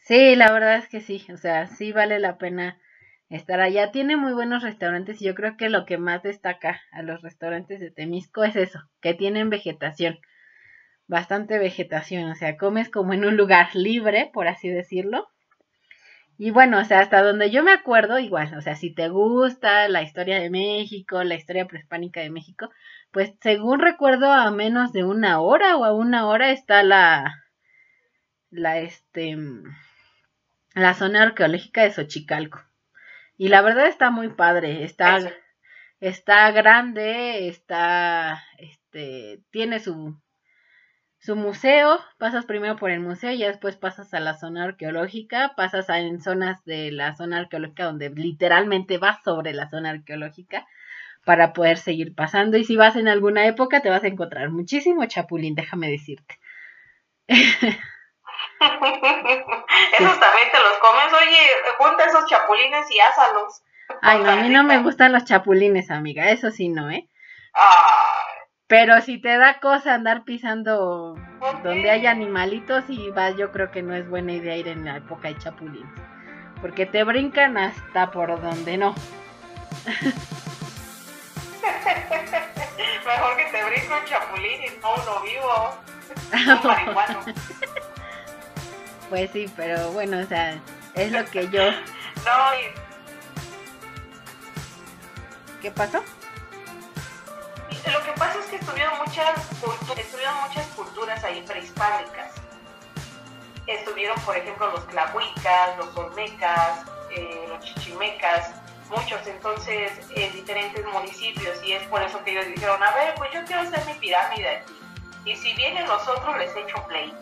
Sí, 0.05 0.36
la 0.36 0.51
verdad 0.51 0.78
es 0.78 0.89
que 0.89 1.01
sí, 1.01 1.26
o 1.32 1.38
sea, 1.38 1.67
sí 1.67 1.91
vale 1.91 2.19
la 2.19 2.38
pena 2.38 2.80
estar 3.30 3.59
allá. 3.59 3.91
Tiene 3.91 4.17
muy 4.17 4.34
buenos 4.34 4.63
restaurantes 4.63 5.21
y 5.21 5.26
yo 5.26 5.36
creo 5.36 5.57
que 5.57 5.69
lo 5.69 5.86
que 5.86 5.97
más 5.97 6.23
destaca 6.23 6.82
a 6.91 7.01
los 7.01 7.21
restaurantes 7.21 7.80
de 7.80 7.91
Temisco 7.91 8.43
es 8.43 8.55
eso, 8.55 8.80
que 9.01 9.13
tienen 9.13 9.49
vegetación, 9.49 10.19
bastante 11.07 11.59
vegetación, 11.59 12.30
o 12.32 12.36
sea, 12.36 12.57
comes 12.57 12.89
como 12.89 13.13
en 13.13 13.26
un 13.26 13.38
lugar 13.38 13.76
libre, 13.76 14.30
por 14.34 14.47
así 14.47 14.69
decirlo. 14.69 15.28
Y 16.38 16.51
bueno, 16.51 16.80
o 16.80 16.84
sea, 16.84 16.99
hasta 16.99 17.23
donde 17.23 17.49
yo 17.49 17.63
me 17.63 17.71
acuerdo, 17.71 18.19
igual, 18.19 18.53
o 18.57 18.61
sea, 18.61 18.76
si 18.76 18.93
te 18.93 19.07
gusta 19.07 19.88
la 19.88 20.01
historia 20.01 20.39
de 20.39 20.49
México, 20.49 21.23
la 21.23 21.36
historia 21.36 21.65
prehispánica 21.65 22.19
de 22.19 22.30
México, 22.30 22.69
pues 23.11 23.34
según 23.41 23.80
recuerdo 23.80 24.32
a 24.34 24.51
menos 24.51 24.91
de 24.91 25.05
una 25.05 25.39
hora 25.39 25.78
o 25.78 25.86
a 25.86 25.93
una 25.93 26.28
hora 26.28 26.51
está 26.51 26.84
la, 26.84 27.45
la, 28.49 28.80
este, 28.80 29.38
la 30.73 30.93
zona 30.93 31.23
arqueológica 31.23 31.84
de 31.84 31.91
Xochicalco. 31.91 32.59
Y 33.38 33.49
la 33.49 33.61
verdad 33.61 33.88
está 33.88 34.11
muy 34.11 34.29
padre, 34.29 34.83
está, 34.83 35.19
está 35.99 36.51
grande, 36.51 37.47
está, 37.49 38.43
este, 38.57 39.41
tiene 39.51 39.79
su, 39.79 40.17
su 41.19 41.36
museo, 41.36 41.99
pasas 42.17 42.45
primero 42.45 42.77
por 42.77 42.91
el 42.91 43.01
museo 43.01 43.31
y 43.31 43.39
después 43.43 43.75
pasas 43.75 44.13
a 44.13 44.19
la 44.21 44.36
zona 44.36 44.63
arqueológica, 44.63 45.53
pasas 45.57 45.89
a, 45.89 45.99
en 45.99 46.21
zonas 46.21 46.63
de 46.65 46.91
la 46.91 47.15
zona 47.15 47.39
arqueológica 47.39 47.86
donde 47.86 48.09
literalmente 48.09 48.97
vas 48.99 49.17
sobre 49.25 49.53
la 49.53 49.69
zona 49.69 49.89
arqueológica 49.89 50.65
para 51.25 51.53
poder 51.53 51.77
seguir 51.77 52.15
pasando 52.15 52.57
y 52.57 52.63
si 52.63 52.75
vas 52.77 52.95
en 52.95 53.07
alguna 53.07 53.47
época 53.47 53.81
te 53.81 53.89
vas 53.89 54.03
a 54.03 54.07
encontrar 54.07 54.49
muchísimo 54.51 55.05
chapulín, 55.07 55.55
déjame 55.55 55.89
decirte. 55.89 56.39
Esos 59.99 60.19
también 60.19 60.51
te 60.51 60.59
los 60.59 60.77
comes. 60.79 61.13
Oye, 61.13 61.47
junta 61.77 62.05
esos 62.05 62.25
chapulines 62.25 62.89
y 62.91 62.99
ásalos. 62.99 63.63
Ay, 64.01 64.19
no, 64.19 64.31
a 64.31 64.35
mí 64.37 64.49
no 64.49 64.63
me 64.63 64.79
gustan 64.79 65.11
los 65.11 65.25
chapulines, 65.25 65.91
amiga. 65.91 66.29
Eso 66.29 66.51
sí, 66.51 66.69
no, 66.69 66.89
¿eh? 66.89 67.09
Pero 68.67 68.99
si 69.01 69.21
te 69.21 69.37
da 69.37 69.59
cosa 69.59 69.93
andar 69.93 70.23
pisando 70.23 71.15
donde 71.63 71.91
hay 71.91 72.07
animalitos 72.07 72.85
y 72.89 73.11
vas, 73.11 73.35
yo 73.37 73.51
creo 73.51 73.69
que 73.71 73.83
no 73.83 73.93
es 73.93 74.09
buena 74.09 74.31
idea 74.33 74.57
ir 74.57 74.67
en 74.67 74.85
la 74.85 74.97
época 74.97 75.27
de 75.27 75.37
chapulines. 75.37 75.91
Porque 76.61 76.85
te 76.87 77.03
brincan 77.03 77.57
hasta 77.57 78.09
por 78.11 78.41
donde 78.41 78.77
no. 78.77 78.95
Mejor 83.05 83.37
que 83.37 83.45
te 83.51 83.63
brinque 83.63 83.93
un 83.93 84.05
chapulín 84.05 84.63
y 84.63 84.69
no 84.81 84.95
uno 84.95 85.21
vivo. 85.21 85.77
Un 86.33 86.63
marihuano. 86.67 87.19
Pues 89.16 89.32
sí, 89.32 89.49
pero 89.55 89.93
bueno, 89.93 90.20
o 90.20 90.26
sea, 90.26 90.59
es 90.93 91.09
lo 91.09 91.24
que 91.24 91.47
yo... 91.47 91.63
No, 92.26 92.51
¿Qué 95.61 95.72
pasó? 95.72 96.03
Lo 97.93 98.03
que 98.03 98.11
pasa 98.20 98.39
es 98.39 98.45
que 98.47 98.57
estuvieron 98.57 98.97
muchas, 98.97 99.38
estuvieron 99.97 100.36
muchas 100.41 100.68
culturas 100.76 101.24
ahí 101.24 101.41
prehispánicas. 101.47 102.34
Estuvieron, 103.68 104.20
por 104.26 104.36
ejemplo, 104.36 104.70
los 104.72 104.84
clahuicas, 104.84 105.78
los 105.78 105.95
olmecas, 105.95 106.82
eh, 107.16 107.45
los 107.47 107.63
chichimecas, 107.63 108.51
muchos 108.89 109.26
entonces 109.28 109.93
en 110.13 110.34
diferentes 110.34 110.86
municipios 110.88 111.63
y 111.63 111.72
es 111.72 111.84
por 111.84 112.01
eso 112.01 112.22
que 112.26 112.32
ellos 112.32 112.47
dijeron, 112.47 112.84
a 112.84 112.91
ver, 112.91 113.16
pues 113.16 113.32
yo 113.34 113.45
quiero 113.45 113.61
hacer 113.61 113.86
mi 113.86 113.93
pirámide 113.93 114.57
aquí. 114.57 114.74
Y 115.24 115.38
si 115.38 115.53
vienen 115.53 115.88
los 115.88 116.05
otros, 116.05 116.38
les 116.38 116.53
echo 116.53 116.86
play. 116.89 117.13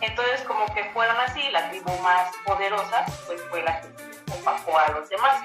Entonces, 0.00 0.40
como 0.46 0.66
que 0.74 0.84
fueron 0.92 1.16
así, 1.18 1.42
la 1.50 1.70
tribu 1.70 1.90
más 1.98 2.30
poderosa, 2.44 3.06
pues 3.26 3.40
fue 3.50 3.62
la 3.62 3.80
que 3.80 3.88
opacó 4.32 4.78
a 4.78 4.90
los 4.90 5.08
demás. 5.08 5.42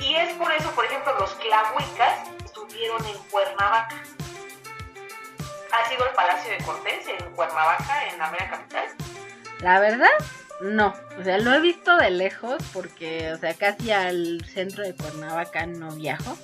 Y 0.00 0.14
es 0.14 0.34
por 0.34 0.52
eso, 0.52 0.70
por 0.72 0.84
ejemplo, 0.84 1.14
los 1.18 1.30
clahuicas 1.34 2.28
estuvieron 2.44 3.04
en 3.06 3.16
Cuernavaca. 3.30 3.96
¿Ha 5.72 5.88
sido 5.88 6.06
el 6.06 6.14
Palacio 6.14 6.50
de 6.52 6.58
Cortés 6.64 7.08
en 7.08 7.32
Cuernavaca, 7.34 8.08
en 8.08 8.18
la 8.18 8.30
mera 8.30 8.50
capital? 8.50 8.84
La 9.60 9.80
verdad, 9.80 10.08
no. 10.60 10.94
O 11.18 11.24
sea, 11.24 11.38
lo 11.38 11.52
he 11.52 11.60
visto 11.60 11.96
de 11.96 12.10
lejos 12.10 12.62
porque, 12.72 13.32
o 13.32 13.38
sea, 13.38 13.54
casi 13.54 13.90
al 13.90 14.44
centro 14.44 14.84
de 14.84 14.94
Cuernavaca 14.94 15.66
no 15.66 15.90
viajo. 15.92 16.38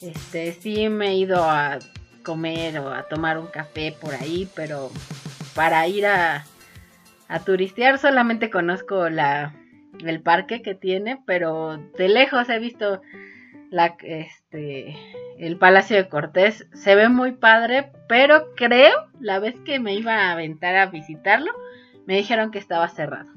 Este, 0.00 0.52
sí 0.52 0.88
me 0.88 1.08
he 1.08 1.14
ido 1.14 1.42
a 1.44 1.78
comer 2.24 2.78
o 2.80 2.92
a 2.92 3.04
tomar 3.04 3.38
un 3.38 3.46
café 3.46 3.96
por 3.98 4.14
ahí, 4.14 4.50
pero 4.54 4.90
para 5.54 5.86
ir 5.86 6.06
a, 6.06 6.44
a 7.28 7.40
turistear 7.40 7.98
solamente 7.98 8.50
conozco 8.50 9.08
la, 9.08 9.54
el 10.04 10.20
parque 10.20 10.62
que 10.62 10.74
tiene, 10.74 11.20
pero 11.26 11.78
de 11.96 12.08
lejos 12.08 12.48
he 12.48 12.58
visto 12.58 13.00
la, 13.70 13.96
este, 14.02 14.96
el 15.38 15.56
Palacio 15.58 15.96
de 15.96 16.08
Cortés. 16.08 16.66
Se 16.74 16.94
ve 16.94 17.08
muy 17.08 17.32
padre, 17.32 17.90
pero 18.08 18.54
creo, 18.54 19.08
la 19.20 19.38
vez 19.38 19.54
que 19.64 19.78
me 19.80 19.94
iba 19.94 20.14
a 20.14 20.32
aventar 20.32 20.76
a 20.76 20.86
visitarlo, 20.86 21.50
me 22.06 22.16
dijeron 22.16 22.50
que 22.50 22.58
estaba 22.58 22.88
cerrado, 22.88 23.30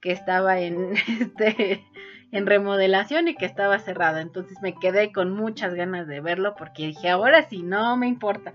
que 0.00 0.12
estaba 0.12 0.60
en, 0.60 0.94
este, 1.20 1.84
en 2.32 2.46
remodelación 2.46 3.28
y 3.28 3.36
que 3.36 3.46
estaba 3.46 3.78
cerrado. 3.78 4.18
Entonces 4.18 4.58
me 4.62 4.74
quedé 4.74 5.12
con 5.12 5.32
muchas 5.32 5.74
ganas 5.74 6.06
de 6.06 6.20
verlo 6.20 6.54
porque 6.56 6.86
dije, 6.86 7.08
ahora 7.08 7.42
sí, 7.48 7.62
no 7.62 7.96
me 7.96 8.08
importa 8.08 8.52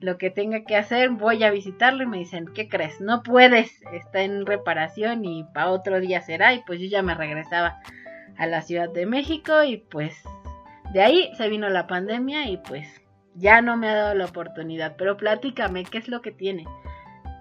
lo 0.00 0.18
que 0.18 0.30
tenga 0.30 0.64
que 0.64 0.76
hacer, 0.76 1.10
voy 1.10 1.42
a 1.42 1.50
visitarlo 1.50 2.02
y 2.02 2.06
me 2.06 2.18
dicen, 2.18 2.46
¿qué 2.54 2.68
crees? 2.68 3.00
No 3.00 3.22
puedes, 3.22 3.82
está 3.92 4.22
en 4.22 4.44
reparación 4.44 5.24
y 5.24 5.44
para 5.44 5.70
otro 5.70 6.00
día 6.00 6.20
será. 6.20 6.54
Y 6.54 6.62
pues 6.66 6.80
yo 6.80 6.86
ya 6.86 7.02
me 7.02 7.14
regresaba 7.14 7.80
a 8.36 8.46
la 8.46 8.62
Ciudad 8.62 8.90
de 8.90 9.06
México 9.06 9.64
y 9.64 9.78
pues 9.78 10.14
de 10.92 11.02
ahí 11.02 11.30
se 11.36 11.48
vino 11.48 11.68
la 11.68 11.86
pandemia 11.86 12.48
y 12.48 12.58
pues 12.58 12.86
ya 13.34 13.62
no 13.62 13.76
me 13.76 13.88
ha 13.88 13.94
dado 13.94 14.14
la 14.14 14.26
oportunidad. 14.26 14.96
Pero 14.96 15.16
platícame, 15.16 15.84
¿qué 15.84 15.98
es 15.98 16.08
lo 16.08 16.20
que 16.20 16.32
tiene? 16.32 16.64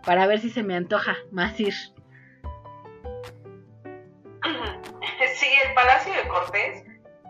Para 0.06 0.28
ver 0.28 0.40
si 0.40 0.50
se 0.50 0.64
me 0.64 0.76
antoja 0.76 1.16
más 1.32 1.60
ir. 1.60 1.74
Sí, 5.36 5.48
el 5.66 5.74
Palacio 5.74 6.14
de 6.14 6.28
Cortés 6.30 6.84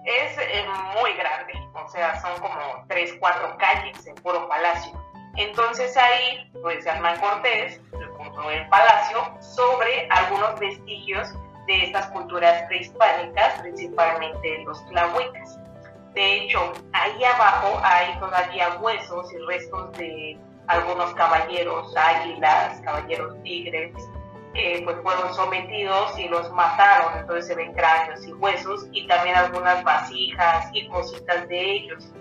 es 0.06 0.38
eh, 0.38 0.66
muy 1.02 1.14
grande, 1.14 1.54
o 1.74 1.90
sea, 1.90 2.22
son 2.22 2.40
como 2.40 2.86
tres, 2.88 3.16
cuatro 3.20 3.58
calles 3.58 4.06
en 4.06 4.14
puro 4.16 4.48
palacio. 4.48 4.94
Entonces 5.38 5.98
ahí, 5.98 6.52
pues 6.62 6.86
Hernán 6.86 7.20
Cortés 7.20 7.82
puso 8.16 8.52
el 8.52 8.68
palacio 8.70 9.18
sobre 9.42 10.08
algunos 10.12 10.60
vestigios 10.60 11.34
de 11.66 11.86
estas 11.86 12.06
culturas 12.12 12.62
prehispánicas, 12.68 13.60
principalmente 13.62 14.60
los 14.66 14.86
tlahuicas. 14.90 15.58
De 16.14 16.36
hecho, 16.36 16.74
ahí 16.94 17.24
abajo 17.24 17.82
hay 17.84 18.20
todavía 18.20 18.78
huesos 18.80 19.34
y 19.34 19.38
restos 19.48 19.92
de 19.94 20.38
algunos 20.68 21.12
caballeros 21.16 21.92
águilas, 21.98 22.80
caballeros 22.82 23.42
tigres, 23.42 23.92
que 24.56 24.82
pues 24.84 24.98
fueron 25.04 25.34
sometidos 25.34 26.18
y 26.18 26.28
los 26.30 26.52
mataron, 26.54 27.20
entonces 27.20 27.48
se 27.48 27.56
ven 27.56 27.74
cráneos 27.74 28.26
y 28.26 28.34
huesos 28.34 28.88
y 28.94 29.06
también 29.06 29.36
algunas 29.36 29.84
vasijas 29.84 30.70
y 30.74 30.88
cositas 30.88 31.48
de 31.48 31.72
ellos. 31.74 32.12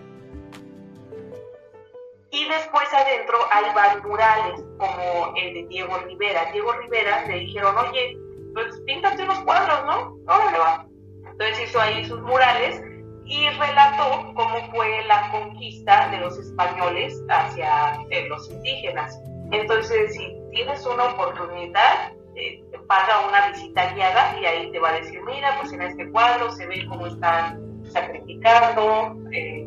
Y 2.30 2.49
después 2.49 2.93
adentro 2.93 3.39
hay 3.53 3.72
varios 3.74 4.05
murales, 4.05 4.64
como 4.76 5.32
el 5.37 5.55
de 5.55 5.66
Diego 5.68 5.97
Rivera. 5.99 6.51
Diego 6.51 6.72
Rivera 6.72 7.24
le 7.26 7.39
dijeron, 7.39 7.76
oye, 7.78 8.18
pues 8.53 8.80
píntate 8.85 9.22
unos 9.22 9.39
cuadros, 9.41 9.85
¿no? 9.85 10.16
Órale 10.26 10.59
va. 10.59 10.87
Entonces 11.30 11.68
hizo 11.68 11.80
ahí 11.80 12.05
sus 12.05 12.20
murales 12.22 12.82
y 13.26 13.49
relató 13.51 14.32
cómo 14.35 14.70
fue 14.72 15.05
la 15.05 15.30
conquista 15.30 16.09
de 16.11 16.18
los 16.18 16.37
españoles 16.37 17.22
hacia 17.28 18.01
eh, 18.11 18.26
los 18.28 18.51
indígenas. 18.51 19.18
Entonces, 19.53 20.14
si 20.14 20.37
tienes 20.51 20.85
una 20.87 21.05
oportunidad, 21.05 22.12
eh, 22.37 22.64
paga 22.87 23.26
una 23.26 23.49
visita 23.49 23.93
guiada 23.93 24.39
y 24.41 24.47
ahí 24.47 24.72
te 24.72 24.78
va 24.78 24.91
a 24.91 24.95
decir, 24.95 25.20
mira, 25.22 25.57
pues 25.61 25.72
en 25.72 25.82
este 25.82 26.11
cuadro 26.11 26.51
se 26.51 26.66
ve 26.66 26.87
cómo 26.89 27.07
están 27.07 27.82
sacrificando 27.91 29.16
eh, 29.32 29.66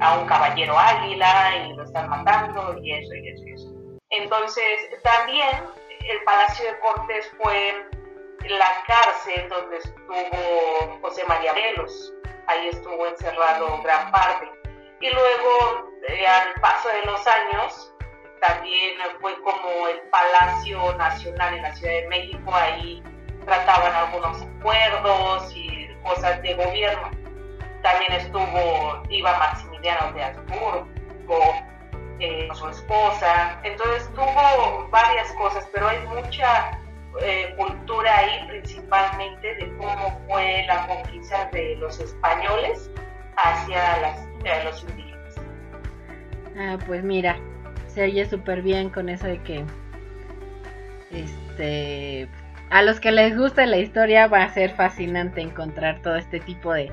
a 0.00 0.18
un 0.18 0.26
caballero 0.26 0.78
águila 0.78 1.66
y 1.66 1.72
lo 1.74 1.84
están 1.84 2.08
matando 2.10 2.78
y 2.82 2.92
eso 2.92 3.14
y 3.14 3.28
eso 3.28 3.44
y 3.44 3.52
eso. 3.52 3.76
Entonces, 4.10 4.64
también 5.02 5.48
el 6.08 6.22
Palacio 6.24 6.66
de 6.66 6.78
Cortes 6.80 7.32
fue 7.38 7.88
la 8.48 8.84
cárcel 8.86 9.48
donde 9.48 9.78
estuvo 9.78 10.98
José 11.00 11.24
María 11.26 11.52
Velos. 11.52 12.12
Ahí 12.46 12.68
estuvo 12.68 13.06
encerrado 13.06 13.82
gran 13.82 14.10
parte. 14.12 14.48
Y 15.00 15.10
luego, 15.10 15.90
eh, 16.08 16.26
al 16.26 16.60
paso 16.60 16.88
de 16.88 17.04
los 17.04 17.26
años, 17.26 17.92
también 18.40 18.94
fue 19.20 19.34
como 19.42 19.88
el 19.88 20.00
Palacio 20.10 20.94
Nacional 20.96 21.54
en 21.54 21.62
la 21.62 21.74
Ciudad 21.74 21.92
de 21.94 22.08
México. 22.08 22.54
Ahí 22.54 23.02
trataban 23.44 23.92
algunos 23.94 24.42
acuerdos 24.42 25.54
y 25.54 25.88
cosas 26.02 26.42
de 26.42 26.54
gobierno. 26.54 27.10
También 27.82 28.12
estuvo 28.12 29.02
Iba 29.08 29.38
Maximiliano 29.38 30.12
de 30.12 30.24
Habsburgo, 30.24 31.54
eh, 32.18 32.48
su 32.54 32.68
esposa. 32.68 33.60
Entonces 33.62 34.08
tuvo 34.14 34.88
varias 34.90 35.30
cosas, 35.32 35.68
pero 35.72 35.88
hay 35.88 35.98
mucha 36.06 36.78
eh, 37.20 37.54
cultura 37.56 38.18
ahí, 38.18 38.46
principalmente 38.48 39.54
de 39.54 39.76
cómo 39.76 40.20
fue 40.28 40.64
la 40.66 40.86
conquista 40.86 41.48
de 41.52 41.76
los 41.76 41.98
españoles 42.00 42.90
hacia 43.36 43.98
las, 43.98 44.64
los 44.64 44.82
indígenas. 44.82 45.34
Ah, 46.58 46.78
pues 46.86 47.02
mira, 47.02 47.38
se 47.96 48.02
oye 48.02 48.26
súper 48.26 48.60
bien 48.60 48.90
con 48.90 49.08
eso 49.08 49.26
de 49.26 49.38
que 49.38 49.64
este 51.10 52.28
a 52.68 52.82
los 52.82 53.00
que 53.00 53.10
les 53.10 53.34
guste 53.34 53.64
la 53.64 53.78
historia 53.78 54.26
va 54.26 54.42
a 54.42 54.52
ser 54.52 54.72
fascinante 54.72 55.40
encontrar 55.40 56.02
todo 56.02 56.16
este 56.16 56.38
tipo 56.40 56.74
de, 56.74 56.92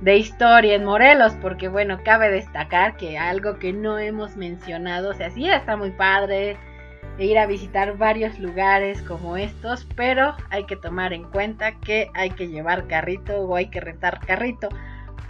de 0.00 0.16
historia 0.16 0.74
en 0.74 0.84
Morelos, 0.84 1.34
porque 1.40 1.68
bueno, 1.68 2.00
cabe 2.04 2.28
destacar 2.28 2.96
que 2.96 3.18
algo 3.18 3.60
que 3.60 3.72
no 3.72 4.00
hemos 4.00 4.36
mencionado, 4.36 5.10
o 5.10 5.14
sea, 5.14 5.30
sí 5.30 5.48
está 5.48 5.76
muy 5.76 5.92
padre 5.92 6.56
ir 7.18 7.38
a 7.38 7.46
visitar 7.46 7.96
varios 7.96 8.36
lugares 8.40 9.00
como 9.02 9.36
estos, 9.36 9.86
pero 9.94 10.34
hay 10.50 10.64
que 10.64 10.74
tomar 10.74 11.12
en 11.12 11.22
cuenta 11.22 11.78
que 11.78 12.10
hay 12.14 12.30
que 12.30 12.48
llevar 12.48 12.88
carrito 12.88 13.42
o 13.42 13.54
hay 13.54 13.66
que 13.66 13.80
rentar 13.80 14.18
carrito, 14.26 14.70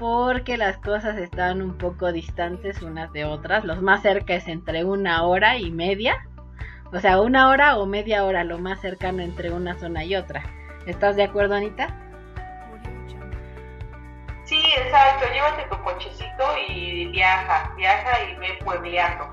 porque 0.02 0.56
las 0.56 0.78
cosas 0.78 1.16
están 1.16 1.62
un 1.62 1.78
poco 1.78 2.10
distantes 2.10 2.82
unas 2.82 3.12
de 3.12 3.24
otras, 3.24 3.64
los 3.64 3.80
más 3.82 4.02
cerca 4.02 4.34
es 4.34 4.48
entre 4.48 4.82
una 4.82 5.22
hora 5.22 5.58
y 5.58 5.70
media, 5.70 6.26
o 6.92 6.98
sea, 6.98 7.20
una 7.20 7.48
hora 7.48 7.78
o 7.78 7.86
media 7.86 8.24
hora, 8.24 8.42
lo 8.42 8.58
más 8.58 8.80
cercano 8.80 9.22
entre 9.22 9.52
una 9.52 9.78
zona 9.78 10.02
y 10.02 10.16
otra. 10.16 10.42
¿Estás 10.86 11.14
de 11.14 11.22
acuerdo, 11.22 11.54
Anita? 11.54 11.86
Sí, 14.42 14.60
exacto, 14.76 15.24
llévate 15.32 15.68
tu 15.70 15.80
cochecito 15.84 16.44
y 16.66 17.06
viaja, 17.06 17.72
viaja 17.76 18.24
y 18.24 18.34
ve 18.38 18.58
puebleando. 18.64 19.30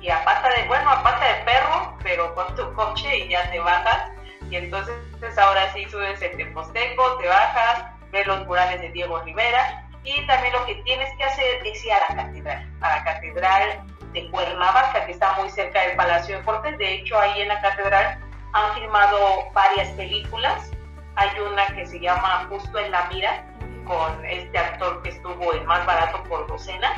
Y 0.00 0.08
a 0.08 0.24
pata 0.24 0.50
de, 0.50 0.68
bueno, 0.68 0.88
a 0.88 1.02
pata 1.02 1.24
de 1.26 1.44
perro, 1.44 1.98
pero 2.04 2.32
con 2.36 2.54
tu 2.54 2.72
coche 2.74 3.24
y 3.24 3.30
ya 3.30 3.50
te 3.50 3.58
bajas. 3.58 4.12
Y 4.50 4.54
entonces 4.54 4.94
pues, 5.18 5.36
ahora 5.36 5.72
sí 5.72 5.84
subes 5.90 6.22
el 6.22 6.36
Teposteco, 6.36 7.18
te 7.18 7.26
bajas, 7.26 7.86
ves 8.12 8.24
los 8.28 8.46
murales 8.46 8.80
de 8.80 8.90
Diego 8.90 9.20
Rivera. 9.22 9.82
Y 10.06 10.24
también 10.26 10.52
lo 10.52 10.64
que 10.66 10.76
tienes 10.76 11.12
que 11.16 11.24
hacer 11.24 11.66
es 11.66 11.84
ir 11.84 11.92
a 11.92 11.98
la 12.08 12.16
catedral, 12.16 12.72
a 12.80 12.96
la 12.96 13.04
catedral 13.04 13.84
de 14.12 14.30
Cuernavaca, 14.30 15.04
que 15.04 15.12
está 15.12 15.32
muy 15.32 15.50
cerca 15.50 15.82
del 15.82 15.96
Palacio 15.96 16.38
de 16.38 16.44
Cortes. 16.44 16.78
De 16.78 16.94
hecho, 16.94 17.18
ahí 17.18 17.42
en 17.42 17.48
la 17.48 17.60
catedral 17.60 18.18
han 18.52 18.74
filmado 18.74 19.50
varias 19.52 19.88
películas. 19.94 20.70
Hay 21.16 21.28
una 21.40 21.66
que 21.66 21.84
se 21.86 21.98
llama 21.98 22.46
Justo 22.48 22.78
en 22.78 22.92
la 22.92 23.08
Mira, 23.12 23.44
con 23.84 24.24
este 24.24 24.56
actor 24.56 25.02
que 25.02 25.10
estuvo 25.10 25.52
el 25.52 25.64
más 25.64 25.84
barato 25.86 26.22
por 26.24 26.46
docena, 26.46 26.92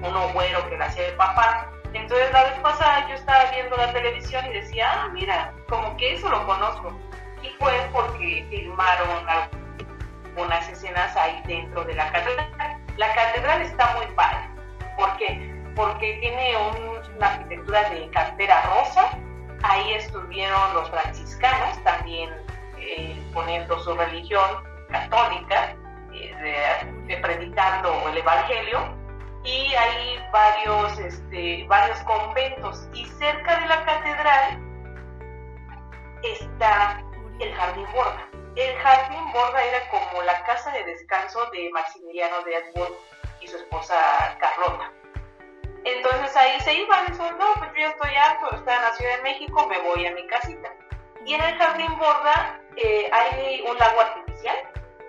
uno 0.00 0.28
güero 0.32 0.68
que 0.68 0.78
la 0.78 0.86
hacía 0.86 1.04
de 1.04 1.12
papá. 1.12 1.70
Entonces 1.92 2.30
la 2.32 2.44
vez 2.44 2.58
pasada 2.60 3.08
yo 3.08 3.14
estaba 3.14 3.50
viendo 3.50 3.76
la 3.76 3.92
televisión 3.92 4.46
y 4.46 4.52
decía, 4.52 4.90
ah, 4.92 5.08
mira, 5.12 5.52
como 5.68 5.96
que 5.96 6.14
eso 6.14 6.28
lo 6.28 6.46
conozco. 6.46 6.96
Y 7.42 7.48
fue 7.58 7.72
porque 7.92 8.46
filmaron 8.48 9.28
unas 10.36 10.68
escenas 10.68 11.16
ahí 11.16 11.42
dentro 11.46 11.84
de 11.84 11.94
la 11.94 12.10
catedral. 12.10 12.78
La 12.96 13.14
catedral 13.14 13.62
está 13.62 13.94
muy 13.96 14.06
padre. 14.14 14.48
¿Por 14.96 15.16
qué? 15.16 15.52
Porque 15.74 16.18
tiene 16.20 16.56
una 17.16 17.26
arquitectura 17.26 17.90
de 17.90 18.08
cantera 18.10 18.62
rosa. 18.62 19.18
Ahí 19.62 19.94
estuvieron 19.94 20.74
los 20.74 20.90
franciscanos 20.90 21.82
también 21.84 22.30
eh, 22.78 23.20
poniendo 23.32 23.78
su 23.80 23.94
religión 23.94 24.62
católica 24.90 25.74
de, 26.12 27.16
predicando 27.16 28.08
el 28.08 28.18
Evangelio 28.18 28.94
y 29.44 29.74
hay 29.74 30.18
varios, 30.32 30.98
este, 30.98 31.66
varios 31.68 31.98
conventos 32.00 32.88
y 32.94 33.04
cerca 33.04 33.60
de 33.60 33.66
la 33.66 33.84
catedral 33.84 34.58
está 36.22 37.02
el 37.40 37.54
Jardín 37.54 37.86
Borda. 37.92 38.33
El 38.56 38.76
Jardín 38.78 39.32
Borda 39.32 39.64
era 39.64 39.88
como 39.88 40.22
la 40.22 40.44
casa 40.44 40.70
de 40.70 40.84
descanso 40.84 41.44
de 41.50 41.70
Maximiliano 41.70 42.42
de 42.42 42.56
Habsburgo 42.56 43.00
y 43.40 43.48
su 43.48 43.56
esposa 43.56 43.96
Carlota. 44.38 44.92
Entonces 45.84 46.36
ahí 46.36 46.60
se 46.60 46.74
iban, 46.74 47.04
y 47.08 47.18
no, 47.18 47.52
pues 47.58 47.70
yo 47.74 47.80
ya 47.80 47.88
estoy 47.88 48.14
harto 48.14 48.56
estar 48.56 48.76
en 48.76 48.82
la 48.82 48.94
Ciudad 48.94 49.16
de 49.16 49.22
México, 49.22 49.66
me 49.66 49.80
voy 49.80 50.06
a 50.06 50.12
mi 50.12 50.26
casita. 50.28 50.72
Y 51.26 51.34
en 51.34 51.42
el 51.42 51.58
Jardín 51.58 51.98
Borda 51.98 52.60
eh, 52.76 53.10
hay 53.12 53.60
un 53.68 53.76
lago 53.76 54.00
artificial 54.00 54.56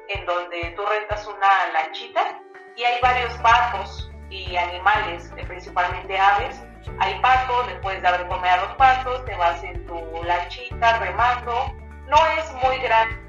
en 0.10 0.26
donde 0.26 0.74
tú 0.76 0.86
rentas 0.86 1.28
una 1.28 1.68
lanchita 1.74 2.42
y 2.76 2.84
hay 2.84 3.00
varios 3.02 3.34
patos 3.36 4.12
y 4.30 4.56
animales, 4.56 5.32
eh, 5.38 5.46
principalmente 5.46 6.18
aves. 6.18 6.62
Hay 7.00 7.20
patos, 7.22 7.68
le 7.68 7.76
puedes 7.76 8.02
dar 8.02 8.18
de 8.18 8.28
comer 8.28 8.52
a 8.52 8.66
los 8.66 8.76
patos, 8.76 9.24
te 9.26 9.36
vas 9.36 9.64
en 9.64 9.86
tu 9.86 10.24
lanchita 10.24 11.00
remando. 11.00 11.74
No 12.08 12.18
es 12.38 12.52
muy 12.64 12.78
grande, 12.80 13.25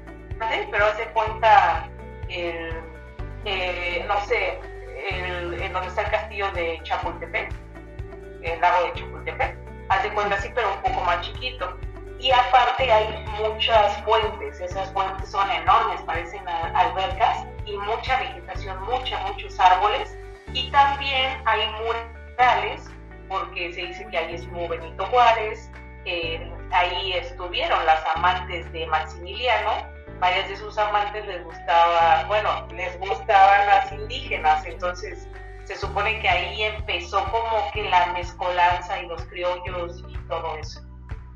pero 0.71 0.85
hace 0.85 1.05
cuenta 1.07 1.89
el, 2.29 2.81
eh, 3.45 4.05
no 4.07 4.19
sé, 4.25 4.59
el, 5.11 5.61
en 5.61 5.73
donde 5.73 5.89
está 5.89 6.03
el 6.03 6.11
castillo 6.11 6.51
de 6.51 6.79
Chapultepec, 6.83 7.51
el 8.43 8.61
lago 8.61 8.85
de 8.85 8.93
Chapultepec. 8.93 9.57
Hace 9.89 10.09
cuenta 10.09 10.35
así, 10.35 10.49
pero 10.53 10.73
un 10.73 10.81
poco 10.81 11.01
más 11.05 11.21
chiquito. 11.21 11.77
Y 12.19 12.31
aparte 12.31 12.91
hay 12.91 13.25
muchas 13.39 13.95
fuentes, 14.03 14.59
esas 14.59 14.91
fuentes 14.91 15.29
son 15.29 15.49
enormes, 15.51 16.01
parecen 16.01 16.47
albercas 16.47 17.45
y 17.65 17.77
mucha 17.77 18.19
vegetación, 18.19 18.81
mucha, 18.83 19.19
muchos 19.27 19.59
árboles. 19.59 20.17
Y 20.53 20.71
también 20.71 21.39
hay 21.45 21.69
murales 21.73 22.89
porque 23.29 23.71
se 23.73 23.81
dice 23.81 24.07
que 24.09 24.17
ahí 24.17 24.35
estuvo 24.35 24.67
Benito 24.67 25.05
Juárez, 25.05 25.69
ahí 26.71 27.13
estuvieron 27.13 27.85
las 27.85 28.03
amantes 28.15 28.71
de 28.71 28.87
Maximiliano, 28.87 29.96
varias 30.19 30.49
de 30.49 30.57
sus 30.57 30.77
amantes 30.77 31.25
les 31.25 31.43
gustaba, 31.43 32.23
bueno, 32.27 32.67
les 32.73 32.99
gustaban 32.99 33.67
las 33.67 33.91
indígenas, 33.91 34.65
entonces 34.65 35.27
se 35.65 35.75
supone 35.75 36.19
que 36.19 36.29
ahí 36.29 36.63
empezó 36.63 37.23
como 37.25 37.71
que 37.73 37.89
la 37.89 38.13
mezcolanza 38.13 39.01
y 39.01 39.07
los 39.07 39.21
criollos 39.25 40.03
y 40.07 40.17
todo 40.27 40.57
eso. 40.57 40.81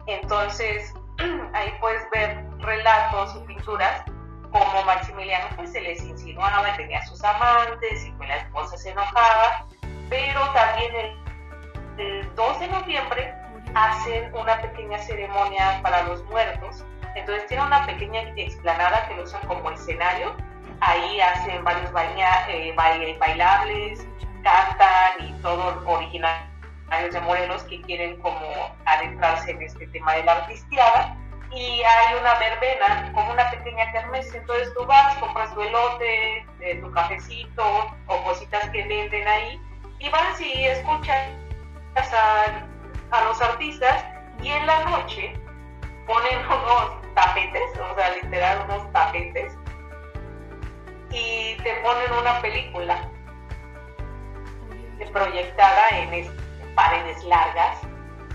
Entonces, 0.07 0.93
ahí 1.53 1.73
puedes 1.79 2.09
ver 2.11 2.43
relatos 2.59 3.35
y 3.35 3.47
pinturas 3.47 4.03
como 4.51 4.83
Maximiliano 4.83 5.47
pues 5.55 5.71
se 5.71 5.81
les 5.81 6.03
insinuaba, 6.03 6.75
tenía 6.75 7.05
sus 7.05 7.23
amantes 7.23 8.05
y 8.05 8.11
pues 8.11 8.29
la 8.29 8.37
esposa 8.37 8.77
se 8.77 8.89
enojaba, 8.91 9.65
pero 10.09 10.41
también 10.53 10.95
el, 10.95 12.01
el 12.05 12.35
2 12.35 12.59
de 12.59 12.67
noviembre 12.67 13.33
hacen 13.73 14.33
una 14.35 14.61
pequeña 14.61 14.97
ceremonia 14.99 15.79
para 15.81 16.03
los 16.03 16.23
muertos, 16.25 16.83
entonces 17.15 17.47
tiene 17.47 17.63
una 17.63 17.85
pequeña 17.85 18.21
explanada 18.35 19.07
que 19.07 19.15
lo 19.15 19.23
usan 19.23 19.41
como 19.47 19.71
escenario, 19.71 20.35
ahí 20.81 21.19
hacen 21.21 21.63
varios 21.63 21.91
baila, 21.91 22.49
eh, 22.49 22.73
bailables, 23.19 24.05
cantan 24.43 25.27
y 25.27 25.33
todo 25.41 25.83
original 25.85 26.51
de 27.11 27.21
Morelos 27.21 27.63
que 27.63 27.81
quieren 27.81 28.19
como 28.19 28.75
adentrarse 28.85 29.51
en 29.51 29.61
este 29.61 29.87
tema 29.87 30.13
de 30.13 30.23
la 30.23 30.33
artistiada 30.33 31.15
y 31.53 31.81
hay 31.83 32.15
una 32.19 32.35
verbena 32.35 33.11
como 33.13 33.31
una 33.31 33.49
pequeña 33.49 33.91
kermés, 33.91 34.33
entonces 34.33 34.73
tú 34.73 34.85
vas, 34.85 35.15
compras 35.17 35.53
tu 35.53 35.61
elote, 35.61 36.45
eh, 36.59 36.79
tu 36.81 36.91
cafecito 36.91 37.95
o 38.07 38.23
cositas 38.23 38.69
que 38.69 38.83
venden 38.87 39.27
ahí 39.27 39.61
y 39.99 40.09
vas 40.09 40.39
y 40.39 40.65
escuchas 40.65 41.29
a, 41.95 43.17
a 43.17 43.23
los 43.25 43.41
artistas 43.41 44.05
y 44.41 44.49
en 44.49 44.65
la 44.65 44.85
noche 44.85 45.33
ponen 46.07 46.39
unos 46.45 47.00
tapetes, 47.21 47.79
o 47.79 47.95
sea, 47.95 48.15
literal 48.15 48.65
unos 48.65 48.91
tapetes 48.91 49.55
y 51.11 51.55
te 51.57 51.75
ponen 51.83 52.11
una 52.19 52.41
película 52.41 53.07
proyectada 55.13 55.89
en 55.89 56.35
paredes 56.75 57.23
largas 57.25 57.79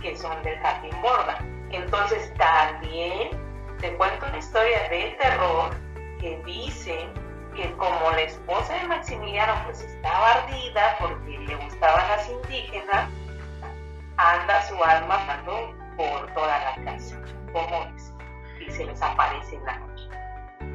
que 0.02 0.16
son 0.16 0.40
del 0.42 0.58
jardín 0.60 0.94
borda. 1.02 1.38
Entonces 1.70 2.32
también 2.34 3.30
te 3.80 3.92
cuento 3.96 4.26
una 4.26 4.38
historia 4.38 4.88
de 4.88 5.16
terror 5.20 5.74
que 6.20 6.40
dice 6.44 7.08
que 7.56 7.72
como 7.76 8.10
la 8.10 8.22
esposa 8.22 8.74
de 8.74 8.88
Maximiliano 8.88 9.54
pues 9.64 9.80
estaba 9.80 10.32
ardida 10.32 10.96
porque 11.00 11.38
le 11.38 11.54
gustaban 11.56 12.08
las 12.08 12.28
indígenas, 12.28 13.08
anda 14.18 14.62
su 14.62 14.82
alma 14.84 15.42
por 15.96 16.32
toda 16.34 16.58
la 16.58 16.84
casa, 16.84 17.16
como 17.52 17.84
es, 17.96 18.15
y 18.66 18.70
se 18.70 18.84
les 18.84 19.00
aparece 19.00 19.56
en 19.56 19.64
la 19.64 19.78
noche. 19.78 20.08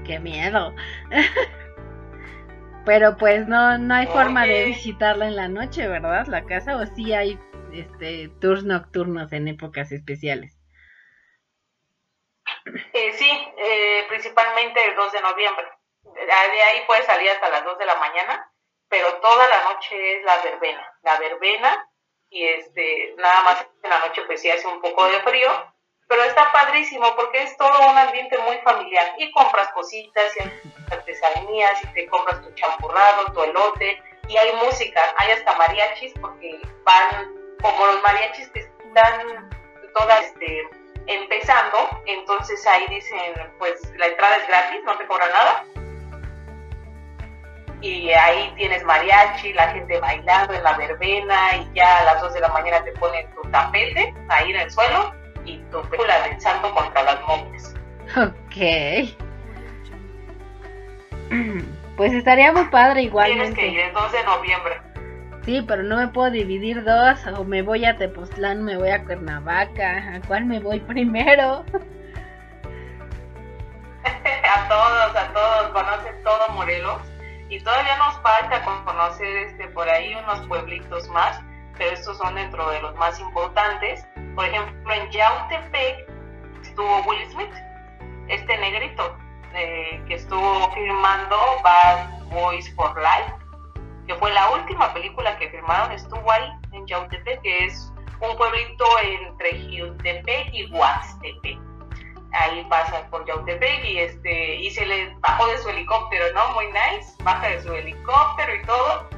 ¡Qué 0.06 0.20
miedo! 0.20 0.74
Pero 2.86 3.16
pues 3.18 3.48
no, 3.48 3.78
no 3.78 3.94
hay 3.94 4.08
forma 4.08 4.46
de 4.46 4.66
visitarla 4.66 5.28
en 5.28 5.36
la 5.36 5.48
noche, 5.48 5.88
¿verdad? 5.88 6.26
La 6.28 6.46
casa, 6.46 6.78
o 6.78 6.86
sí 6.88 7.14
hay 7.14 7.40
este 7.74 8.30
tours 8.42 8.64
nocturnos 8.64 9.32
en 9.34 9.48
épocas 9.48 9.92
especiales. 9.92 10.58
Eh, 12.94 13.14
sí, 13.14 13.30
eh, 13.58 14.06
principalmente 14.10 14.84
el 14.84 14.96
2 14.96 15.12
de 15.12 15.22
noviembre. 15.22 15.66
De 16.04 16.32
ahí 16.32 16.84
puede 16.88 17.04
salir 17.04 17.30
hasta 17.30 17.50
las 17.50 17.64
2 17.64 17.78
de 17.78 17.86
la 17.86 17.96
mañana, 17.96 18.52
pero 18.90 19.14
toda 19.22 19.48
la 19.48 19.74
noche 19.74 20.18
es 20.18 20.26
la 20.26 20.42
verbena. 20.42 20.98
La 21.04 21.20
verbena, 21.20 21.90
y 22.30 22.46
este, 22.46 23.14
nada 23.18 23.44
más 23.44 23.68
en 23.84 23.90
la 23.90 24.00
noche 24.00 24.24
pues 24.26 24.42
sí 24.42 24.50
hace 24.50 24.68
un 24.68 24.82
poco 24.82 25.06
de 25.06 25.20
frío, 25.22 25.71
pero 26.12 26.26
está 26.26 26.52
padrísimo 26.52 27.16
porque 27.16 27.42
es 27.42 27.56
todo 27.56 27.90
un 27.90 27.98
ambiente 27.98 28.38
muy 28.40 28.58
familiar. 28.66 29.14
Y 29.18 29.32
compras 29.32 29.70
cositas, 29.74 30.26
y 30.36 30.94
artesanías, 30.94 31.82
y 31.86 31.88
te 31.94 32.06
compras 32.08 32.42
tu 32.42 32.54
champurrado, 32.54 33.32
tu 33.34 33.42
elote, 33.42 33.98
y 34.28 34.36
hay 34.36 34.52
música, 34.58 35.02
hay 35.18 35.32
hasta 35.32 35.56
mariachis 35.56 36.12
porque 36.20 36.60
van 36.84 37.34
como 37.62 37.86
los 37.86 38.04
mariachis 38.04 38.50
que 38.50 38.60
están 38.60 39.50
todas 39.94 40.26
este, 40.26 40.68
empezando, 41.08 41.78
entonces 42.06 42.68
ahí 42.68 42.86
dicen, 42.90 43.34
pues 43.58 43.82
la 43.96 44.08
entrada 44.08 44.36
es 44.36 44.48
gratis, 44.50 44.82
no 44.84 44.98
te 44.98 45.08
cobra 45.08 45.30
nada. 45.30 45.66
Y 47.80 48.12
ahí 48.12 48.54
tienes 48.58 48.84
mariachi, 48.84 49.54
la 49.54 49.70
gente 49.70 49.98
bailando 50.02 50.56
en 50.56 50.64
la 50.64 50.74
verbena 50.74 51.56
y 51.56 51.74
ya 51.74 52.00
a 52.00 52.04
las 52.04 52.22
2 52.22 52.34
de 52.34 52.42
la 52.42 52.50
mañana 52.50 52.84
te 52.84 52.92
ponen 52.94 53.34
tu 53.34 53.44
tapete 53.50 54.14
ahí 54.28 54.50
en 54.52 54.60
el 54.60 54.72
suelo 54.72 55.21
y 55.46 55.58
tu 55.72 55.82
película 55.84 56.28
del 56.28 56.40
santo 56.42 56.74
contra 56.74 57.04
las 57.04 57.22
momias. 57.28 57.76
Ok. 58.18 58.56
Pues 61.98 62.14
estaría 62.14 62.52
muy 62.52 62.66
padre 62.66 63.04
igualmente. 63.04 63.54
Tienes 63.54 63.60
que 63.60 63.68
ir 63.68 63.80
el 63.80 63.94
2 63.94 64.12
de 64.12 64.24
noviembre. 64.24 64.82
Sí, 65.44 65.64
pero 65.68 65.84
no 65.84 65.98
me 65.98 66.08
puedo 66.08 66.30
dividir 66.30 66.84
dos, 66.84 67.26
o 67.36 67.44
me 67.44 67.64
voy 67.64 67.86
a 67.86 67.98
Tepoztlán, 67.98 68.64
me 68.64 68.78
voy 68.78 68.90
a 68.90 69.04
Cuernavaca, 69.04 70.16
¿a 70.16 70.22
cuál 70.28 70.46
me 70.46 70.60
voy 70.60 70.80
primero? 70.80 71.66
a 74.04 74.68
todos, 74.68 75.16
a 75.16 75.34
todos, 75.34 75.70
conocen 75.72 76.24
todo 76.24 76.50
Morelos 76.50 77.02
y 77.50 77.60
todavía 77.60 77.98
nos 77.98 78.20
falta 78.22 78.64
conocer 78.64 79.38
este 79.38 79.68
por 79.70 79.90
ahí 79.90 80.14
unos 80.16 80.48
pueblitos 80.48 81.08
más, 81.10 81.42
estos 81.80 82.18
son 82.18 82.36
dentro 82.36 82.70
de 82.70 82.82
los 82.82 82.96
más 82.96 83.20
importantes. 83.20 84.06
Por 84.36 84.46
ejemplo, 84.46 84.94
en 84.94 85.10
Yautepec 85.10 86.10
estuvo 86.62 87.02
Will 87.04 87.30
Smith, 87.32 87.54
este 88.28 88.58
negrito 88.58 89.18
eh, 89.54 90.02
que 90.08 90.16
estuvo 90.16 90.72
firmando 90.74 91.38
Bad 91.64 92.24
Boys 92.30 92.74
for 92.76 92.96
Life 92.98 93.42
que 94.08 94.16
fue 94.16 94.32
la 94.32 94.50
última 94.52 94.94
película 94.94 95.38
que 95.38 95.50
filmaron, 95.50 95.92
estuvo 95.92 96.32
ahí 96.32 96.50
en 96.72 96.86
Yautepec, 96.86 97.42
que 97.42 97.66
es 97.66 97.92
un 98.20 98.36
pueblito 98.38 98.86
entre 99.04 99.72
Yautepec 99.72 100.54
y 100.54 100.72
Huastepec. 100.72 101.60
Ahí 102.34 102.66
pasa 102.70 103.08
por 103.10 103.26
Yautepec 103.26 103.84
y, 103.84 104.00
este, 104.00 104.56
y 104.56 104.72
se 104.72 104.86
le 104.86 105.16
bajó 105.20 105.48
de 105.48 105.58
su 105.58 105.70
helicóptero, 105.70 106.26
¿no? 106.34 106.54
Muy 106.54 106.68
nice, 106.68 107.16
baja 107.24 107.50
de 107.50 107.62
su 107.62 107.74
helicóptero 107.74 108.56
y 108.56 108.62
todo. 108.64 109.10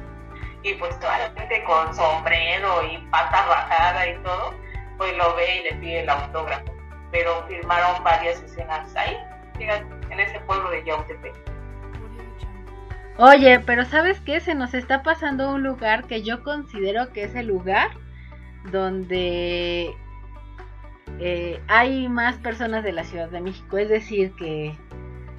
Y 0.64 0.74
pues 0.74 0.98
toda 0.98 1.18
la 1.18 1.40
gente 1.40 1.62
con 1.64 1.94
sombrero 1.94 2.82
y 2.84 2.98
pata 3.10 3.46
bajada 3.46 4.08
y 4.08 4.16
todo, 4.22 4.54
pues 4.98 5.16
lo 5.16 5.36
ve 5.36 5.60
y 5.60 5.62
le 5.62 5.74
pide 5.74 6.00
el 6.00 6.08
autógrafo. 6.08 6.64
Pero 7.12 7.46
filmaron 7.46 8.02
varias 8.02 8.42
escenas 8.42 8.96
ahí, 8.96 9.16
en 9.60 10.20
ese 10.20 10.40
pueblo 10.40 10.70
de 10.70 10.84
Yautepec. 10.84 11.34
Oye, 13.18 13.60
pero 13.60 13.84
¿sabes 13.84 14.18
qué? 14.20 14.40
Se 14.40 14.56
nos 14.56 14.74
está 14.74 15.04
pasando 15.04 15.52
un 15.52 15.62
lugar 15.62 16.04
que 16.04 16.22
yo 16.22 16.42
considero 16.42 17.12
que 17.12 17.24
es 17.24 17.34
el 17.36 17.46
lugar 17.46 17.90
donde 18.72 19.94
eh, 21.20 21.60
hay 21.68 22.08
más 22.08 22.36
personas 22.38 22.82
de 22.82 22.92
la 22.92 23.04
Ciudad 23.04 23.28
de 23.28 23.40
México. 23.40 23.78
Es 23.78 23.88
decir, 23.88 24.32
que, 24.34 24.76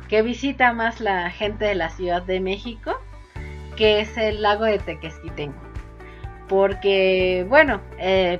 que 0.08 0.22
visita 0.22 0.72
más 0.72 1.02
la 1.02 1.30
gente 1.32 1.66
de 1.66 1.76
la 1.76 1.90
Ciudad 1.90 2.22
de 2.22 2.40
México, 2.40 2.98
que 3.76 4.00
es 4.00 4.18
el 4.18 4.42
lago 4.42 4.66
de 4.66 4.80
Tequesquitengo. 4.80 5.60
Porque, 6.48 7.46
bueno, 7.50 7.82
eh, 7.98 8.40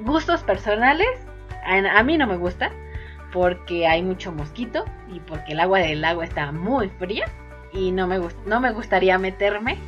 gustos 0.00 0.42
personales, 0.42 1.08
a, 1.64 1.98
a 1.98 2.02
mí 2.02 2.18
no 2.18 2.26
me 2.26 2.36
gusta, 2.36 2.70
porque 3.32 3.86
hay 3.86 4.02
mucho 4.02 4.32
mosquito 4.32 4.84
y 5.12 5.20
porque 5.20 5.52
el 5.52 5.60
agua 5.60 5.78
del 5.78 6.00
lago 6.00 6.22
está 6.22 6.52
muy 6.52 6.88
fría 6.88 7.26
y 7.72 7.92
no 7.92 8.06
me, 8.06 8.18
no 8.46 8.60
me 8.60 8.72
gustaría 8.72 9.18
meterme, 9.18 9.78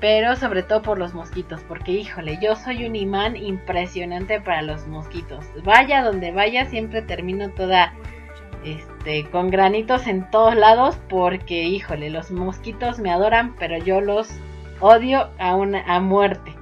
pero 0.00 0.36
sobre 0.36 0.62
todo 0.62 0.82
por 0.82 0.98
los 0.98 1.14
mosquitos, 1.14 1.62
porque 1.68 1.92
híjole, 1.92 2.38
yo 2.40 2.56
soy 2.56 2.86
un 2.86 2.96
imán 2.96 3.36
impresionante 3.36 4.40
para 4.40 4.62
los 4.62 4.86
mosquitos. 4.86 5.44
Vaya 5.64 6.02
donde 6.02 6.32
vaya, 6.32 6.66
siempre 6.66 7.02
termino 7.02 7.50
toda 7.50 7.92
este 8.66 9.28
con 9.30 9.50
granitos 9.50 10.06
en 10.06 10.30
todos 10.30 10.54
lados 10.56 10.98
porque 11.08 11.64
híjole, 11.64 12.10
los 12.10 12.30
mosquitos 12.30 12.98
me 12.98 13.10
adoran, 13.10 13.54
pero 13.56 13.78
yo 13.78 14.00
los 14.00 14.28
odio 14.80 15.30
a 15.38 15.54
una 15.54 15.82
a 15.86 16.00
muerte. 16.00 16.54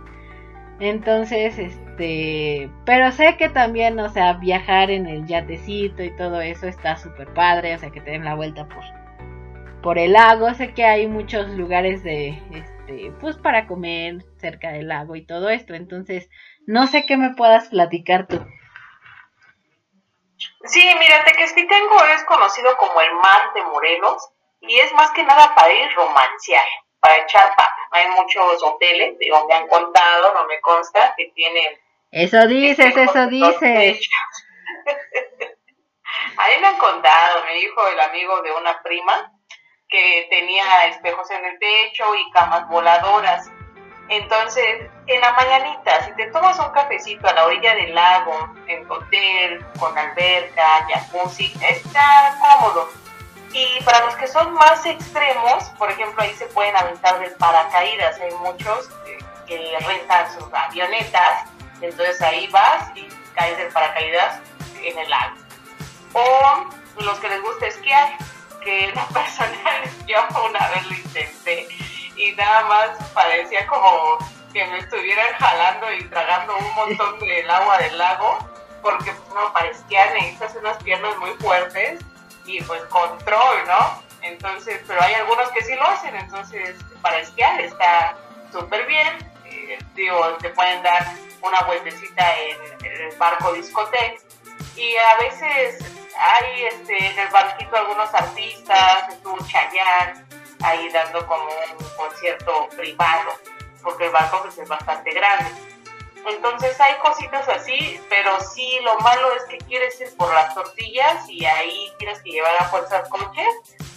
Entonces, 0.81 1.59
este, 1.59 2.69
pero 2.85 3.13
sé 3.13 3.37
que 3.39 3.49
también, 3.49 3.99
o 4.01 4.09
sea, 4.09 4.35
viajar 4.35 4.91
en 4.91 5.07
el 5.07 5.27
yatecito 5.27 6.03
y 6.03 6.15
todo 6.17 6.41
eso 6.41 6.67
está 6.67 6.97
súper 6.97 7.33
padre, 7.33 7.75
o 7.75 7.79
sea, 7.79 7.91
que 7.91 8.01
te 8.01 8.11
den 8.11 8.25
la 8.25 8.35
vuelta 8.35 8.69
por 8.69 8.83
por 9.85 9.99
el 9.99 10.15
lago. 10.15 10.53
Sé 10.55 10.73
que 10.73 10.85
hay 10.85 11.07
muchos 11.07 11.49
lugares 11.51 12.03
de, 12.03 12.41
este, 12.53 13.13
pues 13.21 13.37
para 13.37 13.67
comer 13.67 14.25
cerca 14.39 14.73
del 14.73 14.89
lago 14.89 15.15
y 15.15 15.23
todo 15.23 15.51
esto. 15.51 15.75
Entonces, 15.75 16.31
no 16.67 16.89
sé 16.89 17.05
qué 17.07 17.17
me 17.17 17.35
puedas 17.35 17.69
platicar 17.69 18.27
tú. 18.27 18.41
Sí, 20.65 20.91
mira, 20.99 21.25
Tequesquitengo 21.25 22.05
es 22.07 22.25
conocido 22.25 22.77
como 22.77 23.01
el 23.01 23.13
mar 23.15 23.53
de 23.55 23.63
Morelos 23.63 24.31
y 24.61 24.79
es 24.79 24.93
más 24.95 25.11
que 25.13 25.23
nada 25.23 25.55
para 25.55 25.73
ir 25.73 25.95
romancear, 25.95 26.65
para 27.01 27.19
echar 27.19 27.55
pata. 27.57 27.77
Hay 27.91 28.09
muchos 28.09 28.63
hoteles, 28.63 29.19
digo, 29.19 29.47
me 29.47 29.55
han 29.55 29.69
contado, 29.69 30.35
no 30.35 30.47
me 30.47 30.61
consta, 30.61 31.15
que 31.17 31.31
tienen 31.35 31.79
Eso 32.11 32.47
dices, 32.47 32.97
eso 32.97 33.27
dices. 33.29 34.09
A 36.37 36.49
mí 36.49 36.55
me 36.61 36.67
han 36.67 36.79
contado, 36.79 37.45
me 37.45 37.55
dijo 37.55 37.87
el 37.89 38.01
amigo 38.01 38.43
de 38.43 38.53
una 38.53 38.83
prima 38.83 39.31
que 39.89 40.27
tenía 40.31 40.87
espejos 40.87 41.31
en 41.31 41.45
el 41.45 41.59
techo 41.59 42.15
y 42.15 42.31
camas 42.33 42.69
voladoras. 42.69 43.51
Entonces, 44.09 44.91
en 45.07 45.21
la 45.21 45.33
mañanita, 45.33 46.05
si 46.05 46.13
te 46.13 46.27
tomas 46.31 46.59
un 46.59 46.71
cafecito 46.73 47.27
a 47.27 47.33
la 47.33 47.47
orilla 47.47 47.75
del 47.75 47.95
lago, 47.95 48.55
en 48.67 48.91
hotel, 48.91 49.65
con 49.79 49.97
alberca, 49.97 50.87
jacuzzi, 50.89 51.53
está 51.63 52.39
cómodo. 52.41 52.91
Y 53.53 53.83
para 53.85 54.05
los 54.05 54.17
que 54.17 54.27
son 54.27 54.53
más 54.55 54.85
extremos, 54.85 55.65
por 55.79 55.91
ejemplo, 55.91 56.23
ahí 56.23 56.35
se 56.35 56.47
pueden 56.47 56.77
aventar 56.77 57.19
del 57.21 57.33
paracaídas. 57.37 58.21
Hay 58.21 58.33
muchos 58.35 58.91
que 59.47 59.77
rentan 59.81 60.33
sus 60.33 60.53
avionetas, 60.53 61.45
entonces 61.81 62.21
ahí 62.21 62.47
vas 62.49 62.91
y 62.95 63.09
caes 63.35 63.57
del 63.59 63.69
paracaídas 63.69 64.41
en 64.83 64.99
el 64.99 65.09
lago. 65.09 65.37
O 66.15 67.03
los 67.03 67.19
que 67.21 67.29
les 67.29 67.43
gusta 67.43 67.67
esquiar, 67.67 68.17
que 68.63 68.87
en 68.87 68.95
lo 68.95 69.07
personal 69.09 69.83
yo 70.07 70.19
una 70.49 70.69
vez 70.69 70.87
lo 70.87 70.95
intenté 70.95 71.69
y 72.25 72.33
nada 72.33 72.63
más 72.65 73.11
parecía 73.13 73.67
como 73.67 74.19
que 74.53 74.65
me 74.67 74.79
estuvieran 74.79 75.35
jalando 75.39 75.93
y 75.93 76.05
tragando 76.05 76.57
un 76.57 76.75
montón 76.75 77.19
del 77.21 77.51
agua 77.51 77.79
del 77.79 77.99
lago, 77.99 78.39
porque 78.83 79.13
no 79.35 79.53
parecía 79.53 80.07
necesitas 80.15 80.55
unas 80.57 80.83
piernas 80.83 81.17
muy 81.19 81.31
fuertes 81.35 82.01
y 82.47 82.63
pues 82.63 82.83
control, 82.85 83.67
¿no? 83.67 84.03
Entonces, 84.23 84.81
pero 84.87 85.03
hay 85.03 85.15
algunos 85.15 85.51
que 85.51 85.63
sí 85.63 85.75
lo 85.75 85.85
hacen, 85.85 86.17
entonces 86.17 86.77
para 87.03 87.19
esquiar 87.19 87.61
está 87.61 88.17
súper 88.53 88.87
bien, 88.87 89.33
eh, 89.45 89.79
digo, 89.95 90.19
te 90.41 90.51
pueden 90.51 90.83
dar 90.83 91.07
una 91.43 91.63
vueltecita 91.63 92.25
en, 92.39 92.57
el 92.85 93.17
barco 93.19 93.53
discoteca 93.53 94.23
y 94.77 94.97
a 94.97 95.17
veces 95.17 95.85
hay 96.19 96.65
este, 96.65 97.07
en 97.07 97.19
el 97.19 97.29
barquito 97.29 97.77
algunos 97.77 98.15
artistas, 98.15 99.09
estuvo 99.11 99.37
Chayanne 99.47 100.25
ahí 100.65 100.89
dando 100.91 101.27
como 101.27 101.45
un 101.45 101.97
concierto 101.97 102.69
privado, 102.77 103.33
porque 103.83 104.07
el 104.07 104.13
barco 104.13 104.41
pues, 104.43 104.59
es 104.59 104.69
bastante 104.69 105.13
grande. 105.13 105.51
Entonces 106.27 106.81
hay 106.81 106.95
cositas 107.01 107.47
así, 107.49 108.01
pero 108.09 108.41
sí 108.41 108.79
lo 108.83 108.99
malo 109.01 109.35
es 109.35 109.45
que 109.45 109.59
quieres 109.59 110.01
ir 110.01 110.17
por 110.17 110.33
las 110.33 110.55
tortillas 110.55 111.29
y 111.29 111.45
ahí 111.45 111.93
tienes 111.99 112.23
que 112.23 112.31
llevar 112.31 112.53
a 112.59 112.65
fuerza 112.65 113.01
el 113.01 113.09
coche, 113.11 113.47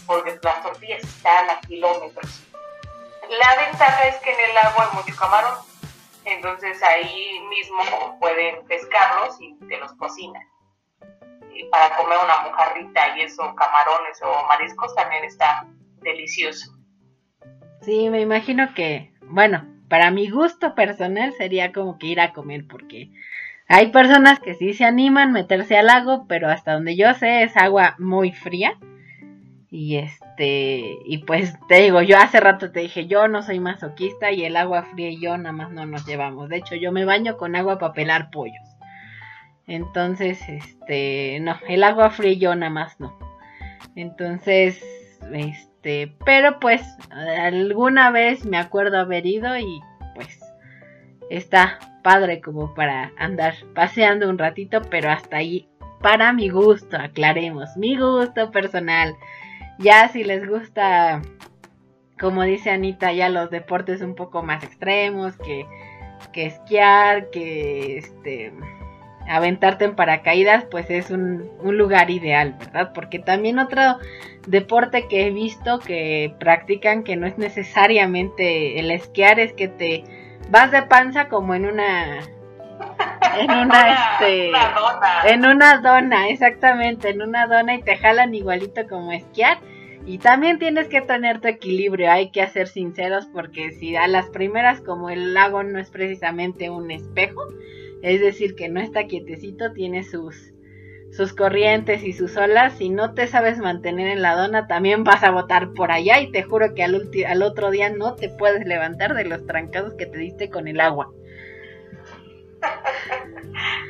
porque 0.06 0.38
las 0.42 0.62
tortillas 0.62 1.04
están 1.04 1.50
a 1.50 1.62
kilómetros. 1.62 2.44
La 3.30 3.56
ventaja 3.56 4.08
es 4.08 4.18
que 4.18 4.34
en 4.34 4.50
el 4.52 4.58
agua 4.58 4.90
hay 4.90 4.98
mucho 4.98 5.16
camarón, 5.16 5.58
entonces 6.26 6.84
ahí 6.84 7.40
mismo 7.50 8.18
pueden 8.20 8.66
pescarlos 8.68 9.40
y 9.40 9.54
te 9.68 9.78
los 9.78 9.94
cocinan 9.94 10.44
para 11.72 11.96
comer 11.98 12.18
una 12.24 12.42
mojarrita 12.42 13.18
y 13.18 13.22
eso, 13.22 13.56
camarones 13.56 14.22
o 14.22 14.48
mariscos, 14.48 14.94
también 14.96 15.24
está 15.24 15.66
delicioso. 16.02 16.78
Sí, 17.82 18.10
me 18.10 18.22
imagino 18.22 18.74
que, 18.74 19.14
bueno, 19.22 19.66
para 19.88 20.12
mi 20.12 20.30
gusto 20.30 20.76
personal 20.76 21.34
sería 21.38 21.72
como 21.72 21.98
que 21.98 22.08
ir 22.08 22.20
a 22.20 22.34
comer 22.34 22.66
porque 22.68 23.12
hay 23.70 23.92
personas 23.92 24.40
que 24.40 24.56
sí 24.56 24.74
se 24.74 24.86
animan 24.86 25.30
a 25.30 25.34
meterse 25.34 25.78
al 25.78 25.88
lago, 25.88 26.26
pero 26.28 26.50
hasta 26.50 26.74
donde 26.74 26.96
yo 26.96 27.14
sé 27.14 27.44
es 27.44 27.58
agua 27.58 27.96
muy 28.00 28.32
fría. 28.32 28.78
Y 29.70 29.98
este, 29.98 30.98
y 31.06 31.18
pues 31.20 31.54
te 31.68 31.82
digo, 31.82 32.02
yo 32.02 32.18
hace 32.18 32.40
rato 32.40 32.72
te 32.72 32.80
dije, 32.80 33.08
yo 33.08 33.28
no 33.28 33.44
soy 33.44 33.60
masoquista 33.60 34.32
y 34.32 34.46
el 34.46 34.56
agua 34.56 34.84
fría 34.84 35.10
y 35.10 35.20
yo 35.20 35.38
nada 35.38 35.52
más 35.52 35.72
no 35.72 35.86
nos 35.86 36.06
llevamos. 36.06 36.48
De 36.48 36.58
hecho, 36.58 36.76
yo 36.76 36.94
me 36.94 37.04
baño 37.04 37.36
con 37.36 37.56
agua 37.58 37.78
para 37.78 37.94
pelar 37.94 38.32
pollos. 38.32 38.78
Entonces, 39.68 40.40
este, 40.48 41.40
no, 41.42 41.58
el 41.68 41.84
agua 41.84 42.10
fría 42.10 42.34
yo 42.34 42.56
nada 42.56 42.72
más 42.72 42.98
no. 43.02 43.20
Entonces, 43.96 44.82
este, 45.34 45.68
pero 46.26 46.60
pues 46.60 46.82
alguna 47.12 48.12
vez 48.12 48.46
me 48.46 48.58
acuerdo 48.58 49.00
haber 49.00 49.26
ido 49.26 49.58
y 49.58 49.82
pues 50.16 50.40
está 51.30 51.80
padre 52.04 52.42
como 52.42 52.74
para 52.74 53.12
andar 53.18 53.54
paseando 53.74 54.30
un 54.30 54.38
ratito, 54.38 54.82
pero 54.90 55.10
hasta 55.10 55.38
ahí 55.38 55.68
para 56.02 56.32
mi 56.34 56.50
gusto, 56.50 56.98
aclaremos, 56.98 57.76
mi 57.76 57.98
gusto 57.98 58.52
personal. 58.52 59.16
Ya 59.80 60.08
si 60.10 60.24
les 60.24 60.48
gusta, 60.48 61.22
como 62.20 62.44
dice 62.44 62.70
Anita, 62.72 63.12
ya 63.14 63.30
los 63.30 63.50
deportes 63.50 64.02
un 64.02 64.16
poco 64.16 64.44
más 64.44 64.64
extremos, 64.64 65.38
que, 65.38 65.66
que 66.32 66.48
esquiar, 66.48 67.30
que 67.30 67.98
este 67.98 68.54
aventarte 69.28 69.86
en 69.86 69.96
paracaídas, 69.96 70.66
pues 70.66 70.90
es 70.90 71.12
un, 71.12 71.50
lugar 71.64 72.10
ideal, 72.10 72.56
¿verdad? 72.58 72.92
Porque 72.94 73.20
también 73.20 73.60
otro 73.60 74.00
deporte 74.48 75.08
que 75.08 75.28
he 75.28 75.32
visto 75.32 75.80
que 75.80 76.34
practican 76.40 77.04
que 77.04 77.16
no 77.16 77.28
es 77.28 77.38
necesariamente 77.38 78.80
el 78.80 78.92
esquiar, 78.92 79.40
es 79.40 79.54
que 79.54 79.68
te 79.68 80.04
vas 80.50 80.72
de 80.72 80.84
panza 80.84 81.28
como 81.28 81.54
en 81.56 81.66
una 81.66 82.20
en 83.40 83.52
una, 83.66 84.14
este 84.20 84.52
dona. 84.52 85.22
en 85.26 85.46
una 85.46 85.78
dona, 85.80 86.30
exactamente, 86.30 87.10
en 87.10 87.22
una 87.22 87.48
dona 87.48 87.76
y 87.76 87.82
te 87.82 87.98
jalan 87.98 88.34
igualito 88.34 88.88
como 88.88 89.12
esquiar. 89.12 89.60
Y 90.06 90.20
también 90.20 90.58
tienes 90.58 90.88
que 90.88 91.02
tener 91.02 91.42
tu 91.42 91.50
equilibrio, 91.50 92.10
hay 92.10 92.30
que 92.30 92.48
ser 92.48 92.70
sinceros 92.70 93.26
porque 93.26 93.72
si 93.72 93.98
a 93.98 94.08
las 94.08 94.28
primeras 94.30 94.80
como 94.80 95.10
el 95.10 95.34
lago 95.34 95.64
no 95.64 95.80
es 95.80 95.90
precisamente 95.90 96.70
un 96.70 96.92
espejo, 96.92 97.42
es 98.02 98.22
decir, 98.22 98.56
que 98.56 98.70
no 98.70 98.80
está 98.80 99.06
quietecito, 99.06 99.74
tiene 99.74 100.04
sus, 100.04 100.54
sus 101.12 101.34
corrientes 101.34 102.04
y 102.04 102.14
sus 102.14 102.38
olas. 102.38 102.78
Si 102.78 102.90
no 102.90 103.14
te 103.14 103.28
sabes 103.28 103.58
mantener 103.58 104.08
en 104.08 104.22
la 104.22 104.36
dona, 104.36 104.68
también 104.68 105.04
vas 105.04 105.24
a 105.24 105.32
botar 105.32 105.74
por 105.74 105.92
allá 105.92 106.20
y 106.20 106.32
te 106.32 106.44
juro 106.44 106.74
que 106.74 106.84
al, 106.84 107.10
al 107.28 107.42
otro 107.42 107.72
día 107.72 107.90
no 107.90 108.16
te 108.16 108.30
puedes 108.30 108.66
levantar 108.66 109.14
de 109.14 109.26
los 109.26 109.46
trancados 109.46 109.94
que 109.96 110.06
te 110.06 110.18
diste 110.18 110.50
con 110.50 110.68
el 110.68 110.80
agua. 110.80 111.10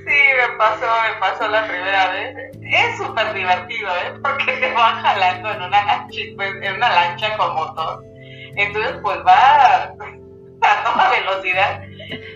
Sí, 0.08 0.14
me 0.14 0.58
pasó, 0.58 0.86
me 0.86 1.20
pasó 1.20 1.47
la 1.49 1.68
primera 1.68 2.12
vez. 2.12 2.36
Es 2.62 2.97
súper 2.97 3.34
divertido, 3.34 3.89
¿eh? 3.89 4.20
Porque 4.24 4.53
te 4.53 4.74
van 4.74 5.01
jalando 5.01 5.51
en 5.51 5.62
una 5.62 6.08
pues, 6.36 6.53
en 6.62 6.76
una 6.76 6.89
lancha 6.89 7.36
con 7.38 7.53
motor. 7.55 8.03
Entonces, 8.55 8.95
pues 9.01 9.18
va 9.26 9.84
a 9.84 10.84
toda 10.84 11.10
velocidad 11.12 11.86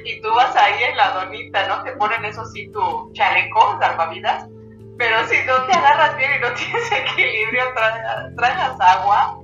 y 0.05 0.22
tú 0.22 0.30
vas 0.36 0.55
ahí 0.55 0.84
en 0.84 0.97
la 0.97 1.11
donita, 1.11 1.67
¿no? 1.67 1.84
Te 1.84 1.91
ponen 1.93 2.26
eso 2.26 2.45
sí 2.45 2.69
tu 2.72 3.11
chaleco, 3.13 3.78
salvavidas, 3.80 4.47
pero 4.97 5.26
si 5.28 5.38
no 5.45 5.65
te 5.65 5.74
agarras 5.74 6.17
bien 6.17 6.32
y 6.38 6.39
no 6.39 6.53
tienes 6.53 6.91
equilibrio, 6.91 7.63
tragas 8.36 8.80
agua, 8.80 9.39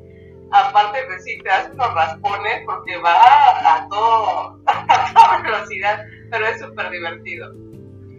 aparte 0.52 1.06
de 1.08 1.20
sí 1.20 1.40
te 1.40 1.50
das 1.50 1.70
unos 1.74 1.94
raspones 1.94 2.64
porque 2.66 2.98
va 2.98 3.16
a, 3.16 3.88
todo, 3.90 4.60
a 4.66 5.14
toda 5.14 5.42
velocidad, 5.42 6.04
pero 6.32 6.48
es 6.48 6.60
súper 6.60 6.90
divertido. 6.90 7.54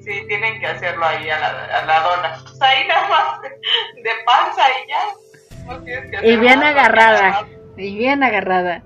Sí, 0.02 0.24
tienen 0.26 0.58
que 0.58 0.66
hacerlo 0.66 1.04
ahí 1.04 1.28
a 1.28 1.38
la, 1.38 1.64
a 1.64 1.84
la 1.84 2.00
dona. 2.00 2.38
Pues 2.42 2.62
ahí 2.62 2.88
nada 2.88 3.08
más 3.08 3.42
de 3.42 4.10
panza 4.24 4.62
y 4.70 4.88
ya. 4.88 5.66
No 5.66 5.82
tienes 5.82 6.10
que 6.10 6.28
y 6.28 6.36
bien 6.38 6.62
agarrada, 6.62 7.46
y 7.76 7.98
bien 7.98 8.22
agarrada. 8.22 8.82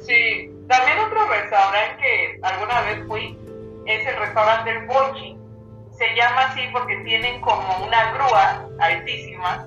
Sí, 0.00 0.53
también 0.68 0.98
otro 0.98 1.28
restaurante 1.28 1.96
que 2.00 2.38
alguna 2.42 2.80
vez 2.82 3.06
fui 3.06 3.38
es 3.86 4.06
el 4.06 4.16
restaurante 4.16 4.72
del 4.72 4.86
Bolchi. 4.86 5.38
Se 5.92 6.14
llama 6.16 6.46
así 6.46 6.62
porque 6.72 6.96
tienen 7.04 7.40
como 7.42 7.84
una 7.84 8.12
grúa 8.12 8.66
altísima. 8.80 9.66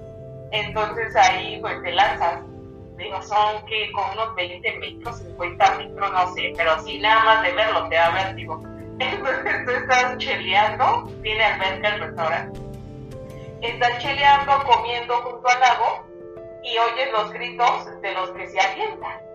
Entonces 0.51 1.15
ahí 1.15 1.59
pues 1.61 1.81
te 1.83 1.91
lanzas. 1.91 2.41
Digo, 2.97 3.21
son 3.21 3.63
que 3.67 3.91
con 3.91 4.09
unos 4.11 4.35
20 4.35 4.79
metros, 4.79 5.19
50 5.19 5.77
metros, 5.77 6.11
no 6.11 6.33
sé, 6.33 6.53
pero 6.57 6.79
sí 6.79 6.97
nada 6.97 7.23
más 7.25 7.43
de 7.43 7.51
verlo 7.51 7.87
te 7.89 7.95
da 7.95 8.09
vértigo. 8.09 8.63
Entonces 8.99 9.65
tú 9.65 9.71
estás 9.71 10.17
cheleando, 10.17 11.07
tiene 11.21 11.43
alberca 11.43 11.89
el 11.89 12.01
restaurante. 12.01 12.59
Estás 13.61 13.99
cheleando, 13.99 14.63
comiendo 14.63 15.15
junto 15.17 15.47
al 15.47 15.59
lago 15.59 16.05
y 16.63 16.77
oyes 16.79 17.11
los 17.11 17.31
gritos 17.33 18.01
de 18.01 18.13
los 18.13 18.31
que 18.31 18.47
se 18.47 18.59
alientan 18.59 19.26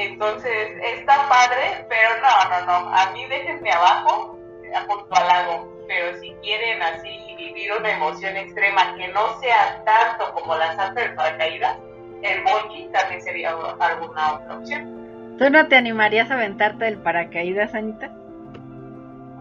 entonces, 0.00 0.70
está 0.82 1.28
padre, 1.28 1.84
pero 1.90 2.08
no, 2.22 2.48
no, 2.48 2.66
no. 2.66 2.94
A 2.96 3.10
mí 3.10 3.26
déjenme 3.26 3.70
abajo, 3.70 4.38
junto 4.86 5.14
al 5.14 5.28
lago. 5.28 5.84
Pero 5.86 6.18
si 6.20 6.30
quieren 6.42 6.80
así 6.82 7.34
vivir 7.36 7.70
una 7.78 7.92
emoción 7.92 8.34
extrema 8.36 8.94
que 8.96 9.08
no 9.08 9.38
sea 9.40 9.82
tanto 9.84 10.32
como 10.32 10.56
la 10.56 10.74
salta 10.74 11.02
de 11.02 11.10
paracaídas, 11.10 11.76
el 12.22 12.42
bungee 12.44 12.88
también 12.92 13.20
sería 13.20 13.50
alguna 13.50 14.32
otra 14.32 14.56
opción. 14.56 15.36
¿Tú 15.38 15.50
no 15.50 15.66
te 15.68 15.76
animarías 15.76 16.30
a 16.30 16.34
aventarte 16.34 16.84
del 16.86 16.98
paracaídas, 16.98 17.74
Anita? 17.74 18.10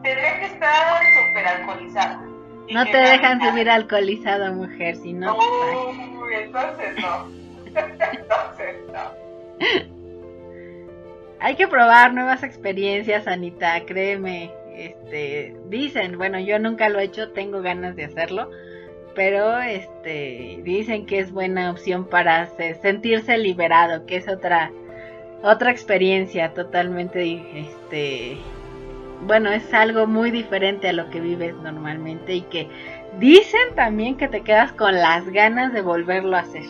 Tendría 0.03 0.39
que 0.39 0.45
estar 0.45 1.01
súper 1.13 1.47
alcoholizada. 1.47 2.21
No 2.71 2.85
te 2.85 2.97
dejan 2.97 3.41
subir 3.41 3.69
alcoholizada, 3.69 4.51
mujer, 4.51 4.95
si 4.97 5.13
no. 5.13 5.37
Uy, 5.37 6.33
entonces 6.33 6.95
no. 7.01 7.27
entonces 8.11 8.75
no. 8.91 9.98
Hay 11.39 11.55
que 11.55 11.67
probar 11.67 12.13
nuevas 12.13 12.43
experiencias, 12.43 13.27
Anita, 13.27 13.85
créeme. 13.85 14.51
Este, 14.75 15.55
dicen, 15.67 16.17
bueno, 16.17 16.39
yo 16.39 16.57
nunca 16.57 16.87
lo 16.89 16.99
he 16.99 17.03
hecho, 17.03 17.31
tengo 17.31 17.61
ganas 17.61 17.95
de 17.97 18.05
hacerlo, 18.05 18.49
pero 19.13 19.59
este, 19.59 20.61
dicen 20.63 21.05
que 21.05 21.19
es 21.19 21.31
buena 21.33 21.71
opción 21.71 22.05
para 22.05 22.47
sentirse 22.81 23.37
liberado, 23.37 24.05
que 24.05 24.15
es 24.15 24.27
otra 24.29 24.71
otra 25.41 25.71
experiencia 25.71 26.53
totalmente 26.53 27.59
este 27.59 28.37
bueno, 29.21 29.51
es 29.51 29.73
algo 29.73 30.07
muy 30.07 30.31
diferente 30.31 30.87
a 30.89 30.93
lo 30.93 31.09
que 31.09 31.19
vives 31.19 31.53
normalmente 31.55 32.35
y 32.35 32.41
que 32.41 32.69
dicen 33.19 33.75
también 33.75 34.15
que 34.15 34.29
te 34.29 34.41
quedas 34.41 34.71
con 34.71 34.95
las 34.95 35.27
ganas 35.29 35.73
de 35.73 35.81
volverlo 35.81 36.37
a 36.37 36.41
hacer. 36.41 36.63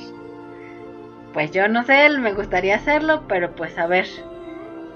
Pues 1.32 1.52
yo 1.52 1.68
no 1.68 1.84
sé, 1.84 2.10
me 2.18 2.34
gustaría 2.34 2.76
hacerlo, 2.76 3.26
pero 3.28 3.54
pues 3.54 3.78
a 3.78 3.86
ver 3.86 4.08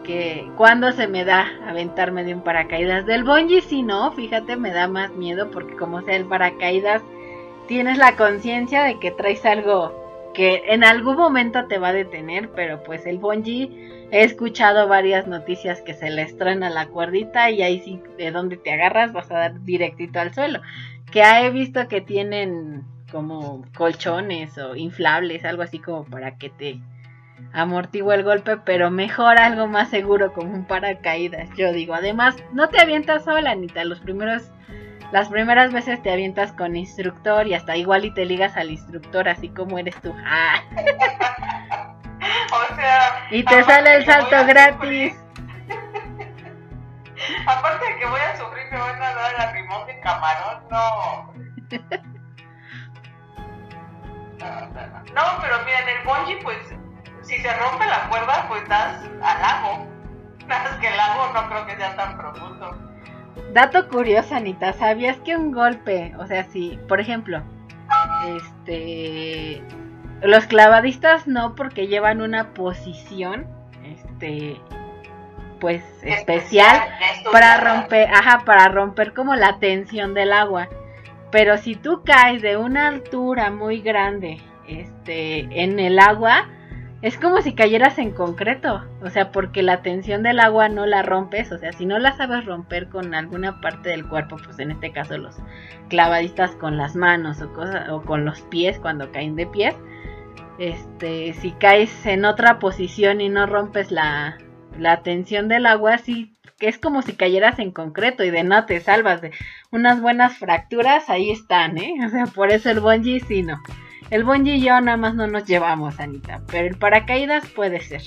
que 0.03 0.49
cuando 0.55 0.91
se 0.91 1.07
me 1.07 1.25
da 1.25 1.47
aventarme 1.67 2.23
de 2.23 2.35
un 2.35 2.41
paracaídas 2.41 3.05
del 3.05 3.23
bungee, 3.23 3.61
si 3.61 3.81
no, 3.81 4.11
fíjate, 4.11 4.55
me 4.57 4.71
da 4.71 4.87
más 4.87 5.11
miedo 5.11 5.49
porque 5.51 5.75
como 5.75 6.01
sea 6.01 6.15
el 6.15 6.25
paracaídas 6.25 7.01
tienes 7.67 7.97
la 7.97 8.15
conciencia 8.15 8.83
de 8.83 8.99
que 8.99 9.11
traes 9.11 9.45
algo 9.45 10.03
que 10.33 10.63
en 10.67 10.83
algún 10.83 11.15
momento 11.15 11.65
te 11.67 11.77
va 11.77 11.89
a 11.89 11.93
detener, 11.93 12.49
pero 12.49 12.83
pues 12.83 13.05
el 13.05 13.19
bungee 13.19 14.07
he 14.11 14.23
escuchado 14.23 14.87
varias 14.87 15.27
noticias 15.27 15.81
que 15.81 15.93
se 15.93 16.09
le 16.09 16.23
estrena 16.23 16.69
la 16.69 16.87
cuerdita 16.87 17.49
y 17.51 17.61
ahí 17.61 17.79
sí 17.81 18.01
de 18.17 18.31
donde 18.31 18.57
te 18.57 18.73
agarras 18.73 19.13
vas 19.13 19.29
a 19.31 19.35
dar 19.35 19.61
directito 19.63 20.19
al 20.19 20.33
suelo. 20.33 20.61
Que 21.11 21.21
he 21.21 21.49
visto 21.51 21.87
que 21.87 22.01
tienen 22.01 22.83
como 23.11 23.63
colchones 23.77 24.57
o 24.57 24.75
inflables, 24.75 25.45
algo 25.45 25.61
así 25.61 25.77
como 25.77 26.03
para 26.03 26.37
que 26.37 26.49
te 26.49 26.79
amortigua 27.51 28.15
el 28.15 28.23
golpe, 28.23 28.57
pero 28.57 28.89
mejor 28.89 29.37
algo 29.37 29.67
más 29.67 29.89
seguro 29.89 30.33
como 30.33 30.53
un 30.53 30.65
paracaídas, 30.65 31.49
yo 31.55 31.71
digo. 31.71 31.93
Además, 31.93 32.35
no 32.53 32.69
te 32.69 32.79
avientas 32.79 33.25
sola, 33.25 33.51
Anita, 33.51 33.83
los 33.83 33.99
primeros 33.99 34.49
las 35.11 35.29
primeras 35.29 35.71
veces 35.71 36.01
te 36.01 36.11
avientas 36.11 36.51
con 36.53 36.75
instructor 36.75 37.45
y 37.45 37.53
hasta 37.53 37.75
igual 37.75 38.03
y 38.03 38.11
te 38.15 38.25
ligas 38.25 38.57
al 38.57 38.71
instructor 38.71 39.29
así 39.29 39.49
como 39.49 39.77
eres 39.77 39.95
tú. 40.01 40.13
Ah. 42.25 42.45
o 42.53 42.75
sea, 42.75 43.27
y 43.31 43.43
te 43.43 43.63
sale 43.65 43.97
el 43.97 44.05
salto 44.05 44.45
gratis. 44.47 45.13
aparte 47.47 47.85
de 47.85 47.99
que 47.99 48.05
voy 48.05 48.19
a 48.19 48.37
sufrir, 48.37 48.65
me 48.71 48.77
van 48.77 49.01
a 49.01 49.13
dar 49.13 49.41
a 49.41 49.51
rimón 49.51 49.85
de 49.87 49.99
camarón, 49.99 50.63
no. 50.71 51.33
no, 55.13 55.21
pero 55.41 55.63
mira, 55.65 55.79
en 55.81 55.89
el 55.89 56.03
bungee, 56.05 56.39
pues, 56.43 56.72
si 57.36 57.41
se 57.41 57.53
rompe 57.53 57.86
la 57.86 58.07
cuerda, 58.09 58.45
pues 58.47 58.67
das 58.67 59.03
al 59.21 59.41
lago. 59.41 59.88
Nada 60.47 60.79
que 60.79 60.88
el 60.88 60.97
lago 60.97 61.34
no 61.34 61.49
creo 61.49 61.65
que 61.65 61.75
sea 61.75 61.95
tan 61.95 62.17
profundo. 62.17 62.77
Dato 63.53 63.88
curioso, 63.88 64.36
Anita, 64.36 64.73
¿sabías 64.73 65.17
que 65.17 65.36
un 65.36 65.51
golpe, 65.51 66.13
o 66.19 66.27
sea, 66.27 66.43
si, 66.45 66.79
por 66.88 66.99
ejemplo, 66.99 67.41
este, 68.27 69.61
los 70.21 70.45
clavadistas 70.45 71.27
no 71.27 71.55
porque 71.55 71.88
llevan 71.88 72.21
una 72.21 72.53
posición, 72.53 73.47
este, 73.86 74.59
pues 75.59 75.84
especial 76.03 76.81
para 77.31 77.57
romper, 77.57 78.09
ajá, 78.13 78.43
para 78.45 78.67
romper 78.67 79.13
como 79.13 79.36
la 79.36 79.59
tensión 79.59 80.13
del 80.13 80.34
agua. 80.34 80.67
Pero 81.31 81.57
si 81.57 81.75
tú 81.75 82.03
caes 82.03 82.41
de 82.41 82.57
una 82.57 82.88
altura 82.88 83.49
muy 83.49 83.81
grande, 83.81 84.41
este, 84.67 85.47
en 85.63 85.79
el 85.79 85.99
agua, 85.99 86.47
es 87.03 87.17
como 87.17 87.41
si 87.41 87.53
cayeras 87.53 87.99
en 87.99 88.11
concreto, 88.11 88.81
o 89.01 89.09
sea, 89.09 89.33
porque 89.33 89.61
la 89.61 89.81
tensión 89.81 90.23
del 90.23 90.39
agua 90.39 90.69
no 90.69 90.85
la 90.85 91.01
rompes, 91.01 91.51
o 91.51 91.57
sea, 91.57 91.73
si 91.73 91.85
no 91.85 91.99
la 91.99 92.15
sabes 92.15 92.45
romper 92.45 92.87
con 92.87 93.13
alguna 93.13 93.59
parte 93.59 93.89
del 93.89 94.07
cuerpo, 94.07 94.37
pues 94.41 94.57
en 94.59 94.71
este 94.71 94.93
caso 94.93 95.17
los 95.17 95.35
clavadistas 95.89 96.51
con 96.55 96.77
las 96.77 96.95
manos 96.95 97.41
o, 97.41 97.51
cosas, 97.51 97.89
o 97.89 98.01
con 98.03 98.23
los 98.23 98.39
pies 98.43 98.79
cuando 98.79 99.11
caen 99.11 99.35
de 99.35 99.45
pies, 99.45 99.75
este, 100.59 101.33
si 101.33 101.51
caes 101.51 102.05
en 102.05 102.23
otra 102.23 102.57
posición 102.59 103.19
y 103.19 103.27
no 103.27 103.47
rompes 103.47 103.91
la, 103.91 104.37
la 104.79 105.03
tensión 105.03 105.49
del 105.49 105.65
agua, 105.65 105.97
sí, 105.97 106.37
que 106.57 106.69
es 106.69 106.77
como 106.77 107.01
si 107.01 107.17
cayeras 107.17 107.59
en 107.59 107.71
concreto 107.71 108.23
y 108.23 108.29
de 108.29 108.45
no 108.45 108.65
te 108.65 108.79
salvas 108.79 109.19
de 109.19 109.31
unas 109.71 109.99
buenas 109.99 110.37
fracturas, 110.37 111.09
ahí 111.09 111.31
están, 111.31 111.77
¿eh? 111.77 111.95
O 112.05 112.07
sea, 112.07 112.27
por 112.27 112.49
eso 112.49 112.69
el 112.69 112.79
bungee 112.79 113.19
sí 113.19 113.43
no. 113.43 113.59
El 114.14 114.26
bungee 114.26 114.57
y 114.57 114.61
yo 114.61 114.80
nada 114.80 114.95
más 114.95 115.16
no 115.16 115.26
nos 115.26 115.43
llevamos, 115.45 115.99
Anita, 115.99 116.39
pero 116.51 116.68
el 116.68 116.78
paracaídas 116.78 117.47
puede 117.47 117.82
ser. 117.82 118.03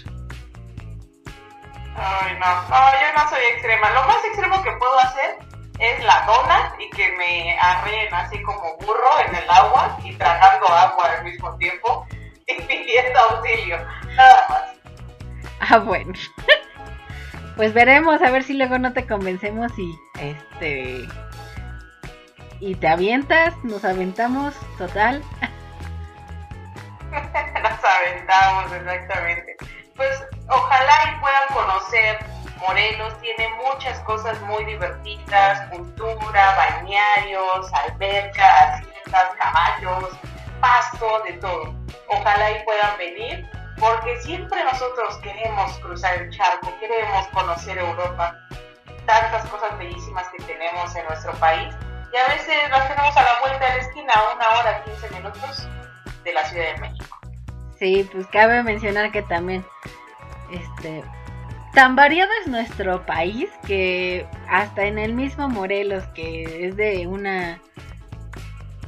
Ay, 1.96 2.36
no, 2.38 2.46
no, 2.46 2.92
yo 2.92 3.12
no 3.16 3.28
soy 3.28 3.42
extrema. 3.52 3.90
Lo 3.90 4.04
más 4.04 4.24
extremo 4.24 4.62
que 4.62 4.70
puedo 4.78 4.96
hacer 5.00 5.38
es 5.80 6.04
la 6.04 6.24
dona 6.24 6.72
y 6.78 6.88
que 6.90 7.10
me 7.16 7.58
arreen 7.58 8.14
así 8.14 8.40
como 8.44 8.76
burro 8.76 9.18
en 9.26 9.34
el 9.34 9.50
agua 9.50 9.98
y 10.04 10.12
tragando 10.12 10.68
agua 10.68 11.10
al 11.18 11.24
mismo 11.24 11.56
tiempo 11.56 12.06
y 12.46 12.54
pidiendo 12.54 13.18
auxilio. 13.18 13.78
Nada 14.14 14.46
más. 14.48 14.62
Ah, 15.58 15.78
bueno. 15.78 16.12
pues 17.56 17.74
veremos 17.74 18.22
a 18.22 18.30
ver 18.30 18.44
si 18.44 18.54
luego 18.54 18.78
no 18.78 18.92
te 18.92 19.08
convencemos 19.08 19.76
y 19.76 19.92
este 20.20 21.08
y 22.60 22.76
te 22.76 22.86
avientas, 22.86 23.56
nos 23.64 23.84
aventamos, 23.84 24.54
total. 24.78 25.20
Nos 27.62 27.84
aventamos, 27.84 28.72
exactamente. 28.72 29.56
Pues 29.96 30.24
ojalá 30.48 30.94
y 31.10 31.20
puedan 31.20 31.48
conocer 31.52 32.18
Morelos, 32.60 33.18
tiene 33.20 33.48
muchas 33.56 34.00
cosas 34.00 34.40
muy 34.42 34.64
divertidas, 34.64 35.68
cultura, 35.70 36.56
bañarios, 36.56 37.72
albercas, 37.72 38.80
haciendas, 38.80 39.34
caballos, 39.38 40.18
pasto, 40.60 41.22
de 41.24 41.34
todo. 41.34 41.74
Ojalá 42.08 42.50
y 42.52 42.64
puedan 42.64 42.96
venir, 42.96 43.50
porque 43.78 44.20
siempre 44.22 44.64
nosotros 44.64 45.18
queremos 45.18 45.78
cruzar 45.80 46.16
el 46.16 46.30
charco, 46.30 46.72
queremos 46.80 47.26
conocer 47.28 47.76
Europa, 47.76 48.34
tantas 49.04 49.44
cosas 49.50 49.76
bellísimas 49.76 50.26
que 50.28 50.42
tenemos 50.44 50.96
en 50.96 51.04
nuestro 51.06 51.32
país, 51.34 51.74
y 52.12 52.16
a 52.16 52.26
veces 52.28 52.70
las 52.70 52.88
tenemos 52.88 53.16
a 53.16 53.22
la 53.22 53.40
vuelta 53.40 53.66
de 53.66 53.76
la 53.76 53.82
esquina, 53.82 54.12
una 54.34 54.50
hora, 54.58 54.82
15 54.84 55.10
minutos, 55.10 55.68
de 56.24 56.32
la 56.32 56.44
Ciudad 56.46 56.74
de 56.74 56.80
México. 56.80 56.95
Sí, 57.78 58.08
pues 58.10 58.26
cabe 58.28 58.62
mencionar 58.62 59.12
que 59.12 59.22
también, 59.22 59.64
este, 60.50 61.02
tan 61.74 61.94
variado 61.94 62.30
es 62.40 62.48
nuestro 62.48 63.04
país 63.04 63.50
que 63.66 64.26
hasta 64.48 64.86
en 64.86 64.98
el 64.98 65.12
mismo 65.12 65.48
Morelos, 65.48 66.04
que 66.14 66.66
es 66.66 66.76
de 66.76 67.06
una, 67.06 67.60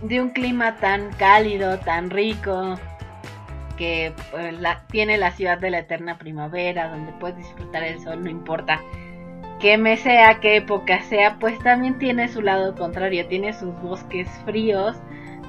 de 0.00 0.22
un 0.22 0.30
clima 0.30 0.76
tan 0.76 1.12
cálido, 1.12 1.78
tan 1.80 2.10
rico, 2.10 2.78
que 3.76 4.12
pues, 4.30 4.54
tiene 4.90 5.18
la 5.18 5.32
ciudad 5.32 5.58
de 5.58 5.70
la 5.70 5.80
eterna 5.80 6.18
primavera, 6.18 6.88
donde 6.88 7.12
puedes 7.12 7.36
disfrutar 7.36 7.84
el 7.84 8.00
sol, 8.00 8.24
no 8.24 8.30
importa 8.30 8.80
qué 9.60 9.76
mes 9.76 10.00
sea, 10.00 10.40
qué 10.40 10.56
época 10.56 11.02
sea, 11.02 11.38
pues 11.38 11.58
también 11.60 11.98
tiene 11.98 12.28
su 12.28 12.42
lado 12.42 12.74
contrario, 12.74 13.26
tiene 13.26 13.52
sus 13.52 13.74
bosques 13.80 14.28
fríos, 14.44 14.96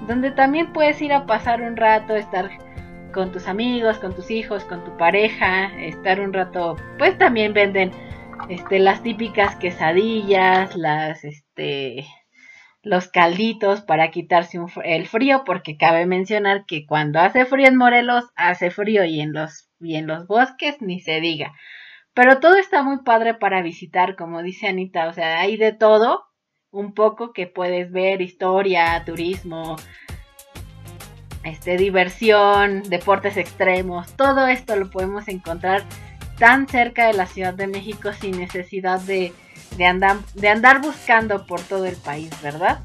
donde 0.08 0.32
también 0.32 0.74
puedes 0.74 1.02
ir 1.02 1.14
a 1.14 1.26
pasar 1.26 1.62
un 1.62 1.78
rato, 1.78 2.16
estar 2.16 2.50
con 3.14 3.32
tus 3.32 3.48
amigos, 3.48 4.00
con 4.00 4.14
tus 4.14 4.32
hijos, 4.32 4.64
con 4.66 4.84
tu 4.84 4.96
pareja, 4.98 5.72
estar 5.82 6.20
un 6.20 6.34
rato, 6.34 6.76
pues 6.98 7.18
también 7.18 7.54
venden 7.54 7.92
este 8.50 8.80
las 8.80 9.04
típicas 9.04 9.56
quesadillas, 9.56 10.76
las 10.76 11.24
este 11.24 12.06
los 12.82 13.10
calditos 13.10 13.82
para 13.82 14.10
quitarse 14.10 14.58
el 14.86 15.08
frío, 15.08 15.44
porque 15.46 15.78
cabe 15.78 16.06
mencionar 16.06 16.66
que 16.66 16.86
cuando 16.86 17.20
hace 17.20 17.46
frío 17.46 17.68
en 17.68 17.76
Morelos, 17.76 18.26
hace 18.36 18.72
frío 18.72 19.04
y 19.04 19.20
en 19.20 19.34
los 19.34 19.70
y 19.80 19.96
en 19.96 20.08
los 20.08 20.28
bosques 20.28 20.82
ni 20.82 21.00
se 21.00 21.20
diga. 21.20 21.54
Pero 22.14 22.40
todo 22.40 22.56
está 22.56 22.84
muy 22.84 23.04
padre 23.04 23.34
para 23.34 23.62
visitar, 23.62 24.16
como 24.16 24.42
dice 24.42 24.68
Anita, 24.68 25.08
o 25.08 25.14
sea, 25.14 25.40
hay 25.40 25.58
de 25.58 25.74
todo 25.74 26.26
un 26.72 26.94
poco 26.94 27.34
que 27.34 27.48
puedes 27.48 27.92
ver, 27.92 28.22
historia, 28.22 29.04
turismo, 29.06 29.76
este, 31.50 31.78
diversión, 31.78 32.84
deportes 32.84 33.38
extremos, 33.38 34.16
todo 34.16 34.48
esto 34.48 34.76
lo 34.76 34.90
podemos 34.90 35.28
encontrar 35.28 35.84
tan 36.38 36.68
cerca 36.68 37.08
de 37.08 37.14
la 37.14 37.26
Ciudad 37.26 37.54
de 37.54 37.68
México 37.68 38.14
sin 38.14 38.40
necesidad 38.40 39.00
de, 39.02 39.34
de, 39.76 39.86
andar, 39.86 40.18
de 40.36 40.50
andar 40.50 40.80
buscando 40.82 41.46
por 41.46 41.62
todo 41.62 41.86
el 41.86 41.98
país, 41.98 42.30
¿verdad? 42.42 42.80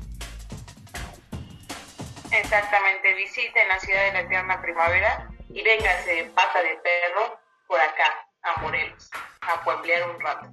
Exactamente, 2.33 3.15
visiten 3.15 3.69
la 3.69 3.79
ciudad 3.79 4.07
de 4.07 4.13
la 4.13 4.21
eterna 4.21 4.61
primavera 4.61 5.29
y 5.51 5.63
vénganse 5.63 6.31
pata 6.35 6.63
de 6.63 6.77
perro 6.83 7.39
por 7.69 7.81
acá, 7.81 8.27
a 8.43 8.61
Morelos, 8.61 9.11
a 9.41 9.63
pueblear 9.63 10.11
un 10.11 10.21
rato. 10.21 10.51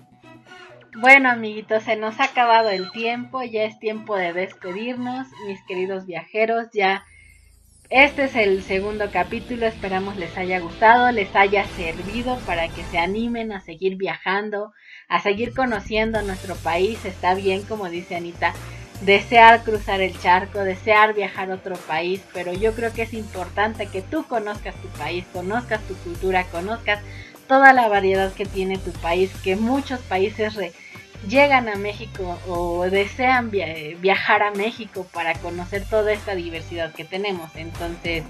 Bueno, 0.97 1.29
amiguitos, 1.29 1.83
se 1.83 1.95
nos 1.95 2.19
ha 2.19 2.25
acabado 2.25 2.69
el 2.69 2.91
tiempo, 2.91 3.41
ya 3.43 3.63
es 3.63 3.79
tiempo 3.79 4.15
de 4.15 4.33
despedirnos, 4.33 5.27
mis 5.47 5.63
queridos 5.65 6.05
viajeros, 6.05 6.67
ya 6.73 7.05
este 7.91 8.23
es 8.23 8.35
el 8.37 8.63
segundo 8.63 9.11
capítulo, 9.11 9.65
esperamos 9.67 10.15
les 10.15 10.37
haya 10.37 10.59
gustado, 10.59 11.11
les 11.11 11.35
haya 11.35 11.65
servido 11.75 12.39
para 12.45 12.69
que 12.69 12.83
se 12.85 12.97
animen 12.97 13.51
a 13.51 13.59
seguir 13.59 13.97
viajando, 13.97 14.71
a 15.09 15.21
seguir 15.21 15.53
conociendo 15.53 16.21
nuestro 16.21 16.55
país. 16.55 17.03
Está 17.03 17.35
bien, 17.35 17.63
como 17.63 17.89
dice 17.89 18.15
Anita, 18.15 18.53
desear 19.01 19.65
cruzar 19.65 19.99
el 19.99 20.17
charco, 20.21 20.59
desear 20.59 21.13
viajar 21.13 21.51
a 21.51 21.55
otro 21.55 21.75
país, 21.75 22.21
pero 22.33 22.53
yo 22.53 22.73
creo 22.73 22.93
que 22.93 23.01
es 23.01 23.13
importante 23.13 23.87
que 23.87 24.01
tú 24.01 24.25
conozcas 24.25 24.73
tu 24.75 24.87
país, 24.97 25.25
conozcas 25.33 25.81
tu 25.81 25.93
cultura, 25.95 26.45
conozcas 26.45 27.01
toda 27.49 27.73
la 27.73 27.89
variedad 27.89 28.31
que 28.31 28.45
tiene 28.45 28.77
tu 28.77 28.91
país, 28.93 29.29
que 29.43 29.57
muchos 29.57 29.99
países 29.99 30.55
llegan 31.27 31.69
a 31.69 31.75
México 31.75 32.39
o 32.47 32.83
desean 32.89 33.51
viajar 33.51 34.43
a 34.43 34.51
México 34.51 35.07
para 35.13 35.33
conocer 35.35 35.85
toda 35.89 36.11
esta 36.11 36.35
diversidad 36.35 36.93
que 36.93 37.05
tenemos. 37.05 37.55
Entonces, 37.55 38.23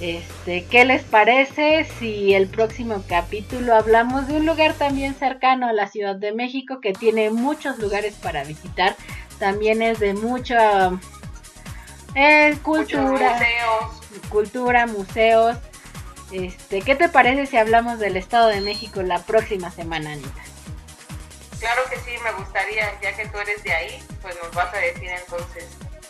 este, 0.00 0.64
¿qué 0.66 0.84
les 0.84 1.02
parece 1.02 1.86
si 1.98 2.34
el 2.34 2.48
próximo 2.48 3.02
capítulo 3.08 3.74
hablamos 3.74 4.26
de 4.28 4.36
un 4.36 4.46
lugar 4.46 4.74
también 4.74 5.14
cercano 5.14 5.68
a 5.68 5.72
la 5.72 5.88
Ciudad 5.88 6.16
de 6.16 6.32
México 6.32 6.80
que 6.80 6.92
tiene 6.92 7.30
muchos 7.30 7.78
lugares 7.78 8.14
para 8.14 8.44
visitar? 8.44 8.94
También 9.38 9.82
es 9.82 9.98
de 9.98 10.14
mucha 10.14 10.90
eh, 12.14 12.56
cultura, 12.62 13.32
museos. 13.32 14.28
cultura, 14.28 14.86
museos. 14.86 15.56
Este, 16.30 16.82
¿qué 16.82 16.96
te 16.96 17.08
parece 17.08 17.46
si 17.46 17.56
hablamos 17.56 17.98
del 17.98 18.16
Estado 18.16 18.48
de 18.48 18.60
México 18.60 19.02
la 19.02 19.20
próxima 19.20 19.70
semana, 19.70 20.12
Anita? 20.12 20.55
Claro 21.66 21.82
que 21.90 21.96
sí, 21.96 22.16
me 22.22 22.30
gustaría, 22.30 22.96
ya 23.02 23.16
que 23.16 23.26
tú 23.26 23.38
eres 23.38 23.60
de 23.64 23.72
ahí, 23.72 23.98
pues 24.22 24.36
nos 24.40 24.54
vas 24.54 24.72
a 24.72 24.78
decir 24.78 25.10
entonces 25.10 25.66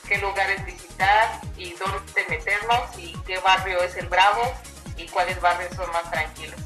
qué 0.07 0.19
lugares 0.19 0.63
visitar 0.67 1.41
y 1.57 1.73
dónde 1.73 2.27
meternos 2.29 2.99
y 2.99 3.15
qué 3.27 3.39
barrio 3.39 3.83
es 3.83 3.97
el 3.97 4.07
Bravo 4.07 4.53
y 4.99 5.07
cuáles 5.07 5.41
barrios 5.41 5.75
son 5.75 5.91
más 5.93 6.11
tranquilos. 6.11 6.61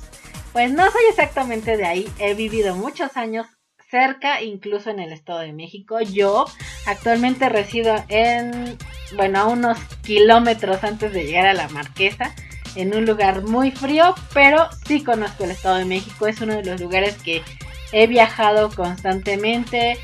Pues 0.52 0.72
no 0.72 0.90
soy 0.90 1.02
exactamente 1.08 1.76
de 1.76 1.86
ahí, 1.86 2.12
he 2.18 2.34
vivido 2.34 2.74
muchos 2.74 3.16
años 3.16 3.46
cerca, 3.88 4.42
incluso 4.42 4.90
en 4.90 4.98
el 4.98 5.12
Estado 5.12 5.38
de 5.38 5.52
México. 5.52 6.00
Yo 6.00 6.46
actualmente 6.86 7.48
resido 7.48 7.94
en, 8.08 8.76
bueno, 9.14 9.38
a 9.38 9.46
unos 9.46 9.78
kilómetros 10.02 10.82
antes 10.82 11.12
de 11.12 11.26
llegar 11.26 11.46
a 11.46 11.54
la 11.54 11.68
Marquesa, 11.68 12.34
en 12.74 12.92
un 12.96 13.06
lugar 13.06 13.42
muy 13.42 13.70
frío, 13.70 14.16
pero 14.34 14.68
sí 14.84 15.04
conozco 15.04 15.44
el 15.44 15.52
Estado 15.52 15.76
de 15.76 15.84
México, 15.84 16.26
es 16.26 16.40
uno 16.40 16.56
de 16.56 16.64
los 16.64 16.80
lugares 16.80 17.14
que 17.22 17.44
he 17.92 18.06
viajado 18.06 18.70
constantemente, 18.70 19.98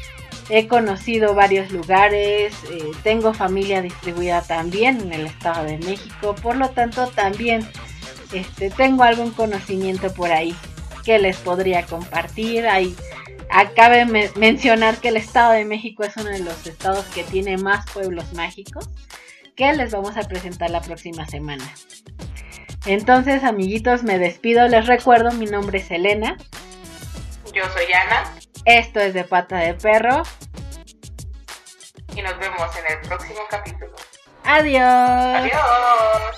he 0.48 0.68
conocido 0.68 1.34
varios 1.34 1.70
lugares, 1.72 2.54
eh, 2.70 2.90
tengo 3.02 3.34
familia 3.34 3.82
distribuida 3.82 4.42
también 4.42 5.00
en 5.00 5.12
el 5.12 5.26
Estado 5.26 5.64
de 5.64 5.78
México, 5.78 6.34
por 6.40 6.56
lo 6.56 6.70
tanto 6.70 7.08
también 7.08 7.66
este, 8.32 8.70
tengo 8.70 9.02
algún 9.02 9.30
conocimiento 9.30 10.12
por 10.12 10.32
ahí 10.32 10.54
que 11.04 11.18
les 11.18 11.36
podría 11.36 11.86
compartir. 11.86 12.66
Hay, 12.66 12.94
acabe 13.50 14.04
mencionar 14.36 14.98
que 14.98 15.08
el 15.08 15.16
Estado 15.16 15.52
de 15.52 15.64
México 15.64 16.02
es 16.04 16.16
uno 16.16 16.30
de 16.30 16.40
los 16.40 16.66
estados 16.66 17.04
que 17.06 17.22
tiene 17.22 17.56
más 17.56 17.88
pueblos 17.92 18.32
mágicos 18.34 18.90
que 19.54 19.72
les 19.72 19.90
vamos 19.90 20.16
a 20.16 20.22
presentar 20.22 20.70
la 20.70 20.82
próxima 20.82 21.26
semana. 21.26 21.64
Entonces, 22.84 23.42
amiguitos, 23.42 24.02
me 24.04 24.18
despido. 24.18 24.68
Les 24.68 24.86
recuerdo, 24.86 25.32
mi 25.32 25.46
nombre 25.46 25.78
es 25.78 25.90
Elena. 25.90 26.36
Yo 27.56 27.64
soy 27.70 27.90
Ana. 27.90 28.34
Esto 28.66 29.00
es 29.00 29.14
de 29.14 29.24
pata 29.24 29.56
de 29.56 29.72
perro. 29.72 30.22
Y 32.14 32.20
nos 32.20 32.38
vemos 32.38 32.76
en 32.76 32.92
el 32.92 33.00
próximo 33.08 33.40
capítulo. 33.48 33.96
Adiós. 34.44 34.82
Adiós. 34.82 36.36